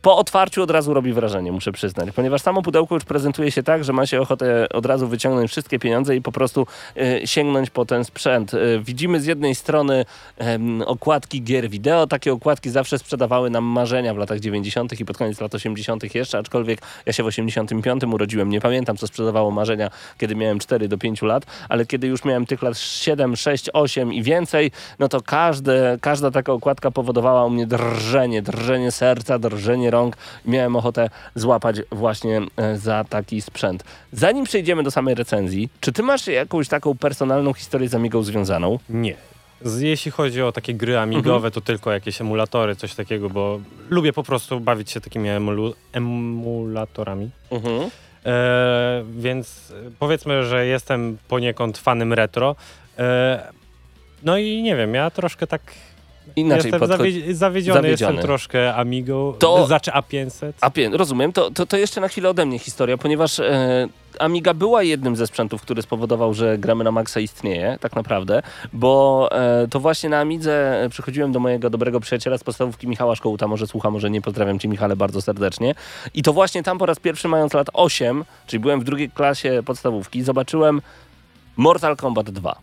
Po 0.03 0.17
otwarciu 0.17 0.63
od 0.63 0.71
razu 0.71 0.95
robi 0.95 1.13
wrażenie, 1.13 1.53
muszę 1.53 1.73
przyznać, 1.73 2.09
ponieważ 2.15 2.43
samo 2.43 2.63
pudełko 2.63 2.95
już 2.95 3.05
prezentuje 3.05 3.51
się 3.51 3.63
tak, 3.63 3.85
że 3.85 3.93
ma 3.93 4.07
się 4.07 4.21
ochotę 4.21 4.69
od 4.69 4.87
razu 4.87 5.09
wyciągnąć 5.09 5.51
wszystkie 5.51 5.79
pieniądze 5.79 6.17
i 6.17 6.23
po 6.23 6.33
prostu 6.33 6.67
e, 6.97 7.27
sięgnąć 7.27 7.71
po 7.71 7.85
ten 7.87 8.05
sprzęt. 8.05 8.55
E, 8.55 8.59
widzimy 8.79 9.21
z 9.21 9.27
jednej 9.27 9.55
strony 9.55 10.05
okładki 10.87 11.43
gier 11.43 11.71
wideo. 11.71 12.07
Takie 12.07 12.33
okładki 12.33 12.71
zawsze 12.71 12.99
sprzedawały 12.99 13.51
nam 13.51 13.65
marzenia 13.65 14.15
w 14.15 14.17
latach 14.17 14.41
90. 14.41 15.01
i 15.01 15.05
pod 15.05 15.17
koniec 15.17 15.41
lat 15.41 15.55
80. 15.55 16.15
jeszcze, 16.15 16.39
aczkolwiek 16.39 16.83
ja 17.07 17.13
się 17.13 17.23
w 17.23 17.27
85 17.27 18.05
urodziłem. 18.05 18.51
Nie 18.51 18.61
pamiętam, 18.61 18.97
co 18.97 19.07
sprzedawało 19.07 19.51
marzenia, 19.51 19.91
kiedy 20.19 20.35
miałem 20.37 20.59
4 20.59 20.89
do 20.89 20.99
5 20.99 21.23
lat, 21.23 21.47
ale 21.69 21.87
kiedy 21.87 22.07
już 22.07 22.25
miałem 22.25 22.47
tych 22.47 22.63
lat 22.63 22.79
7, 22.79 23.37
6, 23.37 23.71
8 23.73 24.13
i 24.13 24.23
więcej, 24.23 24.71
no 24.99 25.09
to 25.09 25.21
każde, 25.21 25.99
każda 26.01 26.31
taka 26.31 26.53
okładka 26.53 26.91
powodowała 26.91 27.45
u 27.45 27.51
mnie 27.51 27.67
drżenie, 27.67 28.43
drżenie 28.43 28.93
serca, 28.93 29.39
drżenie 29.39 29.86
rąk. 29.91 30.17
Miałem 30.45 30.77
ochotę 30.77 31.11
złapać 31.35 31.77
właśnie 31.93 32.41
e, 32.57 32.79
za 32.79 33.05
taki 33.05 33.41
sprzęt. 33.43 33.85
Zanim 34.13 34.45
przejdziemy 34.45 34.83
do 34.83 34.91
samej 34.91 35.15
recenzji, 35.15 35.69
czy 35.81 35.93
ty 35.93 36.03
masz 36.03 36.27
jakąś 36.27 36.69
taką 36.69 36.97
personalną 36.97 37.53
historię 37.53 37.89
z 37.89 37.95
Amigą 37.95 38.23
związaną? 38.23 38.79
Nie. 38.89 39.15
Jeśli 39.79 40.11
chodzi 40.11 40.43
o 40.43 40.53
takie 40.53 40.75
gry 40.75 40.99
amigowe, 40.99 41.51
to 41.51 41.61
tylko 41.61 41.93
jakieś 41.93 42.21
emulatory, 42.21 42.77
coś 42.77 42.95
takiego, 42.95 43.31
bo 43.31 43.61
lubię 43.91 44.13
po 44.13 44.23
prostu 44.23 44.61
bawić 44.61 44.91
się 44.91 45.01
takimi 45.01 45.29
emulu, 45.29 45.75
emulatorami. 45.93 47.31
Mhm. 47.51 47.91
E, 48.27 49.05
więc 49.19 49.71
e, 49.71 49.91
powiedzmy, 49.99 50.45
że 50.45 50.67
jestem 50.67 51.19
poniekąd 51.29 51.79
fanem 51.79 52.13
retro. 52.13 52.57
E, 52.99 53.53
no 54.23 54.39
i 54.39 54.63
nie 54.63 54.77
wiem, 54.77 54.95
ja 54.95 55.11
troszkę 55.11 55.47
tak 55.47 55.63
Inaczej 56.37 56.71
jestem 56.73 56.81
podchodzi- 56.81 57.21
zawie, 57.21 57.35
zawiedziony, 57.35 57.75
zawiedziony. 57.81 57.89
jestem 57.89 58.17
troszkę 58.19 58.75
Amigą, 58.75 59.33
To- 59.39 59.67
znaczy 59.67 59.91
A500. 59.91 60.53
A 60.61 60.71
pię- 60.71 60.91
rozumiem, 60.97 61.33
to, 61.33 61.51
to, 61.51 61.67
to 61.67 61.77
jeszcze 61.77 62.01
na 62.01 62.09
chwilę 62.09 62.29
ode 62.31 62.47
mnie 62.47 62.59
historia, 62.59 62.97
ponieważ 62.99 63.41
e, 63.41 63.89
Amiga 64.19 64.55
była 64.55 64.83
jednym 64.83 65.17
ze 65.17 65.27
sprzętów, 65.27 65.63
który 65.63 65.83
spowodował, 65.83 66.35
że 66.35 66.59
gramy 66.59 66.85
na 66.85 66.91
Maxa 66.93 67.21
istnieje, 67.21 67.79
tak 67.81 67.97
naprawdę, 67.97 68.43
bo 68.73 69.29
e, 69.33 69.69
to 69.69 69.81
właśnie 69.81 70.09
na 70.09 70.21
Amidze 70.21 70.83
e, 70.85 70.89
przychodziłem 70.89 71.33
do 71.33 71.41
mojego 71.41 71.71
dobrego 71.71 72.01
przyjaciela 72.01 72.39
z 72.39 72.45
podstawówki 72.45 72.89
Michała 72.89 73.17
Szkołuta, 73.17 73.49
może 73.49 73.67
słucha, 73.67 73.91
może 73.91 74.11
nie, 74.11 74.23
pozdrawiam 74.23 74.59
cię 74.59 74.69
Michale 74.69 74.97
bardzo 74.97 75.23
serdecznie. 75.23 75.75
I 76.15 76.23
to 76.23 76.33
właśnie 76.33 76.63
tam 76.63 76.79
po 76.79 76.87
raz 76.87 76.99
pierwszy 77.01 77.29
mając 77.29 77.55
lat 77.55 77.67
8, 77.73 78.25
czyli 78.47 78.61
byłem 78.61 78.81
w 78.81 78.85
drugiej 78.85 79.11
klasie 79.11 79.63
podstawówki, 79.67 80.23
zobaczyłem 80.23 80.83
Mortal 81.57 81.97
Kombat 81.97 82.31
2. 82.31 82.57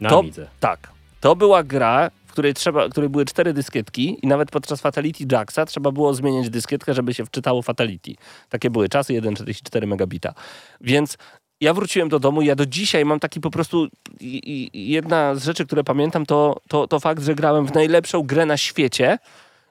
na 0.00 0.08
to, 0.10 0.18
Amidze. 0.18 0.46
Tak. 0.60 0.88
To 1.20 1.36
była 1.36 1.62
gra, 1.62 2.10
w 2.30 2.32
której, 2.32 2.54
trzeba, 2.54 2.88
w 2.88 2.90
której 2.90 3.10
były 3.10 3.24
cztery 3.24 3.52
dyskietki 3.52 4.18
i 4.22 4.26
nawet 4.26 4.50
podczas 4.50 4.80
Fatality 4.80 5.24
Jacksa 5.32 5.66
trzeba 5.66 5.90
było 5.92 6.14
zmieniać 6.14 6.50
dyskietkę, 6.50 6.94
żeby 6.94 7.14
się 7.14 7.24
wczytało 7.26 7.62
Fatality. 7.62 8.14
Takie 8.48 8.70
były 8.70 8.88
czasy, 8.88 9.12
1,44 9.12 9.86
megabita. 9.86 10.34
Więc 10.80 11.16
ja 11.60 11.74
wróciłem 11.74 12.08
do 12.08 12.18
domu 12.20 12.42
i 12.42 12.46
ja 12.46 12.54
do 12.56 12.66
dzisiaj 12.66 13.04
mam 13.04 13.20
taki 13.20 13.40
po 13.40 13.50
prostu... 13.50 13.88
i- 14.20 14.70
i- 14.74 14.90
Jedna 14.90 15.34
z 15.34 15.44
rzeczy, 15.44 15.66
które 15.66 15.84
pamiętam, 15.84 16.26
to, 16.26 16.56
to, 16.68 16.86
to 16.86 17.00
fakt, 17.00 17.22
że 17.22 17.34
grałem 17.34 17.66
w 17.66 17.74
najlepszą 17.74 18.22
grę 18.22 18.46
na 18.46 18.56
świecie, 18.56 19.18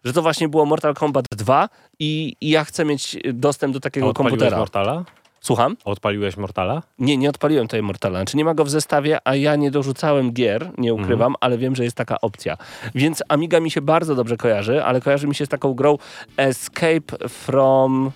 że 0.03 0.14
to 0.14 0.22
właśnie 0.22 0.49
było 0.49 0.66
Mortal 0.66 0.93
Kombat 0.93 1.26
2 1.32 1.70
i, 1.99 2.36
i 2.41 2.49
ja 2.49 2.64
chcę 2.66 2.86
mieć 2.86 3.18
dostęp 3.34 3.74
do 3.74 3.80
takiego 3.80 4.05
komputera. 4.14 4.57
Mortala? 4.57 5.03
Słucham? 5.42 5.78
Odpaliłeś 5.86 6.38
Mortala? 6.38 6.84
Nie, 7.00 7.18
nie 7.18 7.30
odpaliłem 7.30 7.68
tej 7.68 7.82
Mortala. 7.82 8.26
Czy 8.26 8.38
nie 8.38 8.46
ma 8.46 8.54
go 8.54 8.66
w 8.66 8.70
zestawie, 8.70 9.20
a 9.24 9.36
ja 9.36 9.56
nie 9.56 9.72
dorzucałem 9.72 10.32
gier, 10.34 10.72
nie 10.78 10.94
ukrywam, 10.94 11.36
ale 11.40 11.58
wiem, 11.58 11.76
że 11.76 11.84
jest 11.84 11.96
taka 11.96 12.22
opcja. 12.22 12.58
Więc 12.96 13.24
Amiga 13.30 13.60
mi 13.60 13.72
się 13.72 13.82
bardzo 13.82 14.16
dobrze 14.16 14.38
kojarzy, 14.38 14.84
ale 14.84 15.02
kojarzy 15.02 15.28
mi 15.28 15.36
się 15.36 15.46
z 15.46 15.50
taką 15.50 15.74
grą 15.74 15.98
Escape 16.38 17.28
from 17.30 18.12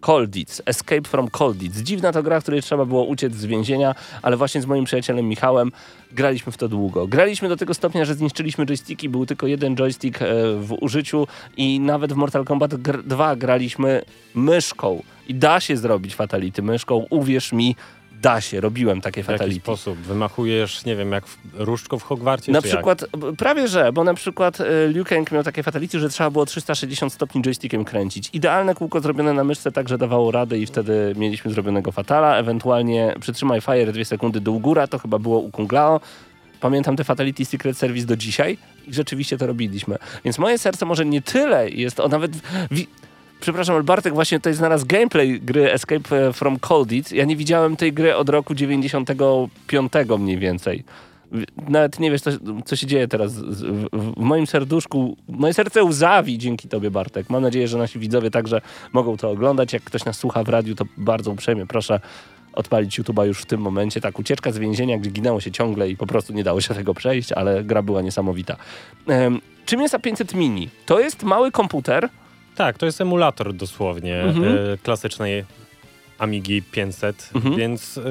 Colditz. 0.00 0.62
Escape 0.66 1.08
from 1.08 1.28
Colditz. 1.30 1.76
Dziwna 1.76 2.12
to 2.12 2.22
gra, 2.22 2.40
w 2.40 2.42
której 2.42 2.62
trzeba 2.62 2.84
było 2.84 3.04
uciec 3.04 3.34
z 3.34 3.44
więzienia, 3.44 3.94
ale 4.22 4.36
właśnie 4.36 4.62
z 4.62 4.66
moim 4.66 4.84
przyjacielem 4.84 5.28
Michałem 5.28 5.72
graliśmy 6.12 6.52
w 6.52 6.56
to 6.56 6.68
długo. 6.68 7.06
Graliśmy 7.06 7.48
do 7.48 7.56
tego 7.56 7.74
stopnia, 7.74 8.04
że 8.04 8.14
zniszczyliśmy 8.14 8.66
joysticki, 8.66 9.08
był 9.08 9.26
tylko 9.26 9.46
jeden 9.46 9.76
joystick 9.76 10.22
e, 10.22 10.26
w 10.56 10.76
użyciu 10.80 11.26
i 11.56 11.80
nawet 11.80 12.12
w 12.12 12.16
Mortal 12.16 12.44
Kombat 12.44 12.74
gr- 12.74 13.02
2 13.02 13.36
graliśmy 13.36 14.02
myszką. 14.34 15.02
I 15.28 15.34
da 15.34 15.60
się 15.60 15.76
zrobić 15.76 16.14
fatality 16.14 16.62
myszką, 16.62 17.06
uwierz 17.10 17.52
mi, 17.52 17.76
da 18.22 18.40
się. 18.40 18.60
Robiłem 18.60 19.00
takie 19.00 19.22
W 19.22 19.26
jaki 19.26 19.38
fatality. 19.38 19.60
sposób? 19.60 19.98
Wymachujesz, 19.98 20.84
nie 20.84 20.96
wiem, 20.96 21.12
jak 21.12 21.26
w, 21.26 21.38
różdżką 21.54 21.98
w 21.98 22.02
Hogwarcie? 22.02 22.52
Na 22.52 22.58
jak? 22.58 22.64
przykład, 22.64 23.04
b- 23.18 23.36
prawie 23.36 23.68
że, 23.68 23.92
bo 23.92 24.04
na 24.04 24.14
przykład 24.14 24.60
e, 24.60 24.88
Liu 24.88 25.04
Kang 25.04 25.32
miał 25.32 25.42
takie 25.42 25.62
fatality, 25.62 26.00
że 26.00 26.08
trzeba 26.08 26.30
było 26.30 26.46
360 26.46 27.12
stopni 27.12 27.42
joystickiem 27.42 27.84
kręcić. 27.84 28.30
Idealne 28.32 28.74
kółko 28.74 29.00
zrobione 29.00 29.32
na 29.32 29.44
myszce 29.44 29.72
tak, 29.72 29.88
że 29.88 29.98
dawało 29.98 30.30
radę 30.30 30.58
i 30.58 30.66
wtedy 30.66 31.12
mieliśmy 31.16 31.50
zrobionego 31.50 31.92
fatala. 31.92 32.36
Ewentualnie 32.36 33.14
przytrzymaj 33.20 33.60
fire 33.60 33.92
dwie 33.92 34.04
sekundy 34.04 34.40
do 34.40 34.52
góra, 34.52 34.86
to 34.86 34.98
chyba 34.98 35.18
było 35.18 35.38
u 35.38 35.50
Kung 35.50 35.72
Lao. 35.72 36.00
Pamiętam 36.60 36.96
te 36.96 37.04
Fatality 37.04 37.44
Secret 37.44 37.78
Service 37.78 38.06
do 38.06 38.16
dzisiaj 38.16 38.58
i 38.86 38.94
rzeczywiście 38.94 39.38
to 39.38 39.46
robiliśmy. 39.46 39.96
Więc 40.24 40.38
moje 40.38 40.58
serce 40.58 40.86
może 40.86 41.04
nie 41.06 41.22
tyle 41.22 41.70
jest, 41.70 42.00
o 42.00 42.08
nawet... 42.08 42.32
Wi- 42.70 42.88
Przepraszam, 43.40 43.74
ale 43.74 43.84
Bartek 43.84 44.14
właśnie 44.14 44.38
tutaj 44.38 44.54
znalazł 44.54 44.86
gameplay 44.86 45.40
gry 45.40 45.72
Escape 45.72 46.32
from 46.32 46.58
Colditz. 46.58 47.12
Ja 47.12 47.24
nie 47.24 47.36
widziałem 47.36 47.76
tej 47.76 47.92
gry 47.92 48.16
od 48.16 48.28
roku 48.28 48.54
95 48.54 49.92
mniej 50.18 50.38
więcej. 50.38 50.84
nawet 51.68 52.00
nie 52.00 52.10
wiesz, 52.10 52.20
co, 52.20 52.30
co 52.64 52.76
się 52.76 52.86
dzieje 52.86 53.08
teraz 53.08 53.34
w, 53.34 53.86
w 53.92 54.16
moim 54.16 54.46
serduszku. 54.46 55.16
Moje 55.28 55.54
serce 55.54 55.84
łzawi 55.84 56.38
dzięki 56.38 56.68
tobie, 56.68 56.90
Bartek. 56.90 57.30
Mam 57.30 57.42
nadzieję, 57.42 57.68
że 57.68 57.78
nasi 57.78 57.98
widzowie 57.98 58.30
także 58.30 58.60
mogą 58.92 59.16
to 59.16 59.30
oglądać. 59.30 59.72
Jak 59.72 59.82
ktoś 59.82 60.04
nas 60.04 60.18
słucha 60.18 60.44
w 60.44 60.48
radiu, 60.48 60.74
to 60.74 60.84
bardzo 60.96 61.30
uprzejmie 61.30 61.66
proszę 61.66 62.00
odpalić 62.52 63.00
YouTube'a 63.00 63.26
już 63.26 63.40
w 63.40 63.46
tym 63.46 63.60
momencie. 63.60 64.00
Tak, 64.00 64.18
ucieczka 64.18 64.52
z 64.52 64.58
więzienia, 64.58 64.98
gdzie 64.98 65.10
ginęło 65.10 65.40
się 65.40 65.50
ciągle 65.50 65.90
i 65.90 65.96
po 65.96 66.06
prostu 66.06 66.32
nie 66.32 66.44
dało 66.44 66.60
się 66.60 66.74
tego 66.74 66.94
przejść, 66.94 67.32
ale 67.32 67.64
gra 67.64 67.82
była 67.82 68.02
niesamowita. 68.02 68.56
Em, 69.06 69.40
czym 69.66 69.80
jest 69.80 69.94
A500 69.94 70.34
Mini? 70.34 70.68
To 70.86 71.00
jest 71.00 71.22
mały 71.22 71.50
komputer, 71.50 72.08
Tak, 72.56 72.78
to 72.78 72.86
jest 72.86 73.00
emulator 73.00 73.54
dosłownie 73.54 74.20
Mhm. 74.22 74.44
e, 74.72 74.78
klasycznej 74.82 75.44
Amigi 76.18 76.62
500, 76.62 77.30
Mhm. 77.34 77.56
więc 77.56 77.98
e, 77.98 78.02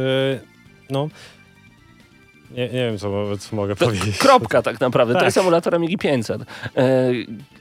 no 0.90 1.10
nie, 2.52 2.64
nie 2.64 2.70
wiem, 2.86 2.98
co, 2.98 3.38
co 3.38 3.56
mogę 3.56 3.76
To 3.76 3.86
powiedzieć. 3.86 4.18
Kropka 4.18 4.62
tak 4.62 4.80
naprawdę. 4.80 5.14
To 5.14 5.20
Tak. 5.20 5.26
jest 5.28 5.38
emulator 5.38 5.76
Amigi 5.76 5.98
500. 5.98 6.42
E, 6.42 6.46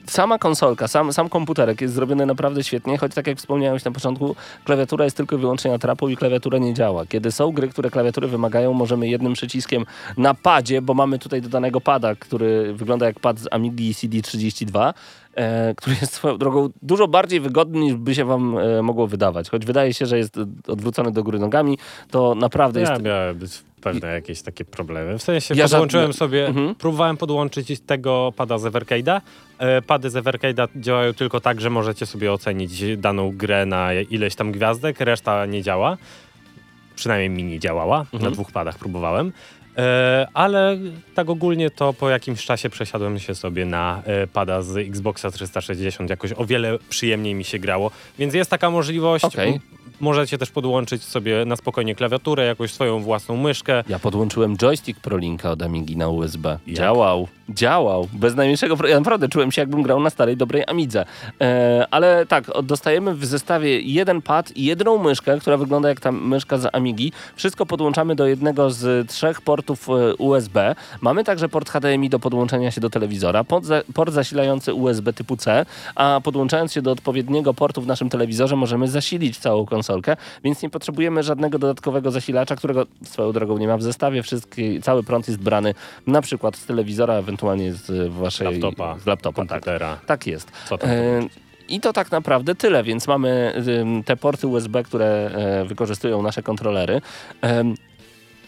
sama 0.06 0.38
konsolka, 0.38 0.88
sam, 0.88 1.12
sam 1.12 1.28
komputerek 1.28 1.80
jest 1.80 1.94
zrobiony 1.94 2.26
naprawdę 2.26 2.64
świetnie, 2.64 2.98
choć 2.98 3.14
tak 3.14 3.26
jak 3.26 3.38
wspomniałeś 3.38 3.84
na 3.84 3.90
początku, 3.90 4.36
klawiatura 4.64 5.04
jest 5.04 5.16
tylko 5.16 5.36
i 5.36 5.38
wyłącznie 5.38 5.70
na 5.70 5.78
trapu 5.78 6.08
i 6.08 6.16
klawiatura 6.16 6.58
nie 6.58 6.74
działa. 6.74 7.06
Kiedy 7.06 7.32
są 7.32 7.52
gry, 7.52 7.68
które 7.68 7.90
klawiatury 7.90 8.28
wymagają, 8.28 8.72
możemy 8.72 9.08
jednym 9.08 9.32
przyciskiem 9.32 9.86
na 10.16 10.34
padzie, 10.34 10.82
bo 10.82 10.94
mamy 10.94 11.18
tutaj 11.18 11.42
dodanego 11.42 11.80
pada, 11.80 12.14
który 12.14 12.72
wygląda 12.74 13.06
jak 13.06 13.20
pad 13.20 13.38
z 13.38 13.48
Amigi 13.50 13.94
CD32, 13.94 14.88
e, 14.88 14.94
który 15.76 15.96
jest 16.00 16.12
swoją 16.12 16.38
drogą 16.38 16.68
dużo 16.82 17.08
bardziej 17.08 17.40
wygodny 17.40 17.80
niż 17.80 17.94
by 17.94 18.14
się 18.14 18.24
wam 18.24 18.58
e, 18.58 18.82
mogło 18.82 19.06
wydawać. 19.06 19.50
Choć 19.50 19.66
wydaje 19.66 19.94
się, 19.94 20.06
że 20.06 20.18
jest 20.18 20.36
e, 20.38 20.46
odwrócony 20.68 21.12
do 21.12 21.22
góry 21.24 21.38
nogami, 21.38 21.78
to 22.10 22.34
naprawdę 22.34 22.80
Ja 22.80 22.90
jest... 22.90 23.02
miałem 23.02 23.38
pewne 23.80 24.08
jakieś 24.08 24.42
takie 24.42 24.64
problemy. 24.64 25.18
W 25.18 25.22
sensie 25.22 25.54
Ja 25.54 25.64
podłączyłem 25.64 26.02
żadne- 26.06 26.18
sobie, 26.18 26.46
Mhm. 26.46 26.74
próbowałem 26.74 27.16
podłączyć 27.16 27.80
tego 27.80 28.32
pada 28.36 28.58
z 28.58 28.62
Evercade'a. 28.62 29.20
E, 29.58 29.82
Pady 29.82 30.10
z 30.10 30.14
Evercade'a 30.14 30.68
działają 30.76 31.12
tylko 31.14 31.40
tak, 31.40 31.60
że 31.60 31.70
możecie 31.70 32.06
sobie 32.06 32.32
ocenić 32.32 32.96
daną 32.96 33.30
grę 33.36 33.66
na 33.66 33.92
ileś 33.94 34.34
tam 34.34 34.52
gwiazdek, 34.52 35.00
reszta 35.00 35.46
nie 35.46 35.62
działa. 35.62 35.96
Przynajmniej 36.96 37.30
mi 37.30 37.44
nie 37.44 37.58
działała. 37.58 38.00
Mhm. 38.00 38.22
Na 38.22 38.30
dwóch 38.30 38.52
padach 38.52 38.78
próbowałem. 38.78 39.32
E, 39.78 40.26
ale 40.34 40.78
tak 41.14 41.30
ogólnie 41.30 41.70
to 41.70 41.92
po 41.92 42.10
jakimś 42.10 42.44
czasie 42.44 42.70
przesiadłem 42.70 43.18
się 43.18 43.34
sobie 43.34 43.64
na 43.64 44.02
e, 44.04 44.26
pada 44.26 44.62
z 44.62 44.76
Xboxa 44.76 45.30
360. 45.30 46.10
Jakoś 46.10 46.32
o 46.36 46.46
wiele 46.46 46.78
przyjemniej 46.88 47.34
mi 47.34 47.44
się 47.44 47.58
grało. 47.58 47.90
Więc 48.18 48.34
jest 48.34 48.50
taka 48.50 48.70
możliwość. 48.70 49.24
Okej. 49.24 49.60
Możecie 50.00 50.38
też 50.38 50.50
podłączyć 50.50 51.02
sobie 51.02 51.44
na 51.44 51.56
spokojnie 51.56 51.94
klawiaturę, 51.94 52.44
jakąś 52.46 52.72
swoją 52.72 53.00
własną 53.00 53.36
myszkę. 53.36 53.84
Ja 53.88 53.98
podłączyłem 53.98 54.56
joystick 54.56 55.00
ProLinka 55.00 55.50
od 55.50 55.62
Amigi 55.62 55.96
na 55.96 56.08
USB. 56.08 56.58
Działał, 56.68 57.28
działał. 57.48 58.08
Bez 58.12 58.34
najmniejszego... 58.34 58.88
Ja 58.88 58.98
naprawdę 58.98 59.28
czułem 59.28 59.52
się, 59.52 59.62
jakbym 59.62 59.82
grał 59.82 60.00
na 60.00 60.10
starej, 60.10 60.36
dobrej 60.36 60.64
Amidze. 60.66 61.04
E, 61.40 61.86
ale 61.90 62.26
tak, 62.26 62.50
dostajemy 62.62 63.14
w 63.14 63.24
zestawie 63.24 63.80
jeden 63.80 64.22
pad 64.22 64.56
i 64.56 64.64
jedną 64.64 64.98
myszkę, 64.98 65.38
która 65.40 65.56
wygląda 65.56 65.88
jak 65.88 66.00
ta 66.00 66.12
myszka 66.12 66.58
z 66.58 66.74
Amigi. 66.74 67.12
Wszystko 67.36 67.66
podłączamy 67.66 68.14
do 68.14 68.26
jednego 68.26 68.70
z 68.70 69.10
trzech 69.10 69.40
portów 69.40 69.88
e, 69.88 70.14
USB. 70.14 70.74
Mamy 71.00 71.24
także 71.24 71.48
port 71.48 71.70
HDMI 71.70 72.08
do 72.08 72.18
podłączenia 72.18 72.70
się 72.70 72.80
do 72.80 72.90
telewizora, 72.90 73.44
port, 73.44 73.64
za, 73.64 73.82
port 73.94 74.12
zasilający 74.12 74.74
USB 74.74 75.12
typu 75.12 75.36
C, 75.36 75.66
a 75.94 76.20
podłączając 76.24 76.72
się 76.72 76.82
do 76.82 76.92
odpowiedniego 76.92 77.54
portu 77.54 77.82
w 77.82 77.86
naszym 77.86 78.10
telewizorze 78.10 78.56
możemy 78.56 78.88
zasilić 78.88 79.38
całą 79.38 79.66
konsolkę, 79.74 80.16
więc 80.44 80.62
nie 80.62 80.70
potrzebujemy 80.70 81.22
żadnego 81.22 81.58
dodatkowego 81.58 82.10
zasilacza, 82.10 82.56
którego 82.56 82.86
swoją 83.04 83.32
drogą 83.32 83.58
nie 83.58 83.68
ma 83.68 83.76
w 83.76 83.82
zestawie. 83.82 84.22
Wszystki, 84.22 84.82
cały 84.82 85.02
prąd 85.02 85.28
jest 85.28 85.40
brany 85.40 85.74
na 86.06 86.22
przykład 86.22 86.56
z 86.56 86.66
telewizora, 86.66 87.14
ewentualnie 87.14 87.72
z 87.72 88.12
waszej 88.12 88.46
Laptopa, 88.46 88.98
z 88.98 89.06
laptopa 89.06 89.42
tak. 89.42 89.48
komputera. 89.48 89.96
tak 90.06 90.26
jest. 90.26 90.52
Co 90.68 90.78
tam 90.78 90.90
E, 90.90 90.94
I 91.68 91.80
to 91.80 91.92
tak 91.92 92.10
naprawdę 92.10 92.54
tyle, 92.54 92.82
więc 92.82 93.06
mamy 93.06 93.62
te 94.04 94.16
porty 94.16 94.46
USB, 94.46 94.82
które 94.82 95.30
e, 95.34 95.64
wykorzystują 95.64 96.22
nasze 96.22 96.42
kontrolery. 96.42 97.00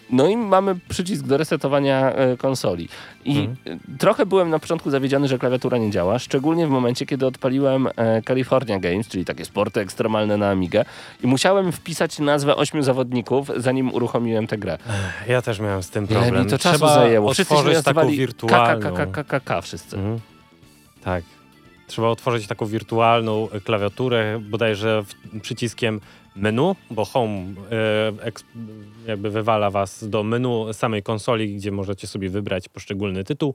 No 0.09 0.27
i 0.27 0.37
mamy 0.37 0.75
przycisk 0.89 1.23
do 1.25 1.37
resetowania 1.37 2.11
e, 2.11 2.37
konsoli. 2.37 2.89
I 3.25 3.37
Mhm. 3.39 3.57
e, 3.93 3.97
trochę 3.97 4.25
byłem 4.25 4.49
na 4.49 4.59
początku 4.59 4.89
zawiedziony, 4.89 5.27
że 5.27 5.37
klawiatura 5.39 5.77
nie 5.77 5.91
działa, 5.91 6.19
szczególnie 6.19 6.67
w 6.67 6.69
momencie, 6.69 7.05
kiedy 7.05 7.25
odpaliłem 7.25 7.87
e, 7.95 8.21
California 8.21 8.79
Games, 8.79 9.07
czyli 9.07 9.25
takie 9.25 9.45
sporty 9.45 9.79
ekstremalne 9.81 10.37
na 10.37 10.49
Amigę 10.49 10.85
i 11.23 11.27
musiałem 11.27 11.71
wpisać 11.71 12.19
nazwę 12.19 12.55
ośmiu 12.55 12.83
zawodników, 12.83 13.51
zanim 13.57 13.93
uruchomiłem 13.93 14.47
tę 14.47 14.57
grę. 14.57 14.77
Ja 15.27 15.41
też 15.41 15.59
miałem 15.59 15.83
z 15.83 15.89
tym 15.89 16.07
Ile 16.09 16.19
problem. 16.21 16.43
mi 16.45 16.49
to 16.51 16.57
czasu 16.57 16.77
Trzeba 16.77 16.93
zajęło. 16.95 17.33
Wszyscy 17.33 17.53
się 17.53 17.59
otworzyć 17.59 17.83
taką 17.85 18.01
nazywali. 18.01 18.27
KKKKKK 19.07 19.61
wszyscy. 19.61 19.95
Mhm. 19.97 20.19
Tak. 21.03 21.23
Trzeba 21.87 22.07
otworzyć 22.07 22.47
taką 22.47 22.65
wirtualną 22.65 23.47
klawiaturę, 23.63 24.39
bodajże 24.49 25.03
przyciskiem 25.41 26.01
menu, 26.37 26.75
bo 26.91 27.05
home 27.05 27.53
e, 27.71 28.31
jakby 29.07 29.29
wywala 29.29 29.71
was 29.71 30.09
do 30.09 30.23
menu 30.23 30.73
samej 30.73 31.03
konsoli, 31.03 31.55
gdzie 31.55 31.71
możecie 31.71 32.07
sobie 32.07 32.29
wybrać 32.29 32.69
poszczególny 32.69 33.23
tytuł 33.23 33.53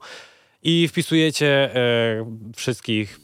i 0.63 0.87
wpisujecie 0.87 1.75
e, 1.75 2.25
wszystkich 2.55 3.19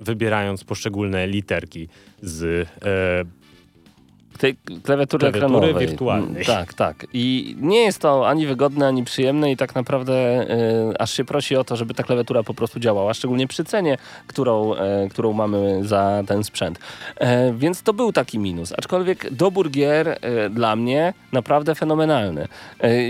wybierając 0.00 0.64
poszczególne 0.64 1.26
literki 1.26 1.88
z 2.22 2.68
e, 2.82 3.43
tej 4.38 4.56
klawiatury, 4.56 4.82
Klawiatury 5.20 5.28
ekranowej. 5.28 5.86
wirtualnej. 5.88 6.30
Mm, 6.30 6.44
Tak, 6.44 6.74
tak. 6.74 7.06
I 7.12 7.56
nie 7.60 7.78
jest 7.82 7.98
to 7.98 8.28
ani 8.28 8.46
wygodne, 8.46 8.86
ani 8.86 9.04
przyjemne 9.04 9.52
i 9.52 9.56
tak 9.56 9.74
naprawdę 9.74 10.12
y, 10.92 10.98
aż 10.98 11.10
się 11.12 11.24
prosi 11.24 11.56
o 11.56 11.64
to, 11.64 11.76
żeby 11.76 11.94
ta 11.94 12.02
klawiatura 12.02 12.42
po 12.42 12.54
prostu 12.54 12.80
działała, 12.80 13.14
szczególnie 13.14 13.46
przy 13.46 13.64
cenie, 13.64 13.98
którą, 14.26 14.74
e, 14.74 15.08
którą 15.10 15.32
mamy 15.32 15.78
za 15.84 16.22
ten 16.26 16.44
sprzęt. 16.44 16.78
E, 17.16 17.52
więc 17.52 17.82
to 17.82 17.92
był 17.92 18.12
taki 18.12 18.38
minus. 18.38 18.72
Aczkolwiek 18.78 19.30
dobór 19.34 19.70
gier 19.70 20.18
dla 20.50 20.76
mnie 20.76 21.14
naprawdę 21.32 21.74
fenomenalny. 21.74 22.48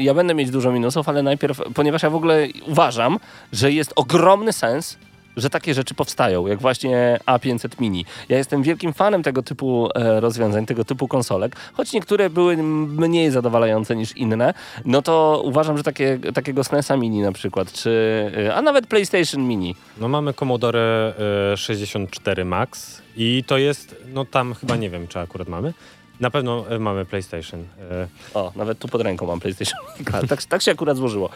Ja 0.01 0.15
będę 0.15 0.35
mieć 0.35 0.51
dużo 0.51 0.73
minusów, 0.73 1.09
ale 1.09 1.23
najpierw, 1.23 1.61
ponieważ 1.75 2.03
ja 2.03 2.11
w 2.11 2.15
ogóle 2.15 2.47
uważam, 2.67 3.19
że 3.53 3.73
jest 3.73 3.93
ogromny 3.97 4.53
sens 4.53 4.97
że 5.37 5.51
takie 5.51 5.75
rzeczy 5.75 5.95
powstają, 5.95 6.47
jak 6.47 6.61
właśnie 6.61 7.19
A500 7.27 7.81
Mini. 7.81 8.05
Ja 8.29 8.39
jestem 8.39 8.63
wielkim 8.63 8.93
fanem 8.93 9.23
tego 9.23 9.43
typu 9.43 9.89
e, 9.95 10.21
rozwiązań, 10.21 10.67
tego 10.67 10.85
typu 10.85 11.09
konsolek, 11.09 11.57
choć 11.73 11.93
niektóre 11.93 12.31
były 12.31 12.57
mniej 12.57 13.31
zadowalające 13.31 13.97
niż 13.97 14.17
inne, 14.17 14.55
no 14.85 15.03
to 15.03 15.43
uważam, 15.45 15.77
że 15.77 15.83
takie, 15.83 16.19
takiego 16.35 16.65
SNESa 16.65 16.97
Mini 16.97 17.21
na 17.21 17.33
przykład, 17.33 17.73
czy, 17.73 17.91
e, 18.37 18.55
a 18.55 18.63
nawet 18.63 18.87
PlayStation 18.87 19.49
Mini. 19.49 19.77
No 20.01 20.09
mamy 20.09 20.35
Commodore 20.35 21.15
e, 21.53 21.57
64 21.57 22.45
Max 22.45 23.03
i 23.17 23.45
to 23.47 23.59
jest, 23.59 23.97
no 24.15 24.25
tam 24.25 24.55
chyba 24.55 24.77
nie 24.77 24.91
wiem, 24.91 25.09
czy 25.09 25.19
akurat 25.19 25.49
mamy. 25.49 25.73
Na 26.21 26.31
pewno 26.31 26.65
e, 26.71 26.79
mamy 26.79 27.05
PlayStation. 27.05 27.61
E, 27.91 28.07
O, 28.35 28.53
nawet 28.57 28.79
tu 28.79 28.89
pod 28.89 29.01
ręką 29.03 29.27
mam 29.27 29.41
PlayStation. 29.41 29.79
tak, 30.29 30.43
tak 30.45 30.63
się 30.63 30.71
akurat 30.73 30.97
złożyło. 30.97 31.31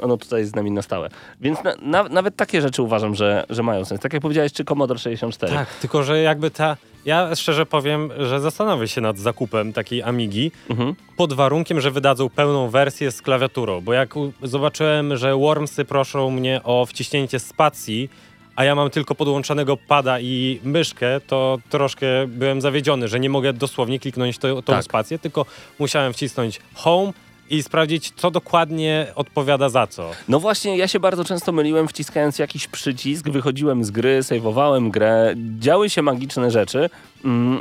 Ono 0.00 0.16
tutaj 0.16 0.40
jest 0.40 0.52
z 0.52 0.54
nami 0.54 0.70
na 0.70 0.82
stałe. 0.82 1.08
Więc 1.40 1.64
na, 1.64 1.74
na, 1.82 2.02
nawet 2.04 2.36
takie 2.36 2.62
rzeczy 2.62 2.82
uważam, 2.82 3.14
że, 3.14 3.44
że 3.50 3.62
mają 3.62 3.84
sens. 3.84 4.00
Tak 4.00 4.12
jak 4.12 4.22
powiedziałeś, 4.22 4.52
czy 4.52 4.64
Commodore 4.64 4.98
64. 4.98 5.52
tak, 5.52 5.68
tylko 5.80 6.02
że 6.02 6.22
jakby 6.22 6.50
ta. 6.50 6.76
Ja 7.04 7.34
szczerze 7.34 7.66
powiem, 7.66 8.10
że 8.18 8.40
zastanowię 8.40 8.88
się 8.88 9.00
nad 9.00 9.18
zakupem 9.18 9.72
takiej 9.72 10.02
Amigi 10.02 10.52
Mhm. 10.70 10.94
pod 11.16 11.32
warunkiem, 11.32 11.80
że 11.80 11.90
wydadzą 11.90 12.28
pełną 12.30 12.68
wersję 12.68 13.10
z 13.10 13.22
klawiaturą. 13.22 13.80
Bo 13.80 13.92
jak 13.92 14.16
u- 14.16 14.32
zobaczyłem, 14.42 15.16
że 15.16 15.36
Wormsy 15.36 15.84
proszą 15.84 16.30
mnie 16.30 16.60
o 16.64 16.86
wciśnięcie 16.86 17.38
spacji, 17.38 18.10
a 18.56 18.64
ja 18.64 18.74
mam 18.74 18.90
tylko 18.90 19.14
podłączonego 19.14 19.76
pada 19.76 20.20
i 20.20 20.60
myszkę, 20.64 21.20
to 21.26 21.58
troszkę 21.70 22.06
byłem 22.26 22.60
zawiedziony, 22.60 23.08
że 23.08 23.20
nie 23.20 23.30
mogę 23.30 23.52
dosłownie 23.52 23.98
kliknąć 23.98 24.38
to, 24.38 24.62
tą 24.62 24.72
Tak. 24.72 24.84
spację, 24.84 25.18
tylko 25.18 25.46
musiałem 25.78 26.12
wcisnąć 26.12 26.60
home 26.74 27.12
i 27.50 27.62
sprawdzić, 27.62 28.12
co 28.16 28.30
dokładnie 28.30 29.06
odpowiada 29.14 29.68
za 29.68 29.86
co. 29.86 30.10
No 30.28 30.40
właśnie, 30.40 30.76
ja 30.76 30.88
się 30.88 31.00
bardzo 31.00 31.24
często 31.24 31.52
myliłem, 31.52 31.88
wciskając 31.88 32.38
jakiś 32.38 32.66
przycisk, 32.68 33.28
wychodziłem 33.28 33.84
z 33.84 33.90
gry, 33.90 34.22
sejwowałem 34.22 34.90
grę, 34.90 35.34
działy 35.58 35.90
się 35.90 36.02
magiczne 36.02 36.50
rzeczy, 36.50 36.90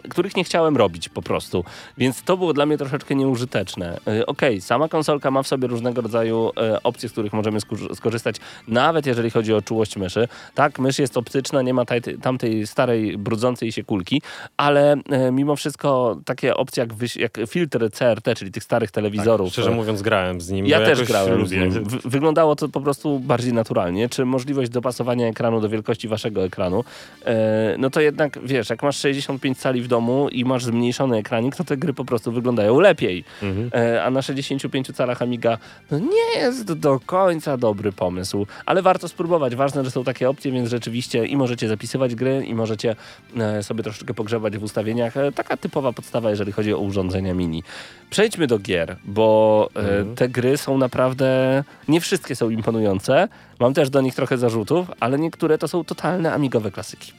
których 0.10 0.36
nie 0.36 0.44
chciałem 0.44 0.78
robić 0.78 1.10
po 1.10 1.22
prostu. 1.22 1.64
Więc 1.98 2.24
to 2.24 2.38
było 2.38 2.54
dla 2.54 2.66
mnie 2.66 2.78
troszeczkę 2.78 3.16
nieużyteczne. 3.16 3.98
Y, 4.20 4.26
Okej, 4.26 4.62
sama 4.62 4.88
konsolka 4.88 5.32
ma 5.32 5.44
w 5.44 5.48
sobie 5.48 5.68
różnego 5.68 6.02
rodzaju 6.02 6.52
e, 6.58 6.84
opcje, 6.84 7.10
z 7.10 7.12
których 7.12 7.34
możemy 7.34 7.60
skorzystać, 7.94 8.36
nawet 8.68 9.06
jeżeli 9.06 9.30
chodzi 9.30 9.54
o 9.54 9.62
czułość 9.62 9.98
myszy. 9.98 10.28
Tak, 10.56 10.80
mysz 10.80 11.00
jest 11.00 11.18
optyczna, 11.18 11.62
nie 11.62 11.74
ma 11.74 11.86
taj, 11.86 12.02
tamtej 12.22 12.68
starej, 12.68 13.18
brudzącej 13.18 13.72
się 13.72 13.84
kulki, 13.84 14.22
ale 14.58 14.96
e, 15.10 15.32
mimo 15.32 15.56
wszystko 15.56 16.18
takie 16.26 16.56
opcje 16.56 16.82
jak, 16.82 16.94
wyś- 16.94 17.20
jak 17.20 17.38
filtr 17.48 17.90
CRT, 17.92 18.36
czyli 18.38 18.52
tych 18.52 18.64
starych 18.64 18.92
telewizorów. 18.92 19.48
Tak, 19.48 19.54
Szczerze 19.54 19.72
e, 19.72 19.76
mówiąc, 19.76 20.02
grałem 20.02 20.42
z 20.42 20.50
nim. 20.50 20.66
ja 20.68 20.80
też 20.80 21.04
grałem 21.04 21.48
z 21.48 21.52
lubię. 21.52 21.68
nim. 21.68 21.84
Wy- 21.84 22.00
Wyglądało 22.10 22.56
to 22.56 22.70
po 22.70 22.82
prostu 22.82 23.20
bardziej 23.20 23.54
naturalnie. 23.54 24.10
Czy 24.10 24.26
możliwość 24.26 24.70
dopasowania 24.72 25.28
ekranu 25.28 25.62
do 25.62 25.70
wielkości 25.70 26.08
waszego 26.08 26.44
ekranu, 26.44 26.84
e, 27.26 27.76
no 27.78 27.90
to 27.90 28.02
jednak 28.02 28.40
wiesz, 28.44 28.70
jak 28.70 28.84
masz 28.84 28.98
65 28.98 29.51
65 29.52 29.58
cali 29.58 29.82
w 29.82 29.88
domu 29.88 30.30
i 30.30 30.46
masz 30.46 30.66
zmniejszony 30.66 31.18
ekranik, 31.18 31.56
to 31.56 31.64
te 31.64 31.78
gry 31.78 31.94
po 31.94 32.06
prostu 32.06 32.32
wyglądają 32.32 32.80
lepiej. 32.80 33.24
Mhm. 33.44 33.70
E, 33.74 34.04
a 34.04 34.10
na 34.10 34.22
65 34.22 34.92
calach 34.94 35.22
Amiga 35.22 35.58
no 35.92 36.00
nie 36.00 36.40
jest 36.42 36.74
do 36.74 37.00
końca 37.06 37.58
dobry 37.58 37.92
pomysł, 37.92 38.48
ale 38.66 38.82
warto 38.82 39.08
spróbować. 39.08 39.56
Ważne, 39.56 39.84
że 39.84 39.92
są 39.92 40.04
takie 40.04 40.30
opcje, 40.30 40.52
więc 40.52 40.70
rzeczywiście 40.70 41.26
i 41.26 41.38
możecie 41.38 41.68
zapisywać 41.68 42.16
gry, 42.16 42.46
i 42.46 42.54
możecie 42.56 42.96
e, 43.38 43.64
sobie 43.64 43.84
troszeczkę 43.84 44.14
pogrzebać 44.14 44.58
w 44.58 44.64
ustawieniach. 44.64 45.18
E, 45.18 45.32
taka 45.32 45.58
typowa 45.58 45.94
podstawa, 45.94 46.30
jeżeli 46.30 46.52
chodzi 46.52 46.74
o 46.74 46.78
urządzenia 46.78 47.34
mini. 47.34 47.64
Przejdźmy 48.10 48.48
do 48.48 48.60
gier, 48.60 48.98
bo 49.06 49.70
e, 49.76 50.16
te 50.16 50.30
gry 50.30 50.58
są 50.58 50.78
naprawdę, 50.78 51.64
nie 51.88 52.02
wszystkie 52.02 52.36
są 52.36 52.50
imponujące. 52.50 53.28
Mam 53.60 53.74
też 53.74 53.90
do 53.90 54.02
nich 54.02 54.16
trochę 54.16 54.38
zarzutów, 54.38 54.88
ale 55.00 55.20
niektóre 55.20 55.58
to 55.58 55.68
są 55.68 55.84
totalne 55.84 56.34
amigowe 56.34 56.72
klasyki. 56.72 57.12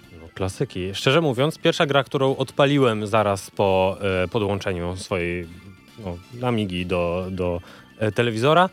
Klasyki. 0.46 0.94
Szczerze 0.94 1.20
mówiąc, 1.20 1.58
pierwsza 1.58 1.86
gra, 1.86 2.04
którą 2.04 2.36
odpaliłem 2.36 3.06
zaraz 3.06 3.50
po 3.50 3.96
e, 4.24 4.28
podłączeniu 4.28 4.96
swojej 4.96 5.46
no, 6.40 6.48
Amigi 6.48 6.86
do, 6.86 7.26
do 7.30 7.60
e, 7.98 8.12
telewizora, 8.12 8.68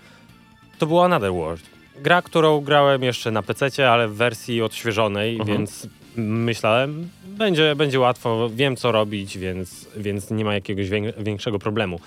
to 0.79 0.85
była 0.87 1.05
Another 1.05 1.31
World. 1.33 1.61
Gra, 2.01 2.21
którą 2.21 2.61
grałem 2.61 3.03
jeszcze 3.03 3.31
na 3.31 3.43
PC, 3.43 3.89
ale 3.91 4.07
w 4.07 4.13
wersji 4.15 4.61
odświeżonej, 4.61 5.39
Mhm. 5.39 5.57
więc 5.57 5.87
myślałem, 6.15 7.09
będzie, 7.25 7.75
będzie 7.75 7.99
łatwo, 7.99 8.49
wiem 8.53 8.75
co 8.75 8.91
robić, 8.91 9.37
więc, 9.37 9.87
więc 9.97 10.31
nie 10.31 10.45
ma 10.45 10.53
jakiegoś 10.53 10.89
wię- 10.89 11.13
większego 11.17 11.59
problemu. 11.59 11.99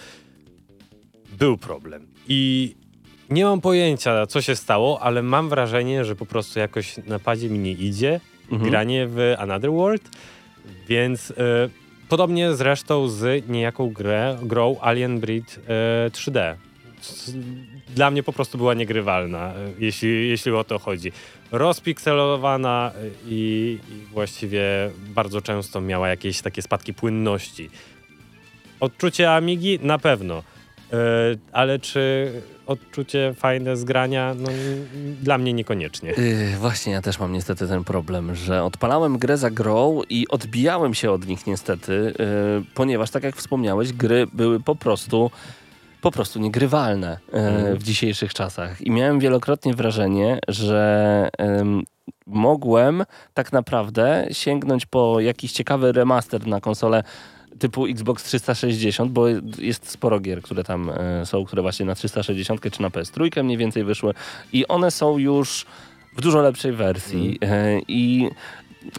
Był 1.38 1.58
problem. 1.58 2.06
I 2.28 2.74
nie 3.30 3.44
mam 3.44 3.60
pojęcia, 3.60 4.26
co 4.26 4.42
się 4.42 4.56
stało, 4.56 5.00
ale 5.00 5.22
mam 5.22 5.48
wrażenie, 5.48 6.04
że 6.04 6.16
po 6.16 6.26
prostu 6.26 6.58
jakoś 6.58 6.96
na 7.06 7.18
padzie 7.18 7.50
mi 7.50 7.58
nie 7.58 7.72
idzie 7.72 8.20
Mhm. 8.50 8.70
granie 8.70 9.06
w 9.08 9.34
Another 9.38 9.70
World, 9.70 10.02
więc 10.88 11.30
e, 11.30 11.34
podobnie 12.08 12.54
zresztą 12.54 13.08
z 13.08 13.48
niejaką 13.48 13.90
grę, 13.90 14.38
grą 14.42 14.76
Alien 14.80 15.20
Breed 15.20 15.58
e, 16.06 16.10
3D. 16.10 16.54
S- 17.00 17.32
Dla 17.94 18.10
mnie 18.10 18.22
po 18.22 18.32
prostu 18.32 18.58
była 18.58 18.74
niegrywalna, 18.74 19.52
e, 19.54 19.54
jeśli, 19.78 20.28
jeśli 20.28 20.52
o 20.52 20.64
to 20.64 20.78
chodzi. 20.78 21.12
Rozpikselowana 21.52 22.92
i, 23.26 23.78
i 23.90 24.12
właściwie 24.12 24.62
bardzo 25.14 25.42
często 25.42 25.80
miała 25.80 26.08
jakieś 26.08 26.42
takie 26.42 26.62
spadki 26.62 26.94
płynności. 26.94 27.70
Odczucie 28.80 29.32
Amigi? 29.34 29.78
Na 29.82 29.98
pewno. 29.98 30.42
E, 30.92 30.96
ale 31.52 31.78
czy 31.78 32.32
odczucie 32.66 33.34
fajne 33.36 33.76
z 33.76 33.84
grania? 33.84 34.34
No, 34.38 34.48
dla 35.22 35.38
mnie 35.38 35.52
niekoniecznie. 35.52 36.10
Yy, 36.10 36.56
właśnie, 36.58 36.92
ja 36.92 37.02
też 37.02 37.18
mam 37.18 37.32
niestety 37.32 37.68
ten 37.68 37.84
problem, 37.84 38.34
że 38.34 38.64
odpalałem 38.64 39.18
grę 39.18 39.36
za 39.36 39.50
grą 39.50 40.00
i 40.10 40.28
odbijałem 40.28 40.94
się 40.94 41.10
od 41.10 41.26
nich 41.26 41.46
niestety, 41.46 42.14
yy, 42.18 42.64
ponieważ 42.74 43.10
tak 43.10 43.22
jak 43.22 43.36
wspomniałeś, 43.36 43.92
gry 43.92 44.26
były 44.32 44.60
po 44.60 44.76
prostu 44.76 45.30
po 46.00 46.10
prostu 46.10 46.40
niegrywalne 46.40 47.18
yy, 47.32 47.76
w 47.76 47.82
dzisiejszych 47.82 48.34
czasach. 48.34 48.80
I 48.80 48.90
miałem 48.90 49.20
wielokrotnie 49.20 49.74
wrażenie, 49.74 50.38
że 50.48 51.30
mogłem 52.26 53.04
tak 53.34 53.52
naprawdę 53.52 54.26
sięgnąć 54.30 54.86
po 54.86 55.20
jakiś 55.20 55.52
ciekawy 55.52 55.92
remaster 55.92 56.46
na 56.46 56.60
konsolę 56.60 57.02
typu 57.62 57.86
Xbox 57.86 58.24
360, 58.24 59.12
bo 59.12 59.24
jest 59.58 59.90
sporo 59.90 60.20
gier, 60.20 60.42
które 60.42 60.64
tam 60.64 60.90
e, 60.90 61.26
są, 61.26 61.44
które 61.44 61.62
właśnie 61.62 61.86
na 61.86 61.94
360 61.94 62.60
czy 62.72 62.82
na 62.82 62.88
PS3 62.88 63.44
mniej 63.44 63.56
więcej 63.56 63.84
wyszły 63.84 64.14
i 64.52 64.66
one 64.68 64.90
są 64.90 65.18
już 65.18 65.66
w 66.16 66.20
dużo 66.20 66.42
lepszej 66.42 66.72
wersji. 66.72 67.38
E, 67.42 67.80
i 67.88 68.30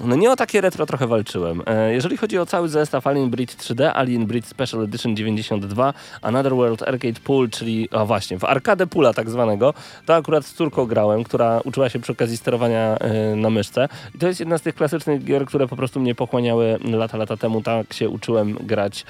no 0.06 0.16
nie 0.16 0.32
o 0.32 0.36
takie 0.36 0.62
retro 0.62 0.86
trochę 0.86 1.08
walczyłem. 1.08 1.62
E, 1.66 1.94
jeżeli 1.94 2.18
chodzi 2.18 2.38
o 2.38 2.46
cały 2.46 2.70
zestaw 2.70 3.08
Alien 3.08 3.30
Breed 3.30 3.56
3D, 3.58 3.92
Alien 3.94 4.26
Breed 4.26 4.46
Special 4.46 4.84
Edition 4.84 5.16
92, 5.16 5.94
Another 6.22 6.54
World 6.56 6.84
Arcade 6.84 7.20
Pool, 7.24 7.50
czyli 7.50 7.90
o 7.90 8.06
właśnie, 8.06 8.40
w 8.40 8.44
arkadę 8.44 8.88
pula 8.88 9.14
tak 9.14 9.30
zwanego, 9.30 9.74
to 10.06 10.16
akurat 10.16 10.46
z 10.46 10.54
córką 10.54 10.86
grałem, 10.86 11.24
która 11.24 11.62
uczyła 11.64 11.90
się 11.90 12.00
przy 12.00 12.12
okazji 12.12 12.38
sterowania 12.38 12.98
e, 12.98 13.36
na 13.36 13.50
myszce. 13.50 13.90
I 14.16 14.18
to 14.18 14.28
jest 14.28 14.40
jedna 14.40 14.58
z 14.58 14.62
tych 14.62 14.76
klasycznych 14.76 15.24
gier, 15.24 15.46
które 15.46 15.68
po 15.68 15.76
prostu 15.76 16.00
mnie 16.00 16.16
pochłaniały 16.16 16.80
lata, 16.84 17.18
lata 17.18 17.38
temu. 17.38 17.62
Tak 17.62 17.94
się 17.94 18.10
uczyłem 18.10 18.54
grać 18.54 19.02
e, 19.02 19.06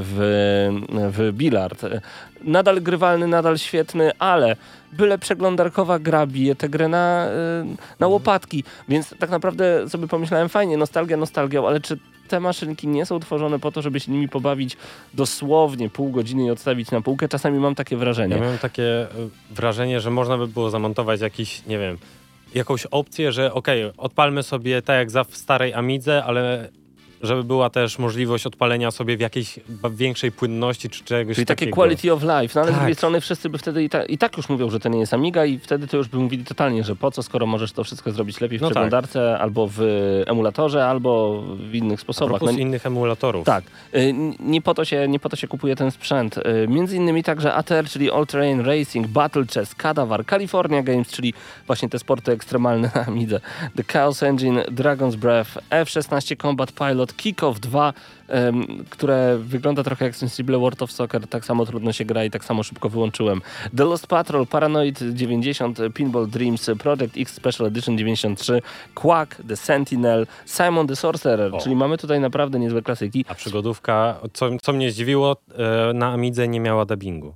w, 0.00 0.16
w 1.12 1.32
bilard. 1.32 1.82
Nadal 2.44 2.82
grywalny, 2.82 3.26
nadal 3.26 3.58
świetny, 3.58 4.10
ale 4.18 4.56
byle 4.96 5.18
przeglądarkowa 5.18 5.98
gra 5.98 6.26
bije 6.26 6.54
tę 6.54 6.68
grę 6.68 6.88
na, 6.88 7.26
e, 7.26 7.66
na 8.00 8.06
łopatki. 8.06 8.64
Więc 8.88 9.14
tak 9.18 9.30
naprawdę 9.30 9.88
sobie 9.88 10.08
pomyślałem, 10.08 10.48
fajnie, 10.48 10.76
nostalgia 10.76 11.16
nostalgią, 11.16 11.66
ale 11.66 11.80
czy 11.80 11.98
te 12.28 12.40
maszynki 12.40 12.88
nie 12.88 13.06
są 13.06 13.20
tworzone 13.20 13.58
po 13.58 13.72
to, 13.72 13.82
żeby 13.82 14.00
się 14.00 14.12
nimi 14.12 14.28
pobawić 14.28 14.76
dosłownie 15.14 15.90
pół 15.90 16.10
godziny 16.10 16.44
i 16.44 16.50
odstawić 16.50 16.90
na 16.90 17.00
półkę? 17.00 17.28
Czasami 17.28 17.58
mam 17.58 17.74
takie 17.74 17.96
wrażenie. 17.96 18.34
Ja 18.34 18.42
miałem 18.42 18.58
takie 18.58 19.02
e, 19.02 19.08
wrażenie, 19.50 20.00
że 20.00 20.10
można 20.10 20.38
by 20.38 20.48
było 20.48 20.70
zamontować 20.70 21.20
jakiś, 21.20 21.66
nie 21.66 21.78
wiem, 21.78 21.98
jakąś 22.54 22.86
opcję, 22.86 23.32
że 23.32 23.52
okej, 23.52 23.92
odpalmy 23.96 24.42
sobie 24.42 24.82
tak 24.82 24.96
jak 24.96 25.10
za 25.10 25.24
w 25.24 25.36
starej 25.36 25.74
Amidze, 25.74 26.24
ale 26.24 26.68
żeby 27.24 27.44
była 27.44 27.70
też 27.70 27.98
możliwość 27.98 28.46
odpalenia 28.46 28.90
sobie 28.90 29.16
w 29.16 29.20
jakiejś 29.20 29.58
większej 29.90 30.32
płynności 30.32 30.90
czy 30.90 31.04
czegoś 31.04 31.34
Czyli 31.34 31.46
takie 31.46 31.58
takiego. 31.66 31.74
quality 31.74 32.12
of 32.12 32.22
life, 32.22 32.32
no 32.54 32.60
ale 32.60 32.64
z 32.70 32.70
Tak. 32.70 32.74
drugiej 32.74 32.94
strony 32.94 33.20
wszyscy 33.20 33.48
by 33.50 33.58
wtedy 33.58 33.84
i, 33.84 33.88
ta, 33.88 34.04
i 34.04 34.18
tak 34.18 34.36
już 34.36 34.48
mówią, 34.48 34.70
że 34.70 34.80
to 34.80 34.88
nie 34.88 34.98
jest 35.00 35.14
Amiga 35.14 35.44
i 35.44 35.58
wtedy 35.58 35.86
to 35.86 35.96
już 35.96 36.08
by 36.08 36.18
mówili 36.18 36.44
totalnie, 36.44 36.84
że 36.84 36.96
po 36.96 37.10
co, 37.10 37.22
skoro 37.22 37.46
możesz 37.46 37.72
to 37.72 37.84
wszystko 37.84 38.10
zrobić 38.10 38.40
lepiej 38.40 38.58
w 38.58 38.62
No 38.62 38.68
tak. 38.68 38.72
przeglądarce, 38.72 39.38
albo 39.38 39.68
w 39.72 39.80
emulatorze, 40.26 40.86
albo 40.86 41.42
w 41.70 41.74
innych 41.74 42.00
sposobach. 42.00 42.42
No, 42.42 42.50
innych 42.50 42.86
emulatorów. 42.86 43.46
tak, 43.46 43.64
y, 43.94 44.14
nie 44.40 44.62
po, 44.62 44.74
to 44.74 44.84
się, 44.84 45.08
nie 45.08 45.18
po 45.20 45.28
to 45.28 45.36
się 45.36 45.48
kupuje 45.48 45.76
ten 45.76 45.90
sprzęt. 45.90 46.38
Y, 46.38 46.42
Między 46.68 46.96
innymi 46.96 47.22
także 47.22 47.54
ATR, 47.54 47.88
czyli 47.88 48.10
All 48.10 48.26
Terrain 48.26 48.60
Racing, 48.60 49.06
Battle 49.06 49.44
Chess, 49.54 49.74
Cadaver, 49.74 50.26
California 50.26 50.82
Games, 50.82 51.08
czyli 51.10 51.34
właśnie 51.66 51.88
te 51.88 51.98
sporty 51.98 52.32
ekstremalne 52.32 52.90
na 52.94 53.06
Amidze, 53.06 53.40
The 53.76 53.82
Chaos 53.92 54.22
Engine, 54.22 54.62
Dragon's 54.62 55.16
Breath, 55.16 55.50
F-16 55.70 56.36
Combat 56.42 56.72
Pilot, 56.72 57.12
Kickoff 57.16 57.60
2, 57.60 57.92
em, 58.28 58.66
które 58.90 59.38
wygląda 59.38 59.82
trochę 59.82 60.04
jak 60.04 60.16
Sensible 60.16 60.58
World 60.58 60.82
of 60.82 60.92
Soccer, 60.92 61.26
tak 61.28 61.44
samo 61.44 61.66
trudno 61.66 61.92
się 61.92 62.04
gra 62.04 62.24
i 62.24 62.30
tak 62.30 62.44
samo 62.44 62.62
szybko 62.62 62.88
wyłączyłem. 62.88 63.40
The 63.76 63.84
Lost 63.84 64.06
Patrol, 64.06 64.46
Paranoid 64.46 64.98
90, 65.12 65.78
Pinball 65.94 66.26
Dreams, 66.26 66.70
Project 66.78 67.16
X 67.16 67.34
Special 67.34 67.66
Edition 67.66 67.98
93, 67.98 68.62
Quack, 68.94 69.36
The 69.48 69.56
Sentinel, 69.56 70.26
Simon 70.46 70.86
the 70.86 70.96
Sorcerer, 70.96 71.54
O. 71.54 71.58
czyli 71.58 71.76
mamy 71.76 71.98
tutaj 71.98 72.20
naprawdę 72.20 72.58
niezłe 72.58 72.82
klasyki. 72.82 73.24
A 73.28 73.34
przygodówka, 73.34 74.20
co, 74.32 74.50
co 74.62 74.72
mnie 74.72 74.90
zdziwiło, 74.90 75.36
e, 75.90 75.92
na 75.94 76.12
Amidze 76.12 76.48
nie 76.48 76.60
miała 76.60 76.84
dubbingu. 76.84 77.34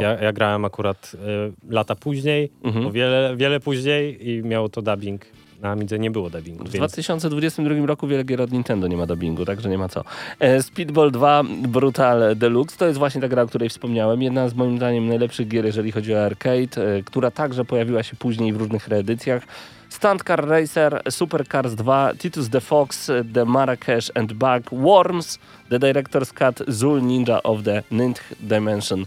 Ja, 0.00 0.20
ja 0.22 0.32
grałem 0.32 0.64
akurat 0.64 1.12
e, 1.14 1.72
lata 1.74 1.94
później, 1.94 2.50
Mhm. 2.62 2.86
o 2.86 2.90
wiele, 2.90 3.34
wiele 3.36 3.60
później 3.60 4.28
i 4.30 4.42
miało 4.42 4.68
to 4.68 4.82
dubbing. 4.82 5.24
Na 5.64 5.70
Amidze 5.70 5.98
nie 5.98 6.10
było 6.10 6.30
dubbingu, 6.30 6.64
W 6.64 6.70
więc 6.70 6.76
2022 6.76 7.86
roku 7.86 8.06
wiele 8.06 8.24
gier 8.24 8.42
od 8.42 8.52
Nintendo 8.52 8.88
nie 8.88 8.96
ma 8.96 9.06
dubbingu, 9.06 9.44
także 9.44 9.68
nie 9.68 9.78
ma 9.78 9.88
co. 9.88 10.04
E, 10.40 10.62
Speedball 10.62 11.10
2 11.10 11.42
Brutal 11.68 12.36
Deluxe 12.36 12.76
to 12.76 12.86
jest 12.86 12.98
właśnie 12.98 13.20
ta 13.20 13.28
gra, 13.28 13.42
o 13.42 13.46
której 13.46 13.68
wspomniałem. 13.68 14.22
Jedna 14.22 14.48
z 14.48 14.54
moim 14.54 14.76
zdaniem 14.76 15.08
najlepszych 15.08 15.48
gier, 15.48 15.64
jeżeli 15.64 15.92
chodzi 15.92 16.14
o 16.14 16.24
arcade, 16.24 16.96
e, 16.96 17.02
która 17.02 17.30
także 17.30 17.64
pojawiła 17.64 18.02
się 18.02 18.16
później 18.16 18.52
w 18.52 18.56
różnych 18.56 18.88
reedycjach. 18.88 19.42
Stunt 19.88 20.22
Car 20.22 20.48
Racer, 20.48 21.02
Super 21.10 21.48
Cars 21.48 21.74
2, 21.74 22.12
Titus 22.18 22.50
the 22.50 22.60
Fox, 22.60 23.10
The 23.34 23.44
Marrakesh 23.44 24.10
and 24.14 24.32
Bug, 24.32 24.82
Worms, 24.82 25.38
The 25.70 25.78
Director's 25.78 26.32
Cut, 26.32 26.68
Zul 26.68 27.02
Ninja 27.02 27.42
of 27.42 27.62
the 27.62 27.82
Ninth 27.90 28.22
Dimension. 28.40 29.06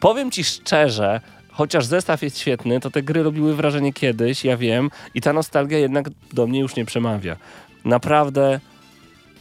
Powiem 0.00 0.30
ci 0.30 0.44
szczerze, 0.44 1.20
chociaż 1.58 1.84
zestaw 1.84 2.22
jest 2.22 2.38
świetny, 2.38 2.80
to 2.80 2.90
te 2.90 3.02
gry 3.02 3.22
robiły 3.22 3.56
wrażenie 3.56 3.92
kiedyś, 3.92 4.44
ja 4.44 4.56
wiem, 4.56 4.90
i 5.14 5.20
ta 5.20 5.32
nostalgia 5.32 5.78
jednak 5.78 6.10
do 6.32 6.46
mnie 6.46 6.60
już 6.60 6.76
nie 6.76 6.84
przemawia. 6.84 7.36
Naprawdę, 7.84 8.60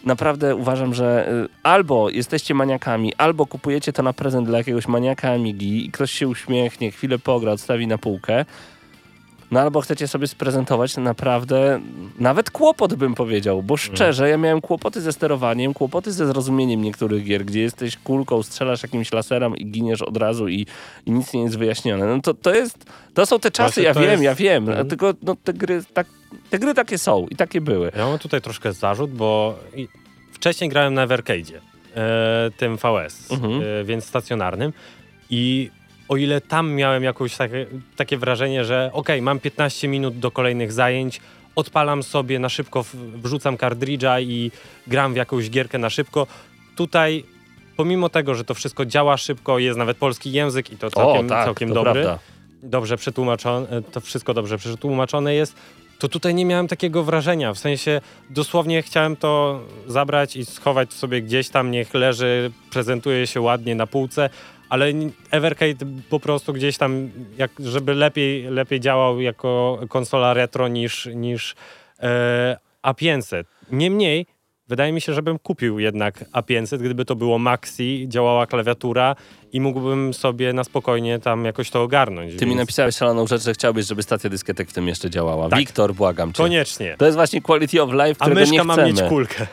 naprawdę 0.05 0.55
uważam, 0.55 0.93
że 0.93 1.30
y, 1.45 1.49
albo 1.63 2.09
jesteście 2.09 2.53
maniakami, 2.53 3.13
albo 3.15 3.45
kupujecie 3.45 3.93
to 3.93 4.03
na 4.03 4.13
prezent 4.13 4.47
dla 4.47 4.57
jakiegoś 4.57 4.88
maniaka 4.88 5.32
Amigi 5.32 5.86
i 5.86 5.91
ktoś 5.91 6.11
się 6.11 6.28
uśmiechnie, 6.28 6.91
chwilę 6.91 7.20
pogra, 7.20 7.51
odstawi 7.51 7.88
na 7.88 7.97
półkę, 7.97 8.45
no 9.51 9.59
albo 9.59 9.81
chcecie 9.81 10.07
sobie 10.07 10.27
sprezentować 10.27 10.97
naprawdę 10.97 11.81
nawet 12.19 12.51
kłopot 12.51 12.93
bym 12.93 13.15
powiedział, 13.15 13.63
bo 13.63 13.77
szczerze 13.77 14.29
ja 14.29 14.37
miałem 14.37 14.61
kłopoty 14.61 15.01
ze 15.01 15.13
sterowaniem, 15.13 15.73
kłopoty 15.73 16.11
ze 16.11 16.27
zrozumieniem 16.27 16.81
niektórych 16.81 17.23
gier, 17.23 17.45
gdzie 17.45 17.61
jesteś 17.61 17.97
kulką, 17.97 18.43
strzelasz 18.43 18.83
jakimś 18.83 19.11
laserem 19.13 19.57
i 19.57 19.65
giniesz 19.65 20.01
od 20.01 20.17
razu 20.17 20.47
i, 20.47 20.65
i 21.05 21.11
nic 21.11 21.33
nie 21.33 21.41
jest 21.43 21.57
wyjaśnione. 21.57 22.05
No 22.05 22.21
to, 22.21 22.33
to 22.33 22.55
jest, 22.55 22.85
to 23.13 23.25
są 23.25 23.39
te 23.39 23.51
czasy, 23.51 23.81
ja 23.81 23.93
wiem, 23.93 24.11
jest- 24.11 24.23
ja 24.23 24.35
wiem, 24.35 24.69
Mhm. 24.69 24.87
tylko 24.89 25.13
no, 25.23 25.35
te 25.43 25.53
gry 25.53 25.83
tak, 25.93 26.07
te 26.49 26.59
gry 26.59 26.73
takie 26.73 26.97
są 26.97 27.27
i 27.29 27.35
takie 27.35 27.61
były. 27.61 27.91
Ja 27.97 28.05
mam 28.07 28.19
tutaj 28.19 28.41
troszkę 28.41 28.73
zarzut, 28.73 29.11
bo 29.11 29.55
wcześniej 30.31 30.69
grałem 30.69 30.93
na 30.93 31.07
Evercade'zie, 31.07 31.59
e, 31.95 32.49
tym 32.57 32.77
VS, 32.77 33.31
Mhm. 33.31 33.61
e, 33.61 33.83
więc 33.83 34.05
stacjonarnym 34.05 34.73
i 35.29 35.71
o 36.09 36.17
ile 36.17 36.41
tam 36.41 36.73
miałem 36.73 37.03
jakieś 37.03 37.37
takie, 37.37 37.65
takie 37.95 38.17
wrażenie, 38.17 38.65
że 38.65 38.89
okej, 38.93 39.21
mam 39.21 39.39
15 39.39 39.87
minut 39.87 40.19
do 40.19 40.31
kolejnych 40.31 40.71
zajęć, 40.71 41.21
odpalam 41.55 42.03
sobie 42.03 42.39
na 42.39 42.49
szybko, 42.49 42.85
wrzucam 42.93 43.57
kartridża 43.57 44.19
i 44.19 44.51
gram 44.87 45.13
w 45.13 45.15
jakąś 45.15 45.49
gierkę 45.49 45.77
na 45.77 45.89
szybko. 45.89 46.27
Tutaj, 46.75 47.23
pomimo 47.77 48.09
tego, 48.09 48.35
że 48.35 48.43
to 48.43 48.53
wszystko 48.53 48.85
działa 48.85 49.17
szybko, 49.17 49.59
jest 49.59 49.77
nawet 49.77 49.97
polski 49.97 50.31
język 50.31 50.71
i 50.71 50.77
to 50.77 50.91
całkiem, 50.91 51.25
o, 51.25 51.29
tak, 51.29 51.45
całkiem 51.45 51.69
to 51.69 51.75
dobry, 51.75 52.03
prawda. 52.03 52.19
dobrze 52.63 52.97
przetłumaczone, 52.97 53.81
to 53.91 54.01
wszystko 54.01 54.33
dobrze 54.33 54.57
przetłumaczone 54.57 55.33
jest, 55.33 55.55
to 55.99 56.07
tutaj 56.07 56.35
nie 56.35 56.45
miałem 56.45 56.67
takiego 56.67 57.03
wrażenia. 57.03 57.53
W 57.53 57.59
sensie 57.59 58.01
dosłownie 58.29 58.81
chciałem 58.81 59.15
to 59.15 59.61
zabrać 59.87 60.35
i 60.35 60.45
schować 60.45 60.93
sobie 60.93 61.21
gdzieś 61.21 61.49
tam, 61.49 61.71
niech 61.71 61.93
leży, 61.93 62.51
prezentuje 62.71 63.27
się 63.27 63.41
ładnie 63.41 63.75
na 63.75 63.87
półce, 63.87 64.29
ale 64.70 64.93
Evercade 65.32 65.86
po 66.09 66.20
prostu 66.20 66.53
gdzieś 66.53 66.78
tam, 66.78 67.09
jak, 67.38 67.51
żeby 67.59 67.93
lepiej, 67.93 68.43
lepiej 68.43 68.80
działał 68.80 69.22
jako 69.22 69.80
konsola 69.89 70.34
retro 70.34 70.68
niż, 70.68 71.09
niż 71.15 71.55
e, 71.99 72.57
A500. 72.84 73.43
Niemniej, 73.72 74.26
wydaje 74.68 74.91
mi 74.91 75.01
się, 75.01 75.13
żebym 75.13 75.39
kupił 75.39 75.80
jednak 75.80 76.26
A500, 76.32 76.78
gdyby 76.78 77.05
to 77.05 77.15
było 77.15 77.39
Maxi, 77.39 78.05
działała 78.09 78.47
klawiatura 78.47 79.15
i 79.51 79.61
mógłbym 79.61 80.13
sobie 80.13 80.53
na 80.53 80.63
spokojnie 80.63 81.20
tam 81.20 81.45
jakoś 81.45 81.70
to 81.70 81.84
ogarnąć. 81.84 82.36
Ty 82.36 82.45
mi 82.45 82.51
więc 82.51 82.59
napisałeś 82.59 82.95
szaloną 82.95 83.28
rzecz, 83.28 83.41
że 83.43 83.53
chciałbyś, 83.53 83.86
żeby 83.86 84.03
stacja 84.03 84.30
dyskietek 84.30 84.70
w 84.70 84.74
tym 84.74 84.88
jeszcze 84.88 85.09
działała. 85.09 85.49
Tak. 85.49 85.59
Wiktor, 85.59 85.93
błagam 85.93 86.34
cię. 86.34 86.43
Koniecznie. 86.43 86.95
To 86.97 87.05
jest 87.05 87.15
właśnie 87.15 87.41
quality 87.41 87.82
of 87.82 87.91
life, 87.91 88.15
A 88.20 88.26
którego 88.26 88.41
nie 88.41 88.47
myszka 88.47 88.63
ma 88.63 88.74
chcemy. 88.74 88.88
mieć 88.93 89.01
kulkę. 89.01 89.47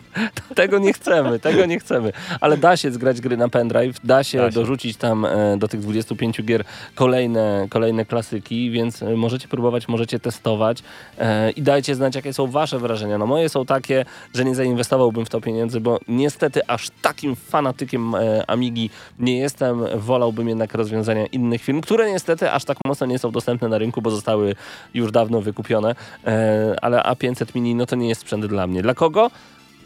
Tego 0.54 0.78
nie 0.78 0.92
chcemy, 0.92 1.38
tego 1.38 1.66
nie 1.66 1.78
chcemy. 1.78 2.12
Ale 2.40 2.56
da 2.56 2.76
się 2.76 2.90
zgrać 2.92 3.20
gry 3.20 3.36
na 3.36 3.48
pendrive, 3.48 3.96
da 4.04 4.24
się, 4.24 4.38
Da 4.38 4.50
się. 4.50 4.54
dorzucić 4.54 4.96
tam 4.96 5.24
e, 5.24 5.56
do 5.58 5.68
tych 5.68 5.80
25 5.80 6.42
gier 6.42 6.64
kolejne, 6.94 7.66
kolejne 7.70 8.04
klasyki, 8.04 8.70
więc 8.70 9.02
e, 9.02 9.16
możecie 9.16 9.48
próbować, 9.48 9.88
możecie 9.88 10.20
testować 10.20 10.82
e, 11.18 11.50
i 11.50 11.62
dajcie 11.62 11.94
znać, 11.94 12.14
jakie 12.14 12.32
są 12.32 12.46
wasze 12.46 12.78
wrażenia. 12.78 13.18
No 13.18 13.26
moje 13.26 13.48
są 13.48 13.66
takie, 13.66 14.04
że 14.34 14.44
nie 14.44 14.54
zainwestowałbym 14.54 15.24
w 15.26 15.28
to 15.28 15.40
pieniędzy, 15.40 15.80
bo 15.80 15.98
niestety 16.08 16.66
aż 16.66 16.90
takim 17.02 17.36
fanatykiem 17.36 18.14
e, 18.14 18.50
Amigi 18.50 18.90
nie 19.18 19.38
jestem. 19.38 19.84
Wolałbym 19.94 20.48
jednak 20.48 20.74
rozwiązania 20.74 21.26
innych 21.26 21.62
firm, 21.62 21.80
które 21.80 22.12
niestety 22.12 22.50
aż 22.52 22.64
tak 22.64 22.76
mocno 22.86 23.06
nie 23.06 23.18
są 23.18 23.30
dostępne 23.30 23.68
na 23.68 23.78
rynku, 23.78 24.02
bo 24.02 24.10
zostały 24.10 24.54
już 24.94 25.10
dawno 25.12 25.40
wykupione. 25.40 25.94
E, 26.26 26.76
ale 26.82 26.98
A500 27.02 27.46
Mini, 27.54 27.74
no 27.74 27.86
to 27.86 27.96
nie 27.96 28.08
jest 28.08 28.20
sprzęt 28.20 28.46
dla 28.46 28.66
mnie. 28.66 28.82
Dla 28.82 28.94
kogo? 28.94 29.30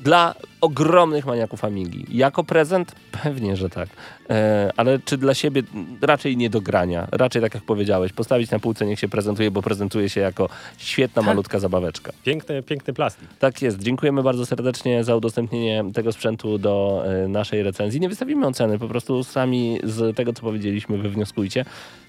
Dla 0.00 0.34
ogromnych 0.60 1.26
maniaków 1.26 1.64
Amigi. 1.64 2.06
Jako 2.10 2.44
prezent? 2.44 2.94
Pewnie, 3.22 3.56
że 3.56 3.70
tak. 3.70 3.88
E, 4.30 4.70
ale 4.76 4.98
czy 4.98 5.18
dla 5.18 5.34
siebie? 5.34 5.62
Raczej 6.02 6.36
nie 6.36 6.50
do 6.50 6.60
grania. 6.60 7.08
Raczej 7.12 7.42
tak 7.42 7.54
jak 7.54 7.62
powiedziałeś, 7.62 8.12
postawić 8.12 8.50
na 8.50 8.58
półce, 8.58 8.86
niech 8.86 8.98
się 8.98 9.08
prezentuje, 9.08 9.50
bo 9.50 9.62
prezentuje 9.62 10.08
się 10.08 10.20
jako 10.20 10.48
świetna, 10.78 11.22
malutka 11.22 11.58
zabaweczka. 11.58 12.12
Piękny, 12.24 12.62
piękny 12.62 12.94
plastik. 12.94 13.28
Tak 13.38 13.62
jest. 13.62 13.78
Dziękujemy 13.78 14.22
bardzo 14.22 14.46
serdecznie 14.46 15.04
za 15.04 15.16
udostępnienie 15.16 15.84
tego 15.94 16.12
sprzętu 16.12 16.58
do 16.58 17.04
e, 17.06 17.28
naszej 17.28 17.62
recenzji. 17.62 18.00
Nie 18.00 18.08
wystawimy 18.08 18.46
oceny, 18.46 18.78
po 18.78 18.88
prostu 18.88 19.24
sami 19.24 19.78
z 19.84 20.16
tego, 20.16 20.32
co 20.32 20.42
powiedzieliśmy, 20.42 20.98
wywnioskujcie, 20.98 21.64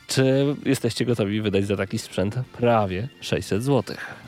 czy 0.07 0.55
jesteście 0.65 1.05
gotowi 1.05 1.41
wydać 1.41 1.65
za 1.65 1.77
taki 1.77 1.97
sprzęt 1.97 2.35
prawie 2.53 3.07
600 3.21 3.63
złotych. 3.63 4.20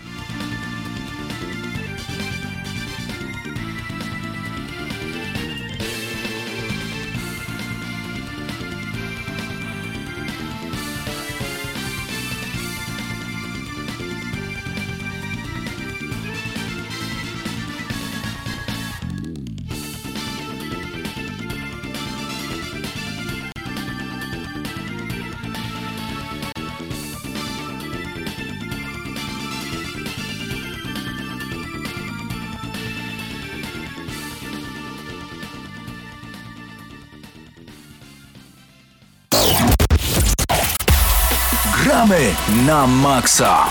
Gramy 42.14 42.66
na 42.68 42.88
maksa. 42.88 43.66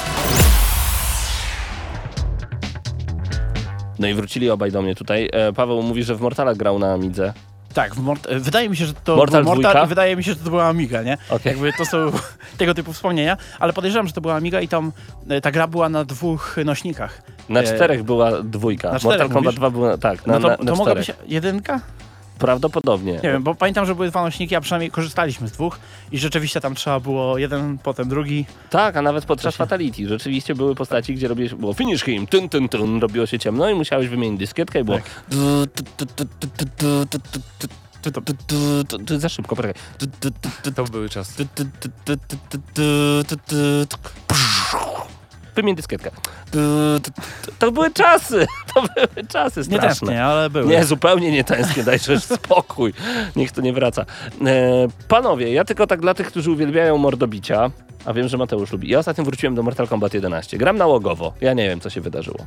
No 3.99 4.09
i 4.09 4.15
wrócili 4.15 4.51
obaj 4.51 4.73
do 4.73 4.83
mnie 4.83 4.95
tutaj. 4.95 5.29
E, 5.33 5.53
Paweł 5.53 5.83
mówi, 5.83 6.03
że 6.05 6.15
w 6.15 6.21
Mortala 6.21 6.55
grał 6.55 6.79
na 6.79 6.93
Amidze. 6.93 7.33
Tak, 7.75 7.95
w 7.95 7.99
Mort- 8.01 8.27
e, 8.31 8.39
wydaje 8.41 8.69
mi 8.69 8.77
się, 8.77 8.87
że 8.87 8.93
to 9.05 9.17
Mortal 9.17 9.45
był? 9.45 9.55
Mortal 9.55 9.85
i 9.87 9.89
wydaje 9.89 10.17
mi 10.17 10.25
się, 10.25 10.33
że 10.33 10.37
to 10.39 10.51
była 10.51 10.65
Amiga, 10.65 11.03
nie? 11.03 11.19
Okej. 11.31 11.53
Jakby 11.53 11.73
to 11.73 11.85
są 11.85 11.99
tego 12.59 12.75
typu 12.75 12.93
wspomnienia, 12.93 13.37
ale 13.61 13.73
podejrzewam, 13.73 14.07
że 14.07 14.13
to 14.13 14.21
była 14.21 14.35
Amiga 14.35 14.61
i 14.61 14.69
tam 14.69 14.93
e, 15.29 15.41
ta 15.41 15.51
gra 15.51 15.67
była 15.67 15.89
na 15.89 16.05
dwóch 16.05 16.57
nośnikach. 16.65 17.23
Na 17.49 17.61
E, 17.61 17.65
czterech 17.65 18.03
była 18.03 18.43
dwójka. 18.43 18.93
na 18.93 18.99
czterech 18.99 19.19
Mortal 19.19 19.29
Kombat 19.35 19.45
mówisz? 19.45 19.59
2 19.59 19.71
był 19.71 19.85
na, 19.87 19.99
tak, 19.99 20.27
na, 20.27 20.33
No 20.35 20.41
to, 20.41 20.49
na, 20.49 20.57
to 20.57 20.65
na 20.65 20.71
mogła 20.75 20.87
czterech. 20.95 21.07
być 21.21 21.31
jedynka? 21.33 21.81
Prawdopodobnie. 22.43 23.13
Nie 23.13 23.21
wiem, 23.21 23.43
bo 23.43 23.55
pamiętam, 23.55 23.87
że 23.87 23.95
były 23.95 24.09
dwa 24.09 24.23
nośniki, 24.23 24.55
a 24.55 24.61
przynajmniej 24.61 24.91
korzystaliśmy 24.91 25.49
z 25.49 25.53
dwóch 25.53 25.79
i 26.13 26.19
rzeczywiście 26.19 26.61
tam 26.61 26.75
trzeba 26.75 27.01
było 27.01 27.39
jeden, 27.39 27.79
potem 27.79 28.09
drugi. 28.09 28.47
Tak, 28.71 28.97
a 28.97 29.03
nawet 29.03 29.25
podczas. 29.25 29.57
Fatality 29.57 30.09
rzeczywiście 30.09 30.55
były 30.55 30.75
postaci, 30.75 31.15
gdzie 31.15 31.29
robiłeś, 31.29 31.55
było 31.55 31.73
finish 31.73 32.05
him, 32.05 32.27
tyn, 32.27 32.49
tyn, 32.49 32.69
tyn, 32.69 33.01
robiło 33.01 33.27
się 33.27 33.39
ciemno 33.39 33.71
i 33.71 33.75
musiałeś 33.75 34.09
wymienić 34.09 34.41
dyskietkę 34.41 34.81
i 34.81 34.85
było... 34.85 34.97
Tak. 34.97 35.25
To 39.07 39.19
za 39.19 39.29
szybko, 39.29 39.57
poczekaj. 39.57 39.83
To 40.75 40.85
były 40.85 41.09
czasy. 41.09 41.47
Wymień 45.55 45.77
dyskietkę. 45.77 46.11
To 47.59 47.73
były 47.73 47.91
czasy, 47.91 48.47
to 48.75 48.83
były 48.83 49.27
czasy 49.29 49.61
Nie 49.61 49.65
straszne. 49.65 49.89
tęsknię, 49.89 50.25
ale 50.25 50.51
były. 50.51 50.67
Nie, 50.67 50.85
zupełnie 50.85 51.31
nie 51.33 51.45
tęsknię, 51.45 51.85
dajże 51.85 52.21
spokój. 52.37 52.93
Niech 53.37 53.53
to 53.53 53.61
nie 53.61 53.73
wraca. 53.73 54.03
E, 54.47 54.89
panowie, 55.09 55.53
ja 55.53 55.65
tylko 55.65 55.87
tak 55.87 56.01
dla 56.01 56.15
tych, 56.15 56.27
którzy 56.27 56.51
uwielbiają 56.51 56.99
mordobicia, 56.99 57.71
a 58.05 58.13
wiem, 58.13 58.29
że 58.29 58.37
Mateusz 58.39 58.73
lubi. 58.73 58.89
Ja 58.89 58.99
ostatnio 58.99 59.25
wróciłem 59.25 59.55
do 59.55 59.63
Mortal 59.63 59.89
Kombat 59.89 60.15
11. 60.15 60.59
Gram 60.59 60.77
nałogowo. 60.77 61.33
Ja 61.41 61.53
nie 61.53 61.69
wiem, 61.69 61.81
co 61.81 61.91
się 61.91 62.01
wydarzyło. 62.01 62.39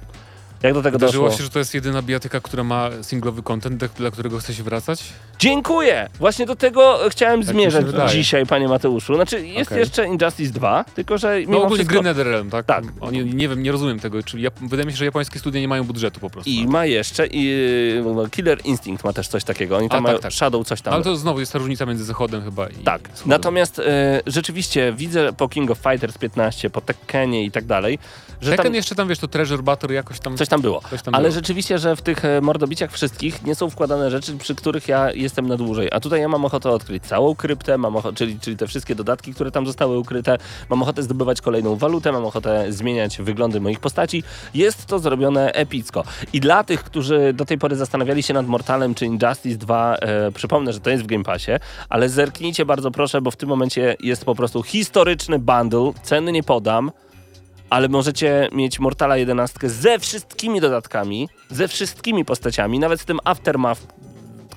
Jak 0.65 0.73
do 0.73 0.81
tego 0.83 0.97
doszło? 0.97 1.31
się, 1.31 1.43
że 1.43 1.49
to 1.49 1.59
jest 1.59 1.73
jedyna 1.73 2.01
bijatyka, 2.01 2.39
która 2.39 2.63
ma 2.63 2.89
singlowy 3.01 3.43
content, 3.43 3.75
dla- 3.77 3.87
dla 3.87 4.11
którego 4.11 4.39
chce 4.39 4.53
się 4.53 4.63
wracać? 4.63 5.03
Dziękuję! 5.39 6.09
Właśnie 6.19 6.45
do 6.45 6.55
tego 6.55 6.99
chciałem 7.09 7.39
Tak 7.39 7.47
mi 7.47 7.53
zmierzać 7.53 7.85
wydaje. 7.85 8.09
dzisiaj, 8.09 8.45
panie 8.45 8.67
Mateuszu. 8.67 9.15
Znaczy, 9.15 9.47
jest 9.47 9.71
Okej. 9.71 9.79
jeszcze 9.79 10.07
Injustice 10.07 10.53
2, 10.53 10.85
tylko 10.95 11.17
że 11.17 11.27
No 11.33 11.39
mimo 11.39 11.57
ogólnie 11.57 11.75
wszystko... 11.75 11.93
gry 11.93 12.03
Netherrealm, 12.09 12.49
tak? 12.49 12.65
Tak. 12.65 12.83
Oni, 13.01 13.25
nie 13.35 13.49
wiem, 13.49 13.63
nie 13.63 13.71
rozumiem 13.71 13.99
tego. 13.99 14.23
Czyli 14.23 14.43
ja, 14.43 14.49
wydaje 14.61 14.85
mi 14.85 14.91
się, 14.91 14.97
że 14.97 15.05
japońskie 15.05 15.39
studia 15.39 15.61
nie 15.61 15.67
mają 15.67 15.83
budżetu 15.83 16.19
po 16.19 16.29
prostu. 16.29 16.49
I 16.49 16.67
ma 16.67 16.85
jeszcze, 16.85 17.27
i 17.27 17.49
y, 18.25 18.29
Killer 18.31 18.59
Instinct 18.63 19.03
ma 19.03 19.13
też 19.13 19.27
coś 19.27 19.43
takiego. 19.43 19.77
Oni 19.77 19.89
tam 19.89 19.97
A, 19.97 20.01
mają 20.01 20.15
tak, 20.15 20.23
tak. 20.23 20.33
Shadow 20.33 20.67
coś 20.67 20.81
tam. 20.81 20.93
Ale 20.93 21.03
to 21.03 21.15
znowu 21.15 21.39
jest 21.39 21.53
ta 21.53 21.59
różnica 21.59 21.85
między 21.85 22.03
zachodem 22.05 22.43
chyba 22.43 22.67
i 22.69 22.73
Tak. 22.75 23.01
wschodem. 23.13 23.29
Natomiast 23.29 23.79
e, 23.79 24.21
rzeczywiście 24.27 24.93
widzę 24.97 25.33
po 25.33 25.49
King 25.49 25.71
of 25.71 25.77
Fighters 25.77 26.17
15, 26.17 26.69
po 26.69 26.81
Tekkenie 26.81 27.43
i 27.45 27.51
tak 27.51 27.65
dalej, 27.65 27.99
że 28.41 28.51
Tekken 28.51 28.63
tam 28.65 28.75
jeszcze 28.75 28.95
tam, 28.95 29.07
wiesz, 29.07 29.19
to 29.19 29.27
Treasure 29.27 29.63
Battle 29.63 29.93
jakoś 29.95 30.19
tam... 30.19 30.37
coś 30.37 30.47
tam 30.55 30.61
było. 30.61 30.81
Tam 31.03 31.15
Ale 31.15 31.23
było. 31.23 31.35
rzeczywiście, 31.35 31.79
że 31.79 31.95
w 31.95 32.01
tych 32.01 32.25
e, 32.25 32.41
mordobiciach 32.41 32.91
wszystkich 32.91 33.43
nie 33.43 33.55
są 33.55 33.69
wkładane 33.69 34.11
rzeczy, 34.11 34.37
przy 34.37 34.55
których 34.55 34.87
ja 34.87 35.11
jestem 35.11 35.47
na 35.47 35.57
dłużej. 35.57 35.89
A 35.91 35.99
tutaj 35.99 36.21
ja 36.21 36.27
mam 36.27 36.45
ochotę 36.45 36.69
odkryć 36.69 37.03
całą 37.03 37.35
kryptę, 37.35 37.77
mam 37.77 37.95
ochotę, 37.95 38.17
czyli, 38.17 38.39
czyli 38.39 38.57
te 38.57 38.67
wszystkie 38.67 38.95
dodatki, 38.95 39.33
które 39.33 39.51
tam 39.51 39.65
zostały 39.65 39.97
ukryte. 39.97 40.37
Mam 40.69 40.81
ochotę 40.81 41.03
zdobywać 41.03 41.41
kolejną 41.41 41.75
walutę, 41.75 42.11
mam 42.11 42.25
ochotę 42.25 42.71
zmieniać 42.71 43.17
wyglądy 43.17 43.61
moich 43.61 43.79
postaci. 43.79 44.23
Jest 44.53 44.85
to 44.85 44.99
zrobione 44.99 45.51
epicko. 45.51 46.03
I 46.33 46.39
dla 46.39 46.63
tych, 46.63 46.83
którzy 46.83 47.33
do 47.33 47.45
tej 47.45 47.57
pory 47.57 47.75
zastanawiali 47.75 48.23
się 48.23 48.33
nad 48.33 48.47
Mortalem 48.47 48.95
czy 48.95 49.05
Injustice 49.05 49.57
2, 49.57 49.95
e, 49.95 50.31
przypomnę, 50.31 50.73
że 50.73 50.79
to 50.79 50.89
jest 50.89 51.03
w 51.03 51.07
Game 51.07 51.23
Passie, 51.23 51.51
ale 51.89 52.09
zerknijcie 52.09 52.65
bardzo 52.65 52.91
proszę, 52.91 53.21
bo 53.21 53.31
w 53.31 53.35
tym 53.35 53.49
momencie 53.49 53.95
jest 53.99 54.25
po 54.25 54.35
prostu 54.35 54.63
historyczny 54.63 55.39
bundle. 55.39 55.91
Ceny 56.03 56.31
nie 56.31 56.43
podam 56.43 56.91
ale 57.69 57.89
możecie 57.89 58.49
mieć 58.51 58.79
Mortala 58.79 59.17
11 59.17 59.69
ze 59.69 59.99
wszystkimi 59.99 60.61
dodatkami, 60.61 61.29
ze 61.49 61.67
wszystkimi 61.67 62.25
postaciami, 62.25 62.79
nawet 62.79 63.01
z 63.01 63.05
tym 63.05 63.19
Aftermath, 63.23 63.81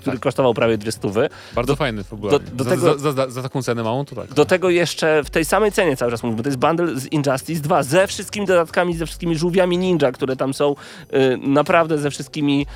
który 0.01 0.19
kosztował 0.19 0.55
prawie 0.55 0.79
dwie 0.79 0.93
stówy. 0.93 1.29
Bardzo 1.55 1.77
fajny 1.77 2.05
fabularnie. 2.05 2.51
do 2.53 2.65
za, 2.65 2.71
tego- 2.71 2.99
za, 2.99 3.13
za, 3.13 3.31
za 3.31 3.43
taką 3.43 3.63
cenę 3.63 3.83
małą, 3.83 4.05
to 4.05 4.17
tak. 4.17 4.35
Do 4.35 4.45
tego 4.45 4.71
jeszcze 4.71 5.25
w 5.25 5.31
tej 5.31 5.45
samej 5.45 5.73
cenie 5.73 5.97
cały 5.97 6.11
czas 6.11 6.23
mówię, 6.23 6.37
bo 6.37 6.43
to 6.43 6.49
jest 6.49 6.59
bundle 6.59 7.01
z 7.01 7.07
Injustice 7.07 7.63
2 7.63 7.83
ze 7.83 8.07
wszystkimi 8.07 8.47
dodatkami, 8.47 8.97
ze 8.97 9.07
wszystkimi 9.07 9.37
żółwiami 9.37 9.79
ninja, 9.79 10.13
które 10.13 10.37
tam 10.37 10.55
są, 10.55 10.75
yy, 11.13 11.39
naprawdę 11.43 11.99
ze 11.99 12.11
wszystkimi... 12.11 12.67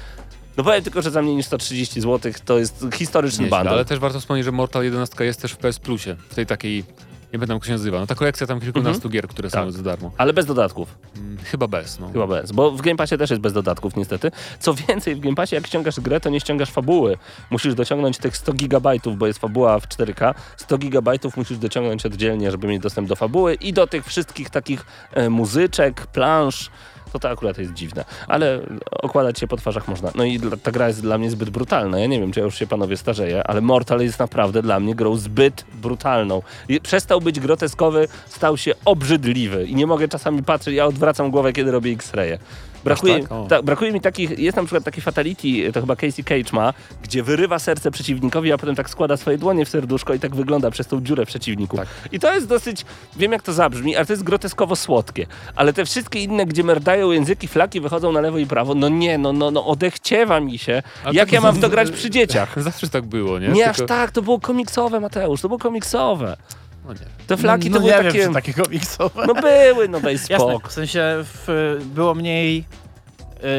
No 0.56 0.64
powiem 0.64 0.82
tylko, 0.82 1.02
że 1.02 1.10
za 1.10 1.22
mniej 1.22 1.36
niż 1.36 1.46
130 1.46 2.00
zł 2.00 2.32
to 2.44 2.58
jest 2.58 2.86
historyczny 2.94 3.44
Nieźle, 3.44 3.58
bundle. 3.58 3.72
ale 3.72 3.84
też 3.84 3.98
warto 3.98 4.20
wspomnieć, 4.20 4.44
że 4.44 4.52
Mortal 4.52 4.84
11 4.84 5.24
jest 5.24 5.42
też 5.42 5.52
w 5.52 5.56
PS 5.56 5.78
Plusie, 5.78 6.16
w 6.28 6.34
tej 6.34 6.46
takiej 6.46 6.84
Nie 7.32 7.38
pamiętam, 7.38 7.56
jak 7.56 7.64
się 7.64 7.72
nazywa. 7.72 8.00
No 8.00 8.06
ta 8.06 8.14
kolekcja 8.14 8.46
tam 8.46 8.60
kilkunastu 8.60 9.08
gier, 9.08 9.28
które 9.28 9.50
są 9.50 9.58
Tak. 9.58 9.72
za 9.72 9.82
darmo. 9.82 10.10
Ale 10.18 10.32
bez 10.32 10.46
dodatków. 10.46 10.98
Mm, 11.16 11.36
Chyba 11.44 11.66
bez, 11.68 11.98
no. 11.98 12.10
Chyba 12.12 12.26
bez, 12.26 12.52
bo 12.52 12.70
w 12.70 12.80
Game 12.82 12.96
Passie 12.96 13.18
też 13.18 13.30
jest 13.30 13.42
bez 13.42 13.52
dodatków 13.52 13.96
niestety. 13.96 14.30
Co 14.60 14.74
więcej, 14.74 15.14
w 15.14 15.20
Game 15.20 15.34
Passie 15.34 15.54
jak 15.54 15.66
ściągasz 15.66 16.00
grę, 16.00 16.20
to 16.20 16.30
nie 16.30 16.40
ściągasz 16.40 16.70
fabuły. 16.70 17.16
Musisz 17.50 17.74
dociągnąć 17.74 18.18
tych 18.18 18.36
100 18.36 18.52
gigabajtów, 18.52 19.18
bo 19.18 19.26
jest 19.26 19.38
fabuła 19.38 19.80
w 19.80 19.88
4K. 19.88 20.34
100 20.56 20.78
gigabajtów 20.78 21.36
musisz 21.36 21.58
dociągnąć 21.58 22.06
oddzielnie, 22.06 22.50
żeby 22.50 22.66
mieć 22.66 22.82
dostęp 22.82 23.08
do 23.08 23.16
fabuły 23.16 23.54
i 23.54 23.72
do 23.72 23.86
tych 23.86 24.06
wszystkich 24.06 24.50
takich 24.50 24.86
e, 25.12 25.30
muzyczek, 25.30 26.06
plansz. 26.06 26.70
To 27.12 27.18
to 27.18 27.30
akurat 27.30 27.58
jest 27.58 27.72
dziwne, 27.72 28.04
ale 28.28 28.60
okładać 28.90 29.38
się 29.38 29.46
po 29.46 29.56
twarzach 29.56 29.88
można. 29.88 30.10
No 30.14 30.24
i 30.24 30.40
ta 30.62 30.70
gra 30.70 30.88
jest 30.88 31.02
dla 31.02 31.18
mnie 31.18 31.30
zbyt 31.30 31.50
brutalna. 31.50 31.98
Ja 31.98 32.06
nie 32.06 32.20
wiem, 32.20 32.32
czy 32.32 32.40
ja 32.40 32.44
już 32.46 32.54
się 32.54 32.66
panowie 32.66 32.96
starzeję, 32.96 33.46
ale 33.46 33.60
Mortal 33.60 34.00
jest 34.00 34.18
naprawdę 34.18 34.62
dla 34.62 34.80
mnie 34.80 34.94
grą 34.94 35.16
zbyt 35.16 35.64
brutalną. 35.74 36.42
Przestał 36.82 37.20
być 37.20 37.40
groteskowy, 37.40 38.08
stał 38.26 38.56
się 38.56 38.72
obrzydliwy 38.84 39.66
i 39.66 39.74
nie 39.74 39.86
mogę 39.86 40.08
czasami 40.08 40.42
patrzeć, 40.42 40.74
ja 40.74 40.86
odwracam 40.86 41.30
głowę, 41.30 41.52
kiedy 41.52 41.70
robię 41.70 41.92
X-raye. 41.92 42.38
Brakuje, 42.84 43.20
tak? 43.20 43.28
Ta, 43.48 43.62
brakuje 43.62 43.92
mi 43.92 44.00
takich, 44.00 44.38
jest 44.38 44.56
na 44.56 44.62
przykład 44.62 44.84
taki 44.84 45.00
fatality, 45.00 45.72
to 45.72 45.80
chyba 45.80 45.96
Casey 45.96 46.24
Cage 46.24 46.52
ma, 46.52 46.74
gdzie 47.02 47.22
wyrywa 47.22 47.58
serce 47.58 47.90
przeciwnikowi, 47.90 48.52
a 48.52 48.58
potem 48.58 48.74
tak 48.74 48.90
składa 48.90 49.16
swoje 49.16 49.38
dłonie 49.38 49.64
w 49.64 49.68
serduszko 49.68 50.14
i 50.14 50.20
tak 50.20 50.34
wygląda 50.34 50.70
przez 50.70 50.86
tą 50.86 51.00
dziurę 51.00 51.26
przeciwniku. 51.26 51.76
Tak. 51.76 51.88
I 52.12 52.20
to 52.20 52.34
jest 52.34 52.46
dosyć, 52.48 52.84
wiem 53.16 53.32
jak 53.32 53.42
to 53.42 53.52
zabrzmi, 53.52 53.96
ale 53.96 54.06
to 54.06 54.12
jest 54.12 54.22
groteskowo 54.22 54.76
słodkie. 54.76 55.26
Ale 55.56 55.72
te 55.72 55.84
wszystkie 55.84 56.22
inne, 56.22 56.46
gdzie 56.46 56.64
merdają 56.64 57.10
języki, 57.10 57.48
flaki 57.48 57.80
wychodzą 57.80 58.12
na 58.12 58.20
lewo 58.20 58.38
i 58.38 58.46
prawo, 58.46 58.74
no 58.74 58.88
nie, 58.88 59.18
no, 59.18 59.32
no, 59.32 59.50
no 59.50 59.66
odechciewa 59.66 60.40
mi 60.40 60.58
się. 60.58 60.82
Ale 61.04 61.14
jak 61.14 61.32
ja 61.32 61.40
mam 61.40 61.54
w 61.54 61.60
to 61.60 61.68
grać 61.68 61.90
przy 61.90 62.10
dzieciach? 62.16 62.62
Zawsze 62.62 62.88
tak 62.88 63.04
było, 63.06 63.38
nie? 63.38 63.48
Nie 63.48 63.70
aż 63.70 63.76
Tylko- 63.76 63.88
tak, 63.88 64.10
to 64.10 64.22
było 64.22 64.40
komiksowe, 64.40 65.00
Mateusz, 65.00 65.40
to 65.40 65.48
było 65.48 65.58
komiksowe. 65.58 66.36
No 66.84 66.92
nie. 66.92 66.98
Te 67.26 67.36
flaki 67.36 67.70
no 67.70 67.76
to 67.76 67.80
były 67.80 67.92
nie 67.92 67.98
takie... 68.04 68.18
wiem, 68.18 68.34
takie 68.34 68.52
komiksowe. 68.54 69.26
No 69.26 69.34
były, 69.34 69.88
no 69.88 70.00
daj 70.00 70.12
Jasne, 70.14 70.36
spok. 70.36 70.68
w 70.68 70.72
sensie 70.72 71.02
w, 71.24 71.76
było 71.94 72.14
mniej 72.14 72.64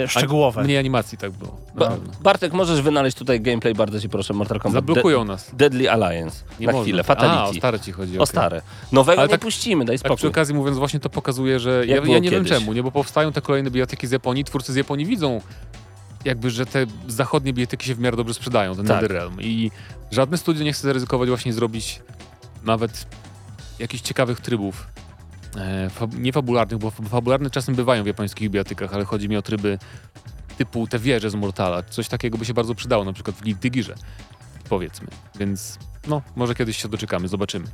e, 0.03 0.07
szczegółowe. 0.07 0.63
Mniej 0.63 0.77
animacji 0.77 1.17
tak 1.17 1.31
było. 1.31 1.57
Ba. 1.75 1.97
Bartek, 2.21 2.53
możesz 2.53 2.81
wynaleźć 2.81 3.17
tutaj 3.17 3.41
gameplay, 3.41 3.73
bardzo 3.73 3.99
ci 4.01 4.09
proszę, 4.09 4.33
Mortal 4.33 4.59
Kombat. 4.59 4.83
Zablokują 4.85 5.25
nas. 5.25 5.49
De 5.49 5.57
Deadly 5.57 5.91
Alliance. 5.91 6.43
Nie 6.59 6.65
na 6.67 6.71
można. 6.73 6.83
chwilę, 6.83 6.99
A, 6.99 7.03
Fatality. 7.03 7.43
o 7.43 7.53
stare 7.53 7.79
ci 7.79 7.91
chodzi. 7.91 8.13
O 8.19 8.23
okej. 8.23 8.27
stare. 8.27 8.61
Nowego 8.91 9.21
Ale 9.21 9.27
nie 9.27 9.31
tak- 9.31 9.41
puścimy, 9.41 9.85
daj 9.85 9.95
Tak 9.95 9.99
spokój. 9.99 10.17
przy 10.17 10.27
okazji 10.27 10.55
mówiąc, 10.55 10.77
właśnie 10.77 10.99
to 10.99 11.09
pokazuje, 11.09 11.59
że 11.59 11.83
ja, 11.87 11.95
ja 11.95 12.01
nie 12.19 12.29
wiem 12.29 12.43
kiedyś. 12.43 12.49
czemu, 12.49 12.73
nie? 12.73 12.83
Bo 12.83 12.91
powstają 12.91 13.31
te 13.31 13.41
kolejne 13.41 13.69
biblioteki 13.69 14.07
z 14.07 14.11
Japonii, 14.11 14.43
twórcy 14.43 14.73
z 14.73 14.75
Japonii 14.75 15.05
widzą 15.05 15.41
jakby, 16.25 16.49
że 16.49 16.65
te 16.65 16.85
zachodnie 17.07 17.53
biblioteki 17.53 17.85
się 17.87 17.95
w 17.95 17.99
miarę 17.99 18.17
dobrze 18.17 18.33
sprzedają, 18.33 18.75
ten 18.75 18.85
Tak. 18.85 18.95
NetherRealm. 18.95 19.41
I 19.41 19.71
żadne 20.11 20.37
studio 20.37 20.63
nie 20.63 20.73
chce 20.73 20.87
zaryzykować 20.87 21.29
właśnie 21.29 21.53
zrobić 21.53 22.01
nawet 22.63 23.05
jakichś 23.79 24.03
ciekawych 24.03 24.39
trybów. 24.41 24.87
E, 25.57 25.89
fab, 25.89 26.13
nie 26.17 26.33
fabularnych, 26.33 26.79
bo 26.79 26.89
fab- 26.89 27.07
fabularne 27.09 27.49
czasem 27.49 27.75
bywają 27.75 28.03
w 28.03 28.07
japońskich 28.07 28.41
bibliotekach, 28.49 28.93
ale 28.93 29.05
chodzi 29.05 29.29
mi 29.29 29.37
o 29.37 29.41
tryby 29.41 29.77
typu 30.57 30.87
te 30.87 30.99
wieże 30.99 31.29
z 31.29 31.35
Mortala. 31.35 31.83
Coś 31.83 32.07
takiego 32.07 32.37
by 32.37 32.45
się 32.45 32.53
bardzo 32.53 32.75
przydało, 32.75 33.03
na 33.05 33.13
przykład 33.13 33.35
w 33.35 33.41
Guilty 33.41 33.69
Gearze, 33.69 33.95
powiedzmy. 34.69 35.07
Więc 35.39 35.77
no, 36.07 36.21
może 36.35 36.55
kiedyś 36.55 36.77
się 36.81 36.87
doczekamy, 36.89 37.27
zobaczymy. 37.27 37.65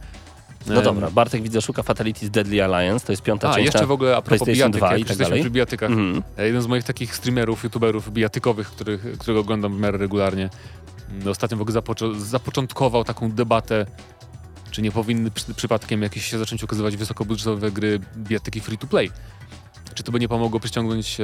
No 0.67 0.81
dobra, 0.81 1.11
Bartek 1.11 1.41
widzę 1.43 1.61
szuka 1.61 1.83
Fatality 1.83 2.25
z 2.25 2.31
Deadly 2.31 2.63
Alliance, 2.63 3.05
to 3.05 3.11
jest 3.13 3.21
piąta 3.23 3.49
a, 3.49 3.53
część. 3.53 3.65
jeszcze 3.65 3.79
na- 3.81 3.85
w 3.87 3.91
ogóle 3.91 4.17
a 4.17 4.21
propos 4.21 4.47
bijatyk, 4.47 4.75
2 4.77 4.91
jak 4.91 5.01
i 5.01 5.05
tak 5.05 5.17
dalej. 5.17 5.41
przy 5.41 5.49
bijatykach. 5.49 5.89
Mhm. 5.91 6.23
e, 6.37 6.45
Jeden 6.45 6.61
z 6.61 6.67
moich 6.67 6.83
takich 6.83 7.15
streamerów, 7.15 7.63
youtuberów 7.63 8.11
bijatykowych, 8.13 8.67
których, 8.71 9.01
którego 9.19 9.39
oglądam 9.39 9.77
w 9.77 9.79
miarę 9.79 9.97
regularnie, 9.97 10.49
mm, 11.11 11.27
ostatnio 11.27 11.57
w 11.57 11.61
ogóle 11.61 11.73
zapoczą- 11.73 12.19
zapoczątkował 12.19 13.03
taką 13.03 13.31
debatę, 13.31 13.85
czy 14.71 14.81
nie 14.81 14.91
powinny 14.91 15.31
przy, 15.31 15.53
przypadkiem 15.53 16.01
jakieś 16.01 16.25
się 16.25 16.37
zacząć 16.37 16.63
ukazywać 16.63 16.97
wysokobudżetowe 16.97 17.71
gry 17.71 17.99
bijatyki 18.17 18.59
free 18.61 18.77
to 18.77 18.87
play. 18.87 19.11
Czy 19.93 20.03
to 20.03 20.11
by 20.11 20.19
nie 20.19 20.27
pomogło 20.27 20.59
przyciągnąć 20.59 21.19
e, 21.19 21.23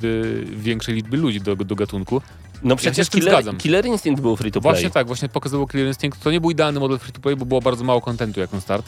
w, 0.00 0.60
większej 0.62 0.94
liczby 0.94 1.16
ludzi 1.16 1.40
do, 1.40 1.56
do 1.56 1.74
gatunku? 1.74 2.20
No 2.62 2.76
przecież 2.76 3.08
tym 3.08 3.20
Killer, 3.20 3.34
zgadzam. 3.34 3.56
Killer 3.56 3.86
Instinct 3.86 4.22
był 4.22 4.36
free 4.36 4.52
to 4.52 4.60
play. 4.60 4.72
Właśnie 4.72 4.90
tak, 4.90 5.06
właśnie 5.06 5.28
pokazywał 5.28 5.68
Clear 5.68 5.86
Instinct. 5.86 6.22
To 6.22 6.30
nie 6.30 6.40
był 6.40 6.50
idealny 6.50 6.80
model 6.80 6.98
free 6.98 7.12
to 7.12 7.20
play, 7.20 7.36
bo 7.36 7.46
było 7.46 7.60
bardzo 7.60 7.84
mało 7.84 8.00
kontentu 8.00 8.40
jak 8.40 8.52
na 8.52 8.60
start. 8.60 8.86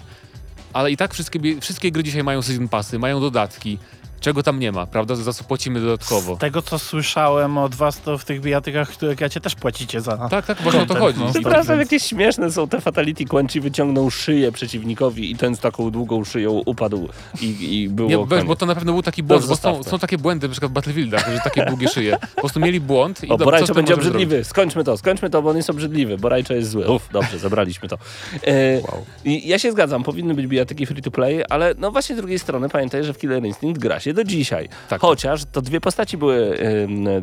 Ale 0.73 0.91
i 0.91 0.97
tak 0.97 1.15
wszystkie, 1.15 1.61
wszystkie 1.61 1.93
gry 1.93 2.03
dzisiaj 2.03 2.25
mają 2.25 2.43
season 2.43 2.69
passy, 2.69 2.99
mają 2.99 3.21
dodatki. 3.21 3.79
Czego 4.21 4.43
tam 4.43 4.59
nie 4.59 4.73
ma, 4.73 4.87
prawda? 4.87 5.15
Za 5.15 5.33
co 5.33 5.45
płacimy 5.45 5.81
dodatkowo. 5.81 6.37
Z 6.37 6.39
tego, 6.39 6.63
co 6.63 6.79
słyszałem 6.79 7.59
od 7.59 7.75
was, 7.75 8.01
to 8.01 8.19
w 8.19 8.25
tych 8.25 8.41
bijatyach, 8.41 8.89
które 8.89 9.17
gracie, 9.17 9.41
też 9.41 9.55
płacicie 9.55 10.01
za... 10.01 10.29
Tak, 10.29 10.47
tak, 10.47 10.63
właśnie 10.63 10.83
o 10.83 10.87
to 10.87 10.95
chodzi. 10.95 11.21
no. 11.21 11.31
Przepraszam, 11.31 11.79
jakieś 11.79 12.03
śmieszne 12.03 12.53
są 12.53 12.69
te 12.69 12.81
Fatality. 12.81 13.25
Quenchi 13.25 13.61
wyciągnął 13.61 14.11
szyję 14.11 14.53
przeciwnikowi 14.53 15.31
i 15.31 15.37
ten 15.37 15.57
z 15.57 15.61
taką 15.61 15.91
długą 15.91 16.25
szyją 16.25 16.63
upadł 16.67 17.09
i, 17.43 17.75
i 17.83 17.89
było 17.89 18.09
Nie, 18.09 18.19
weź, 18.19 18.29
koniec. 18.29 18.45
bo 18.47 18.57
to 18.57 18.67
na 18.67 18.75
pewno 18.75 18.93
był 18.93 19.03
taki 19.03 19.23
błąd, 19.23 19.43
Dobrze, 19.43 19.63
bo 19.63 19.83
są, 19.83 19.91
są 19.91 19.99
takie 19.99 20.19
błędy, 20.19 20.49
na 20.49 20.53
przykład 20.53 20.73
w 20.73 20.75
Battlefieldach, 20.75 21.31
że 21.33 21.39
takie 21.45 21.65
długie 21.65 21.89
szyje. 21.89 22.17
Po 22.35 22.41
prostu 22.41 22.61
mieli 22.61 22.81
błąd 22.81 23.25
i 23.25 23.29
O, 23.29 23.37
do, 23.37 23.39
co 23.39 23.45
Borajczo 23.45 23.67
z 23.67 23.69
tym 23.69 23.77
będzie 23.77 23.97
możemy 23.97 24.11
obrzydliwy. 24.17 24.45
Skończmy 24.45 24.85
to, 24.85 24.97
skończmy 24.97 25.31
to, 25.31 25.43
bo 25.43 25.51
on 25.51 25.57
jest 25.57 25.71
obrzydliwy. 25.71 26.19
Borajczo 26.19 26.55
jest 26.55 26.71
zły. 26.71 26.91
Uff, 26.91 27.09
dobrze, 27.13 27.39
zabraliśmy 27.39 27.89
to. 27.89 27.99
E, 28.47 28.81
i 29.25 29.49
ja 29.49 29.59
się 29.59 29.73
zgadzam, 29.73 30.03
powinny 30.03 30.35
być 30.35 30.47
bijatyki 30.47 30.87
free 30.87 31.03
to 31.03 31.11
play, 31.11 31.43
ale 31.51 31.75
no 31.79 31.91
właśnie 31.91 32.17
z 32.17 32.19
drugiej 32.19 32.39
strony 32.39 32.69
pamiętaj, 32.69 33.05
że 33.05 33.13
w 33.13 33.19
Killer 33.19 33.45
Instinct 33.45 33.81
gra 33.81 34.01
się 34.01 34.06
do 34.15 34.25
dzisiaj. 34.25 34.69
Tak. 34.89 35.01
Chociaż 35.01 35.45
to 35.53 35.63
dwie 35.63 35.81
postaci 35.81 36.17
były 36.17 36.59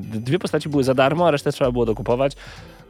dwie 0.04 0.40
postaci 0.40 0.70
były 0.70 0.84
za 0.84 0.94
darmo, 0.94 1.28
a 1.28 1.32
resztę 1.32 1.52
trzeba 1.52 1.72
było 1.72 1.86
dokupować. 1.86 2.34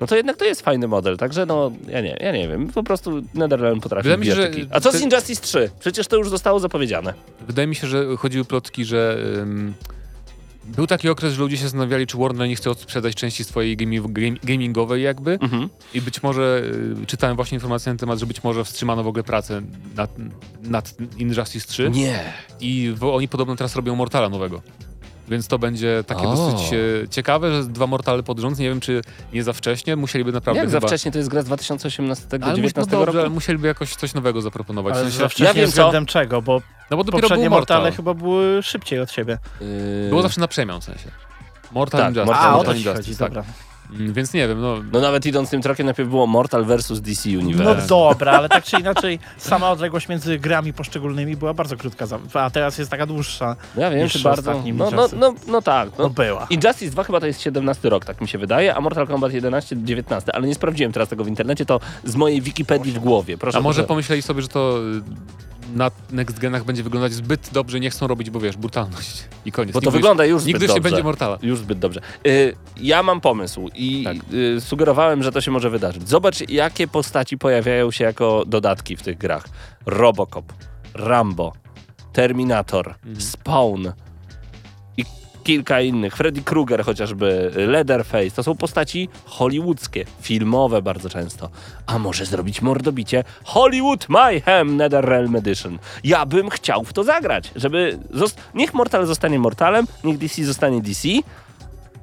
No 0.01 0.07
to 0.07 0.15
jednak 0.15 0.37
to 0.37 0.45
jest 0.45 0.61
fajny 0.61 0.87
model, 0.87 1.17
także 1.17 1.45
no 1.45 1.71
ja 1.87 2.01
nie, 2.01 2.17
ja 2.21 2.31
nie 2.31 2.47
wiem, 2.47 2.67
po 2.67 2.83
prostu 2.83 3.21
NetherRealm 3.33 3.81
potrafi 3.81 4.03
Wydaje 4.09 4.19
mi 4.19 4.25
się, 4.25 4.35
że. 4.35 4.51
A 4.71 4.79
co 4.79 4.91
z 4.91 4.93
te- 4.93 4.99
Injustice 4.99 5.41
3? 5.41 5.69
Przecież 5.79 6.07
to 6.07 6.17
już 6.17 6.29
zostało 6.29 6.59
zapowiedziane. 6.59 7.13
Wydaje 7.47 7.67
mi 7.67 7.75
się, 7.75 7.87
że 7.87 8.17
chodziły 8.17 8.45
plotki, 8.45 8.85
że 8.85 9.17
był 10.65 10.87
taki 10.87 11.09
okres, 11.09 11.33
że 11.33 11.41
ludzie 11.41 11.57
się 11.57 11.63
zastanawiali, 11.63 12.07
czy 12.07 12.17
Warner 12.17 12.47
nie 12.47 12.55
chce 12.55 12.71
odsprzedać 12.71 13.15
części 13.15 13.43
swojej 13.43 13.77
gamingowej 14.43 15.03
jakby. 15.03 15.39
Mhm. 15.41 15.69
I 15.93 16.01
być 16.01 16.23
może 16.23 16.63
y, 17.01 17.05
czytałem 17.05 17.35
właśnie 17.35 17.55
informacje 17.55 17.89
na 17.89 17.91
ten 17.93 17.97
temat, 17.97 18.19
że 18.19 18.25
być 18.25 18.43
może 18.43 18.65
wstrzymano 18.65 19.03
w 19.03 19.07
ogóle 19.07 19.23
pracę 19.23 19.61
nad, 19.95 20.11
nad 20.61 20.95
Injustice 21.17 21.67
3 21.67 21.89
Nie. 21.89 22.33
i 22.59 22.95
oni 23.01 23.27
podobno 23.27 23.55
teraz 23.55 23.75
robią 23.75 23.95
Mortala 23.95 24.29
nowego. 24.29 24.61
Więc 25.27 25.47
to 25.47 25.59
będzie 25.59 26.03
takie 26.07 26.21
O. 26.27 26.35
dosyć 26.35 26.73
e, 26.73 27.07
ciekawe, 27.09 27.51
że 27.63 27.63
dwa 27.69 27.87
Mortale 27.87 28.23
pod 28.23 28.39
rząd. 28.39 28.59
Nie 28.59 28.69
wiem, 28.69 28.79
czy 28.79 29.01
nie 29.33 29.43
za 29.43 29.53
wcześnie. 29.53 29.95
Musieliby 29.95 30.31
naprawdę 30.31 30.59
Jak 30.61 30.69
za 30.69 30.77
chyba... 30.77 30.87
wcześnie 30.87 31.11
to 31.11 31.17
jest 31.17 31.29
gra 31.29 31.41
z 31.41 31.45
2018 31.45 32.25
Ale 32.31 32.39
musi- 32.39 32.55
19 32.55 32.79
no 32.91 32.97
dobrze, 32.97 33.11
ale 33.19 33.23
roku? 33.23 33.33
musieliby 33.33 33.67
jakoś 33.67 33.95
coś 33.95 34.13
nowego 34.13 34.41
zaproponować. 34.41 34.93
W 34.93 34.97
Ale 34.97 35.05
sensie, 35.05 35.19
za 35.19 35.29
wcześnie 35.29 35.45
Ja 35.45 35.53
wiem 35.53 35.65
co. 35.65 35.71
względem 35.71 36.05
czego, 36.05 36.41
bo 36.41 36.61
no 36.91 36.97
bo 36.97 37.03
dopiero 37.03 37.21
poprzednie 37.21 37.43
był 37.49 37.57
Mortal. 37.57 37.77
Mortale 37.77 37.95
chyba 37.95 38.13
były 38.13 38.63
szybciej 38.63 38.99
od 38.99 39.11
siebie. 39.11 39.37
Yy, 39.61 39.67
Było 40.09 40.21
zawsze 40.21 40.41
na 40.41 40.47
przemian 40.47 40.81
w 40.81 40.83
sensie. 40.83 41.11
Mortal 41.71 42.01
Tak, 42.01 42.09
Injustice. 42.09 42.25
Mortal 42.25 42.49
A, 42.49 42.53
o 42.53 42.57
Mortal 42.57 42.73
to 42.75 42.79
ci 42.79 42.85
Injustice, 42.85 43.03
chodzi, 43.11 43.17
tak. 43.19 43.29
dobra. 43.29 43.72
Mm, 43.99 44.13
Więc 44.13 44.33
nie 44.33 44.47
wiem, 44.47 44.61
no... 44.61 44.75
No 44.91 45.01
nawet 45.01 45.25
idąc 45.25 45.49
tym 45.49 45.61
trokiem, 45.61 45.85
najpierw 45.85 46.09
było 46.09 46.27
Mortal 46.27 46.65
versus 46.65 47.01
DC 47.01 47.29
No 47.29 47.39
Universe. 47.39 47.87
dobra, 47.87 48.31
ale 48.31 48.49
tak 48.49 48.63
czy 48.63 48.79
inaczej 48.79 49.19
sama 49.37 49.71
odległość 49.71 50.09
między 50.09 50.39
grami 50.39 50.73
poszczególnymi 50.73 51.35
była 51.37 51.53
bardzo 51.53 51.77
krótka, 51.77 52.05
a 52.33 52.49
teraz 52.49 52.77
jest 52.77 52.91
taka 52.91 53.05
dłuższa. 53.05 53.55
No 53.75 53.81
ja 53.81 53.89
wiem, 53.89 54.09
czy 54.09 54.19
bardzo... 54.19 54.63
No, 54.73 54.91
no, 54.91 55.07
no, 55.17 55.33
no 55.47 55.61
tak. 55.61 55.89
No 55.97 56.03
No. 56.03 56.09
była. 56.09 56.47
Injustice 56.49 56.91
2 56.91 57.03
chyba 57.03 57.19
to 57.19 57.25
jest 57.27 57.41
17 57.41 57.89
rok, 57.89 58.05
tak 58.05 58.21
mi 58.21 58.27
się 58.27 58.37
wydaje, 58.37 58.75
a 58.75 58.81
Mortal 58.81 59.07
Kombat 59.07 59.33
11, 59.33 59.75
19, 59.83 60.35
ale 60.35 60.47
nie 60.47 60.55
sprawdziłem 60.55 60.91
teraz 60.93 61.09
tego 61.09 61.23
w 61.23 61.27
internecie, 61.27 61.65
to 61.65 61.79
z 62.03 62.15
mojej 62.15 62.41
Wikipedii 62.41 62.91
w 62.91 62.99
głowie. 62.99 63.37
Proszę 63.37 63.57
A 63.57 63.61
może 63.61 63.75
proszę. 63.75 63.87
pomyśleli 63.87 64.21
sobie, 64.21 64.41
że 64.41 64.47
to 64.47 64.77
y, 64.79 65.01
na 65.75 65.91
next 66.11 66.39
genach 66.39 66.63
będzie 66.63 66.83
wyglądać 66.83 67.13
zbyt 67.13 67.49
dobrze, 67.53 67.79
nie 67.79 67.89
chcą 67.89 68.07
robić, 68.07 68.29
bo 68.29 68.39
wiesz, 68.39 68.57
brutalność 68.57 69.23
i 69.45 69.51
koniec. 69.51 69.73
Bo 69.73 69.79
to 69.81 69.85
Nigdy 69.85 69.97
wygląda 69.97 70.25
już 70.25 70.45
Nigdy 70.45 70.59
zbyt 70.59 70.69
się 70.71 70.75
dobrze. 70.75 70.89
będzie 70.89 71.03
Mortala. 71.03 71.37
Już 71.41 71.59
zbyt 71.59 71.79
dobrze. 71.79 72.01
Y, 72.27 72.55
ja 72.77 73.03
mam 73.03 73.21
pomysł 73.21 73.69
i 73.75 74.03
Tak. 74.03 74.17
y, 74.33 74.61
sugerowałem, 74.61 75.23
że 75.23 75.31
to 75.31 75.41
się 75.41 75.51
może 75.51 75.69
wydarzyć. 75.69 76.09
Zobacz, 76.09 76.49
jakie 76.49 76.87
postaci 76.87 77.37
pojawiają 77.37 77.91
się 77.91 78.03
jako 78.03 78.43
dodatki 78.47 78.97
w 78.97 79.01
tych 79.01 79.17
grach. 79.17 79.45
Robocop, 79.85 80.53
Rambo, 80.93 81.53
Terminator, 82.13 82.95
Mhm. 83.05 83.21
Spawn 83.21 83.87
kilka 85.43 85.81
innych. 85.81 86.15
Freddy 86.15 86.41
Krueger 86.41 86.83
chociażby, 86.83 87.51
Leatherface. 87.55 88.31
To 88.31 88.43
są 88.43 88.55
postaci 88.55 89.09
hollywoodzkie, 89.25 90.05
filmowe 90.21 90.81
bardzo 90.81 91.09
często. 91.09 91.49
A 91.87 91.99
może 91.99 92.25
zrobić 92.25 92.61
mordobicie 92.61 93.23
Hollywood 93.43 94.09
Mayhem 94.09 94.77
NetherRealm 94.77 95.35
Edition. 95.35 95.79
Ja 96.03 96.25
bym 96.25 96.49
chciał 96.49 96.83
w 96.83 96.93
to 96.93 97.03
zagrać, 97.03 97.51
żeby... 97.55 97.99
Niech 98.53 98.73
Mortal 98.73 99.05
zostanie 99.05 99.39
Mortalem, 99.39 99.87
niech 100.03 100.17
DC 100.17 100.43
zostanie 100.45 100.81
DC, 100.81 101.07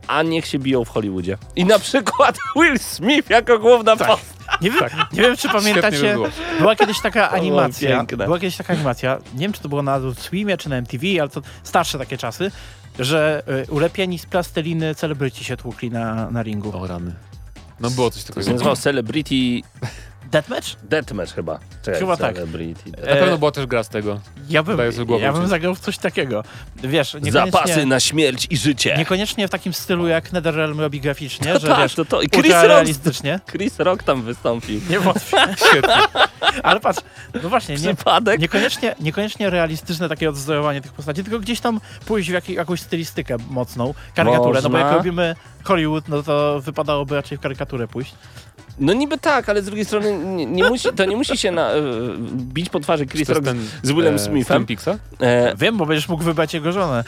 a 0.07 0.23
niech 0.23 0.47
się 0.47 0.59
biją 0.59 0.85
w 0.85 0.89
Hollywoodzie. 0.89 1.39
I 1.57 1.65
na 1.65 1.79
przykład 1.79 2.39
Will 2.57 2.79
Smith 2.79 3.31
jako 3.31 3.59
główna 3.59 3.97
postać. 3.97 4.19
Nie 4.61 4.71
wiem, 4.71 4.81
nie 5.13 5.23
wiem 5.23 5.37
czy 5.37 5.49
by 5.49 5.55
pamiętacie, 5.55 6.13
było. 6.15 6.29
była 6.59 6.77
kiedyś 6.77 7.01
taka 7.01 7.31
animacja, 7.31 8.05
była 8.25 8.39
kiedyś 8.39 8.57
taka 8.57 8.73
animacja, 8.73 9.19
nie 9.35 9.41
wiem 9.41 9.53
czy 9.53 9.61
to 9.61 9.69
było 9.69 9.83
na 9.83 9.93
Adult 9.93 10.19
Swimie 10.19 10.57
czy 10.57 10.69
na 10.69 10.77
MTV, 10.77 11.07
ale 11.21 11.29
to 11.29 11.43
starsze 11.63 11.99
takie 11.99 12.19
czasy, 12.19 12.51
że 12.99 13.43
y, 13.69 13.73
ulepieni 13.73 14.19
z 14.19 14.27
plasteliny 14.27 14.95
celebryci 14.95 15.45
się 15.45 15.57
tłukli 15.57 15.91
na, 15.91 16.31
na 16.31 16.43
ringu. 16.43 16.77
O 16.77 16.87
rany. 16.87 17.15
No 17.81 17.91
było 17.91 18.11
coś 18.11 18.23
To 18.23 18.29
takiego. 18.29 18.47
się 18.47 18.53
nazywało 18.53 18.77
Celebrity 18.77 19.69
Deathmatch? 20.31 20.77
Deathmatch 20.83 21.35
chyba. 21.35 21.59
Czekaj, 21.83 22.01
Chyba 22.01 22.17
tak. 22.17 22.35
Celebrity. 22.35 22.91
Na 22.91 22.99
E, 22.99 23.17
pewno 23.17 23.39
była 23.39 23.51
też 23.51 23.67
gra 23.67 23.83
z 23.85 23.89
tego. 23.89 24.21
Ja 24.49 24.63
bym, 24.63 24.79
ja 25.21 25.33
bym 25.33 25.47
zagrał 25.49 25.75
w 25.75 25.81
coś 25.81 25.99
takiego. 25.99 26.45
Wiesz, 26.77 27.17
Zapasy 27.31 27.87
na 27.87 28.01
śmierć 28.01 28.47
i 28.51 28.57
życie. 28.57 28.95
niekoniecznie 28.99 29.49
w 29.49 29.51
takim 29.51 29.73
stylu 29.75 30.09
jak 30.09 30.33
NetherRealm 30.33 30.81
robi 30.81 31.01
graficznie, 31.01 31.53
że 31.61 31.69
tak, 31.69 31.79
wiesz, 31.79 31.95
to 31.95 32.05
to. 32.05 32.23
I 32.23 32.29
Chris 32.29 32.53
Rock, 32.53 32.65
realistycznie. 32.65 33.41
Chris 33.51 33.79
Rock 33.79 34.03
tam 34.03 34.23
wystąpił. 34.23 34.81
Nie 34.91 35.01
wątpię. 35.01 35.37
Świetnie. 35.71 35.95
Ale 36.63 36.81
patrz, 36.81 37.01
no 37.43 37.49
właśnie, 37.49 37.75
nie, 37.77 37.95
niekoniecznie, 38.39 38.95
niekoniecznie 39.01 39.51
realistyczne 39.51 40.09
takie 40.09 40.29
odzorowanie 40.31 40.81
tych 40.81 40.93
postaci, 40.93 41.25
tylko 41.25 41.39
gdzieś 41.39 41.61
tam 41.61 41.81
pójść 42.07 42.31
w 42.31 42.33
jak, 42.33 42.49
jakąś 42.49 42.81
stylistykę 42.81 43.37
mocną, 43.51 43.95
karykaturę, 44.15 44.61
no 44.63 44.71
bo 44.71 44.77
jak 44.79 44.87
Można. 44.87 44.97
robimy 44.99 45.35
Hollywood, 45.65 46.09
no 46.09 46.23
to 46.23 46.61
wypadałoby 46.61 47.15
raczej 47.17 47.39
w 47.39 47.41
karykaturę 47.41 47.89
pójść. 47.89 48.15
No 48.79 48.93
niby 48.93 49.19
tak, 49.19 49.49
ale 49.49 49.63
z 49.63 49.65
drugiej 49.65 49.85
strony 49.85 50.19
nie, 50.19 50.47
nie 50.47 50.65
musi, 50.69 50.89
to 50.97 51.05
nie 51.05 51.17
musi 51.17 51.39
się 51.39 51.51
na, 51.51 51.71
e, 51.71 51.83
bić 52.35 52.69
po 52.69 52.81
twarzy 52.81 53.07
Chris 53.07 53.29
Rock 53.29 53.45
ten, 53.45 53.69
z 53.83 53.93
Willem 53.93 54.15
e, 54.15 54.19
Smithem. 54.19 54.67
E, 55.21 55.57
Wiem, 55.57 55.77
bo 55.77 55.87
będziesz 55.87 56.09
mógł 56.09 56.23
wybrać 56.25 56.55
jego 56.55 56.73
żonę. 56.73 57.05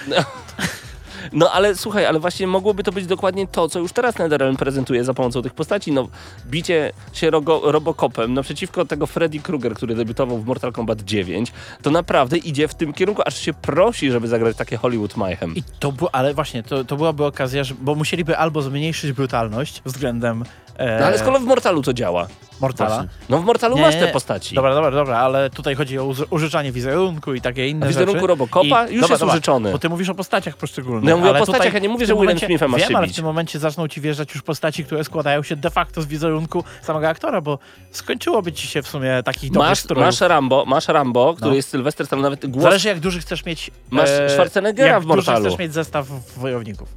No 1.32 1.50
ale 1.52 1.76
słuchaj, 1.76 2.06
ale 2.06 2.20
właśnie 2.20 2.46
mogłoby 2.46 2.82
to 2.84 2.92
być 2.92 3.06
dokładnie 3.06 3.46
to, 3.46 3.68
co 3.68 3.78
już 3.78 3.92
teraz 3.92 4.18
NetherRealm 4.18 4.56
prezentuje 4.56 5.04
za 5.04 5.14
pomocą 5.14 5.42
tych 5.42 5.54
postaci. 5.54 5.92
No, 5.92 6.08
bicie 6.46 6.92
się 7.12 7.30
rogo, 7.30 7.72
Robocopem 7.72 8.34
naprzeciwko 8.34 8.84
tego 8.84 9.06
Freddy 9.06 9.38
Krueger, 9.38 9.74
który 9.74 9.94
debiutował 9.94 10.38
w 10.38 10.46
Mortal 10.46 10.72
Kombat 10.72 11.02
9, 11.02 11.52
to 11.82 11.90
naprawdę 11.90 12.36
idzie 12.38 12.68
w 12.68 12.74
tym 12.74 12.92
kierunku, 12.92 13.22
aż 13.26 13.38
się 13.38 13.52
prosi, 13.52 14.10
żeby 14.10 14.28
zagrać 14.28 14.56
takie 14.56 14.76
Hollywood 14.76 15.16
Mayhem. 15.16 15.56
I 15.56 15.62
to 15.78 15.92
ale 16.12 16.34
właśnie, 16.34 16.62
to, 16.62 16.84
to 16.84 16.96
byłaby 16.96 17.24
okazja, 17.24 17.64
że, 17.64 17.74
bo 17.80 17.94
musieliby 17.94 18.36
albo 18.38 18.62
zmniejszyć 18.62 19.12
brutalność 19.12 19.82
względem 19.84 20.44
No 20.78 21.06
ale 21.06 21.18
skoro 21.18 21.38
w 21.38 21.44
Mortalu 21.44 21.82
to 21.82 21.92
działa? 21.92 22.26
Mortala. 22.60 22.90
Właśnie. 22.90 23.08
No 23.28 23.38
w 23.38 23.44
Mortalu 23.44 23.76
Nie, 23.76 23.82
masz 23.82 23.94
te 23.94 24.08
postaci. 24.08 24.54
Dobra, 24.54 24.74
dobra, 24.74 24.90
dobra, 24.90 25.18
ale 25.18 25.50
tutaj 25.50 25.74
chodzi 25.74 25.98
o 25.98 26.04
uży- 26.04 26.24
użyczanie 26.30 26.72
wizerunku 26.72 27.34
i 27.34 27.40
takie 27.40 27.68
inne 27.68 27.86
A 27.86 27.88
wizerunku 27.88 28.14
rzeczy. 28.14 28.26
Robocopa 28.26 28.88
już 28.88 29.10
jest 29.10 29.22
użyczony. 29.22 29.72
Bo 29.72 29.78
ty 29.78 29.88
mówisz 29.88 30.08
o 30.08 30.14
postaciach 30.14 30.56
poszczególnych. 30.56 31.04
No 31.04 31.10
ja 31.10 31.16
mówię 31.16 31.30
o 31.30 31.34
postaciach, 31.34 31.62
tutaj 31.62 31.72
ja 31.74 31.78
nie 31.82 31.88
mówię, 31.88 32.06
że 32.06 32.14
Willem 32.14 32.38
Smithem 32.38 32.70
masz 32.70 32.80
Wiem, 32.80 32.96
ale 32.96 33.06
w 33.06 33.16
tym 33.16 33.24
momencie 33.24 33.58
zaczną 33.58 33.88
ci 33.88 34.00
wjeżdżać 34.00 34.34
już 34.34 34.42
postaci, 34.42 34.84
które 34.84 35.04
składają 35.04 35.42
się 35.42 35.56
de 35.56 35.70
facto 35.70 36.02
z 36.02 36.06
wizerunku 36.06 36.64
samego 36.82 37.08
aktora, 37.08 37.40
bo 37.40 37.58
skończyłoby 37.90 38.52
ci 38.52 38.66
się 38.66 38.82
w 38.82 38.88
sumie 38.88 39.22
takich 39.24 39.50
dobrych 39.50 39.68
Masz, 39.70 39.78
strojów. 39.78 40.06
masz 40.06 40.20
Rambo, 40.20 40.64
masz 40.66 40.88
Rambo, 40.88 41.34
który 41.34 41.50
No. 41.50 41.56
jest 41.56 41.68
Sylwester, 41.68 42.08
tam 42.08 42.20
nawet 42.20 42.46
głos 42.46 42.62
Zależy 42.62 42.88
jak 42.88 43.00
duży 43.00 43.20
chcesz 43.20 43.44
mieć... 43.44 43.70
Masz 43.90 44.10
Schwarzeneggera 44.28 44.88
jak 44.92 45.02
w 45.02 45.06
Mortalu. 45.06 45.38
duży 45.38 45.48
chcesz 45.48 45.58
mieć 45.58 45.74
zestaw 45.74 46.06
wojowników. 46.36 46.88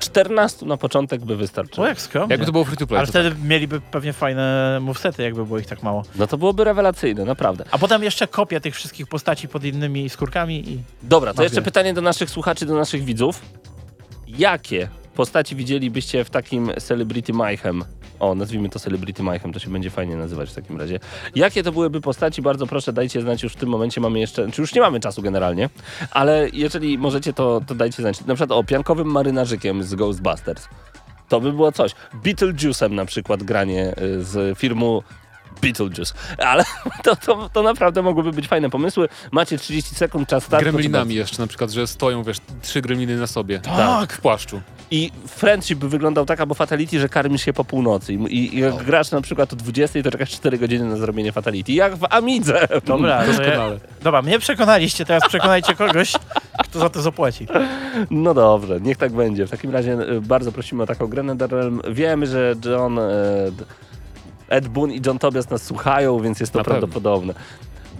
14 0.00 0.66
na 0.66 0.76
początek 0.76 1.24
by 1.24 1.36
wystarczyło. 1.36 1.86
O, 1.86 1.88
jak 1.88 2.00
skromnie. 2.00 2.32
Jakby 2.32 2.46
to 2.46 2.52
było 2.52 2.64
free 2.64 2.76
to 2.76 2.86
play. 2.86 2.98
Ale 2.98 3.06
wtedy 3.06 3.36
mieliby 3.44 3.80
pewnie 3.80 4.12
fajne 4.12 4.78
movesety, 4.80 5.22
jakby 5.22 5.46
było 5.46 5.58
ich 5.58 5.66
tak 5.66 5.82
mało. 5.82 6.04
No 6.16 6.26
to 6.26 6.38
byłoby 6.38 6.64
rewelacyjne, 6.64 7.24
naprawdę. 7.24 7.64
A 7.70 7.78
potem 7.78 8.02
jeszcze 8.02 8.26
kopia 8.26 8.60
tych 8.60 8.74
wszystkich 8.74 9.06
postaci 9.06 9.48
pod 9.48 9.64
innymi 9.64 10.08
skórkami 10.08 10.70
i... 10.70 10.78
Dobra, 11.02 11.34
to 11.34 11.42
jeszcze 11.42 11.62
pytanie 11.62 11.94
do 11.94 12.00
naszych 12.00 12.30
słuchaczy, 12.30 12.66
do 12.66 12.74
naszych 12.74 13.04
widzów. 13.04 13.42
Jakie 14.26 14.88
postaci 15.14 15.56
widzielibyście 15.56 16.24
w 16.24 16.30
takim 16.30 16.70
Celebrity 16.78 17.32
Mayhem? 17.32 17.84
O, 18.20 18.34
nazwijmy 18.34 18.68
to 18.68 18.78
Celebrity 18.78 19.22
Mayhem, 19.22 19.52
to 19.52 19.58
się 19.58 19.70
będzie 19.70 19.90
fajnie 19.90 20.16
nazywać 20.16 20.50
w 20.50 20.54
takim 20.54 20.78
razie. 20.78 21.00
Jakie 21.34 21.62
to 21.62 21.72
byłyby 21.72 22.00
postaci? 22.00 22.42
Bardzo 22.42 22.66
proszę, 22.66 22.92
dajcie 22.92 23.20
znać 23.20 23.42
już 23.42 23.52
w 23.52 23.56
tym 23.56 23.68
momencie. 23.68 24.00
Mamy 24.00 24.20
jeszcze, 24.20 24.50
czy 24.50 24.60
już 24.60 24.74
nie 24.74 24.80
mamy 24.80 25.00
czasu 25.00 25.22
generalnie, 25.22 25.68
ale 26.10 26.48
jeżeli 26.52 26.98
możecie, 26.98 27.32
to, 27.32 27.60
to 27.66 27.74
dajcie 27.74 28.02
znać. 28.02 28.20
Na 28.24 28.34
przykład 28.34 28.58
o, 28.58 28.64
piankowym 28.64 29.10
marynarzykiem 29.10 29.82
z 29.82 29.94
Ghostbusters. 29.94 30.68
To 31.28 31.40
by 31.40 31.52
było 31.52 31.72
coś. 31.72 31.92
Beetlejuice'em 32.24 32.90
na 32.90 33.04
przykład 33.04 33.42
granie 33.42 33.94
y, 34.02 34.24
z 34.24 34.58
filmu 34.58 35.02
Beetlejuice. 35.62 36.14
Ale 36.38 36.64
to, 37.04 37.16
to, 37.16 37.50
to 37.52 37.62
naprawdę 37.62 38.02
mogłyby 38.02 38.32
być 38.32 38.48
fajne 38.48 38.70
pomysły. 38.70 39.08
Macie 39.32 39.58
30 39.58 39.94
sekund, 39.94 40.28
czas 40.28 40.44
startu. 40.44 40.64
Gremlinami 40.64 41.14
jeszcze 41.14 41.42
na 41.42 41.46
przykład, 41.46 41.70
że 41.70 41.86
stoją, 41.86 42.22
wiesz, 42.22 42.38
trzy 42.62 42.80
gremliny 42.82 43.16
na 43.16 43.26
sobie. 43.26 43.58
Tak. 43.58 44.12
W 44.12 44.20
płaszczu. 44.20 44.60
I 44.92 45.10
friendship 45.26 45.78
by 45.78 45.88
wyglądał 45.88 46.26
tak, 46.26 46.40
albo 46.40 46.54
fatality, 46.54 47.00
że 47.00 47.08
karmisz 47.08 47.42
się 47.44 47.52
po 47.52 47.64
północy. 47.64 48.14
I, 48.14 48.54
i, 48.56 48.60
jak 48.60 48.76
grasz 48.84 49.10
na 49.10 49.20
przykład 49.20 49.52
o 49.52 49.56
20, 49.56 50.02
to 50.02 50.10
czekasz 50.10 50.30
4 50.30 50.58
godziny 50.58 50.84
na 50.84 50.96
zrobienie 50.96 51.32
fatality. 51.32 51.72
Jak 51.72 51.96
w 51.96 52.06
Amidze. 52.10 52.68
Dobra, 52.84 53.18
to 53.18 53.24
ja, 53.24 53.36
Doskonale. 53.38 53.80
dobra, 54.02 54.22
mnie 54.22 54.38
przekonaliście, 54.38 55.04
teraz 55.04 55.28
przekonajcie 55.28 55.74
kogoś, 55.74 56.12
kto 56.62 56.78
za 56.78 56.90
to 56.90 57.02
zapłaci. 57.02 57.46
No 58.10 58.34
dobrze, 58.34 58.80
niech 58.80 58.96
tak 58.96 59.12
będzie. 59.12 59.46
W 59.46 59.50
takim 59.50 59.70
razie 59.70 59.92
y, 60.00 60.20
bardzo 60.20 60.52
prosimy 60.52 60.82
o 60.82 60.86
taką 60.86 61.06
grę 61.06 61.22
NetherRealm. 61.22 61.80
Wiemy, 61.90 62.26
że 62.26 62.54
John, 62.64 62.98
e, 62.98 63.02
d- 63.52 63.64
Ed 64.48 64.68
Boon 64.68 64.92
i 64.92 65.00
John 65.06 65.18
Tobias 65.18 65.50
nas 65.50 65.62
słuchają, 65.62 66.20
więc 66.20 66.40
jest 66.40 66.52
to 66.52 66.58
Na 66.58 66.64
pewno. 66.64 66.80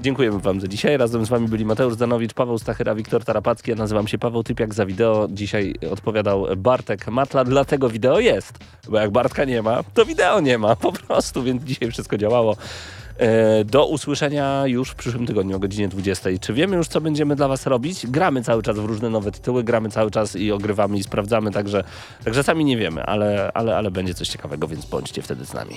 Dziękujemy 0.03 0.39
wam 0.39 0.61
za 0.61 0.69
dzisiaj. 0.69 0.97
Razem 0.97 1.27
z 1.27 1.29
wami 1.29 1.49
byli 1.49 1.65
Mateusz 1.65 1.95
Zanowicz, 1.95 2.35
Paweł 2.35 2.59
Stachyra, 2.59 2.95
Wiktor 2.95 3.25
Tarapacki. 3.25 3.71
Ja 3.71 3.77
nazywam 3.77 4.09
się 4.09 4.19
Paweł 4.19 4.43
Typiak 4.43 4.75
za 4.75 4.87
wideo. 4.87 5.29
Dzisiaj 5.31 5.75
odpowiadał 5.91 6.47
Bartek 6.57 7.09
Matla, 7.09 7.45
dlatego 7.45 7.89
wideo 7.89 8.21
jest. 8.21 8.59
Bo 8.89 8.99
jak 8.99 9.11
Bartka 9.11 9.45
nie 9.45 9.63
ma, 9.63 9.83
to 9.95 10.05
wideo 10.07 10.41
nie 10.41 10.59
ma 10.59 10.77
po 10.77 10.93
prostu, 10.93 11.43
więc 11.43 11.63
dzisiaj 11.63 11.91
wszystko 11.91 12.19
działało. 12.19 12.57
E, 13.19 13.65
Do 13.65 13.87
usłyszenia 13.87 14.63
już 14.67 14.91
w 14.91 14.95
przyszłym 14.95 15.27
tygodniu 15.27 15.57
o 15.57 15.59
godzinie 15.59 15.89
20. 15.89 16.31
Czy 16.41 16.53
wiemy 16.55 16.77
już, 16.77 16.89
co 16.89 17.01
będziemy 17.01 17.37
dla 17.37 17.49
Was 17.49 17.67
robić? 17.67 18.07
Gramy 18.07 18.43
cały 18.43 18.63
czas 18.63 18.79
w 18.79 18.85
różne 18.85 19.11
nowe 19.11 19.33
tytuły, 19.33 19.65
gramy 19.65 19.91
cały 19.91 20.11
czas 20.11 20.37
i 20.37 20.53
ogrywamy 20.53 20.99
i 20.99 21.03
sprawdzamy, 21.03 21.51
także, 21.51 21.85
także 22.25 22.43
sami 22.43 22.65
nie 22.65 22.77
wiemy, 22.77 23.05
ale, 23.05 23.51
ale, 23.55 23.77
ale 23.77 23.91
będzie 23.91 24.15
coś 24.15 24.29
ciekawego, 24.29 24.69
więc 24.69 24.87
bądźcie 24.87 25.23
wtedy 25.23 25.45
z 25.45 25.55
nami. 25.55 25.77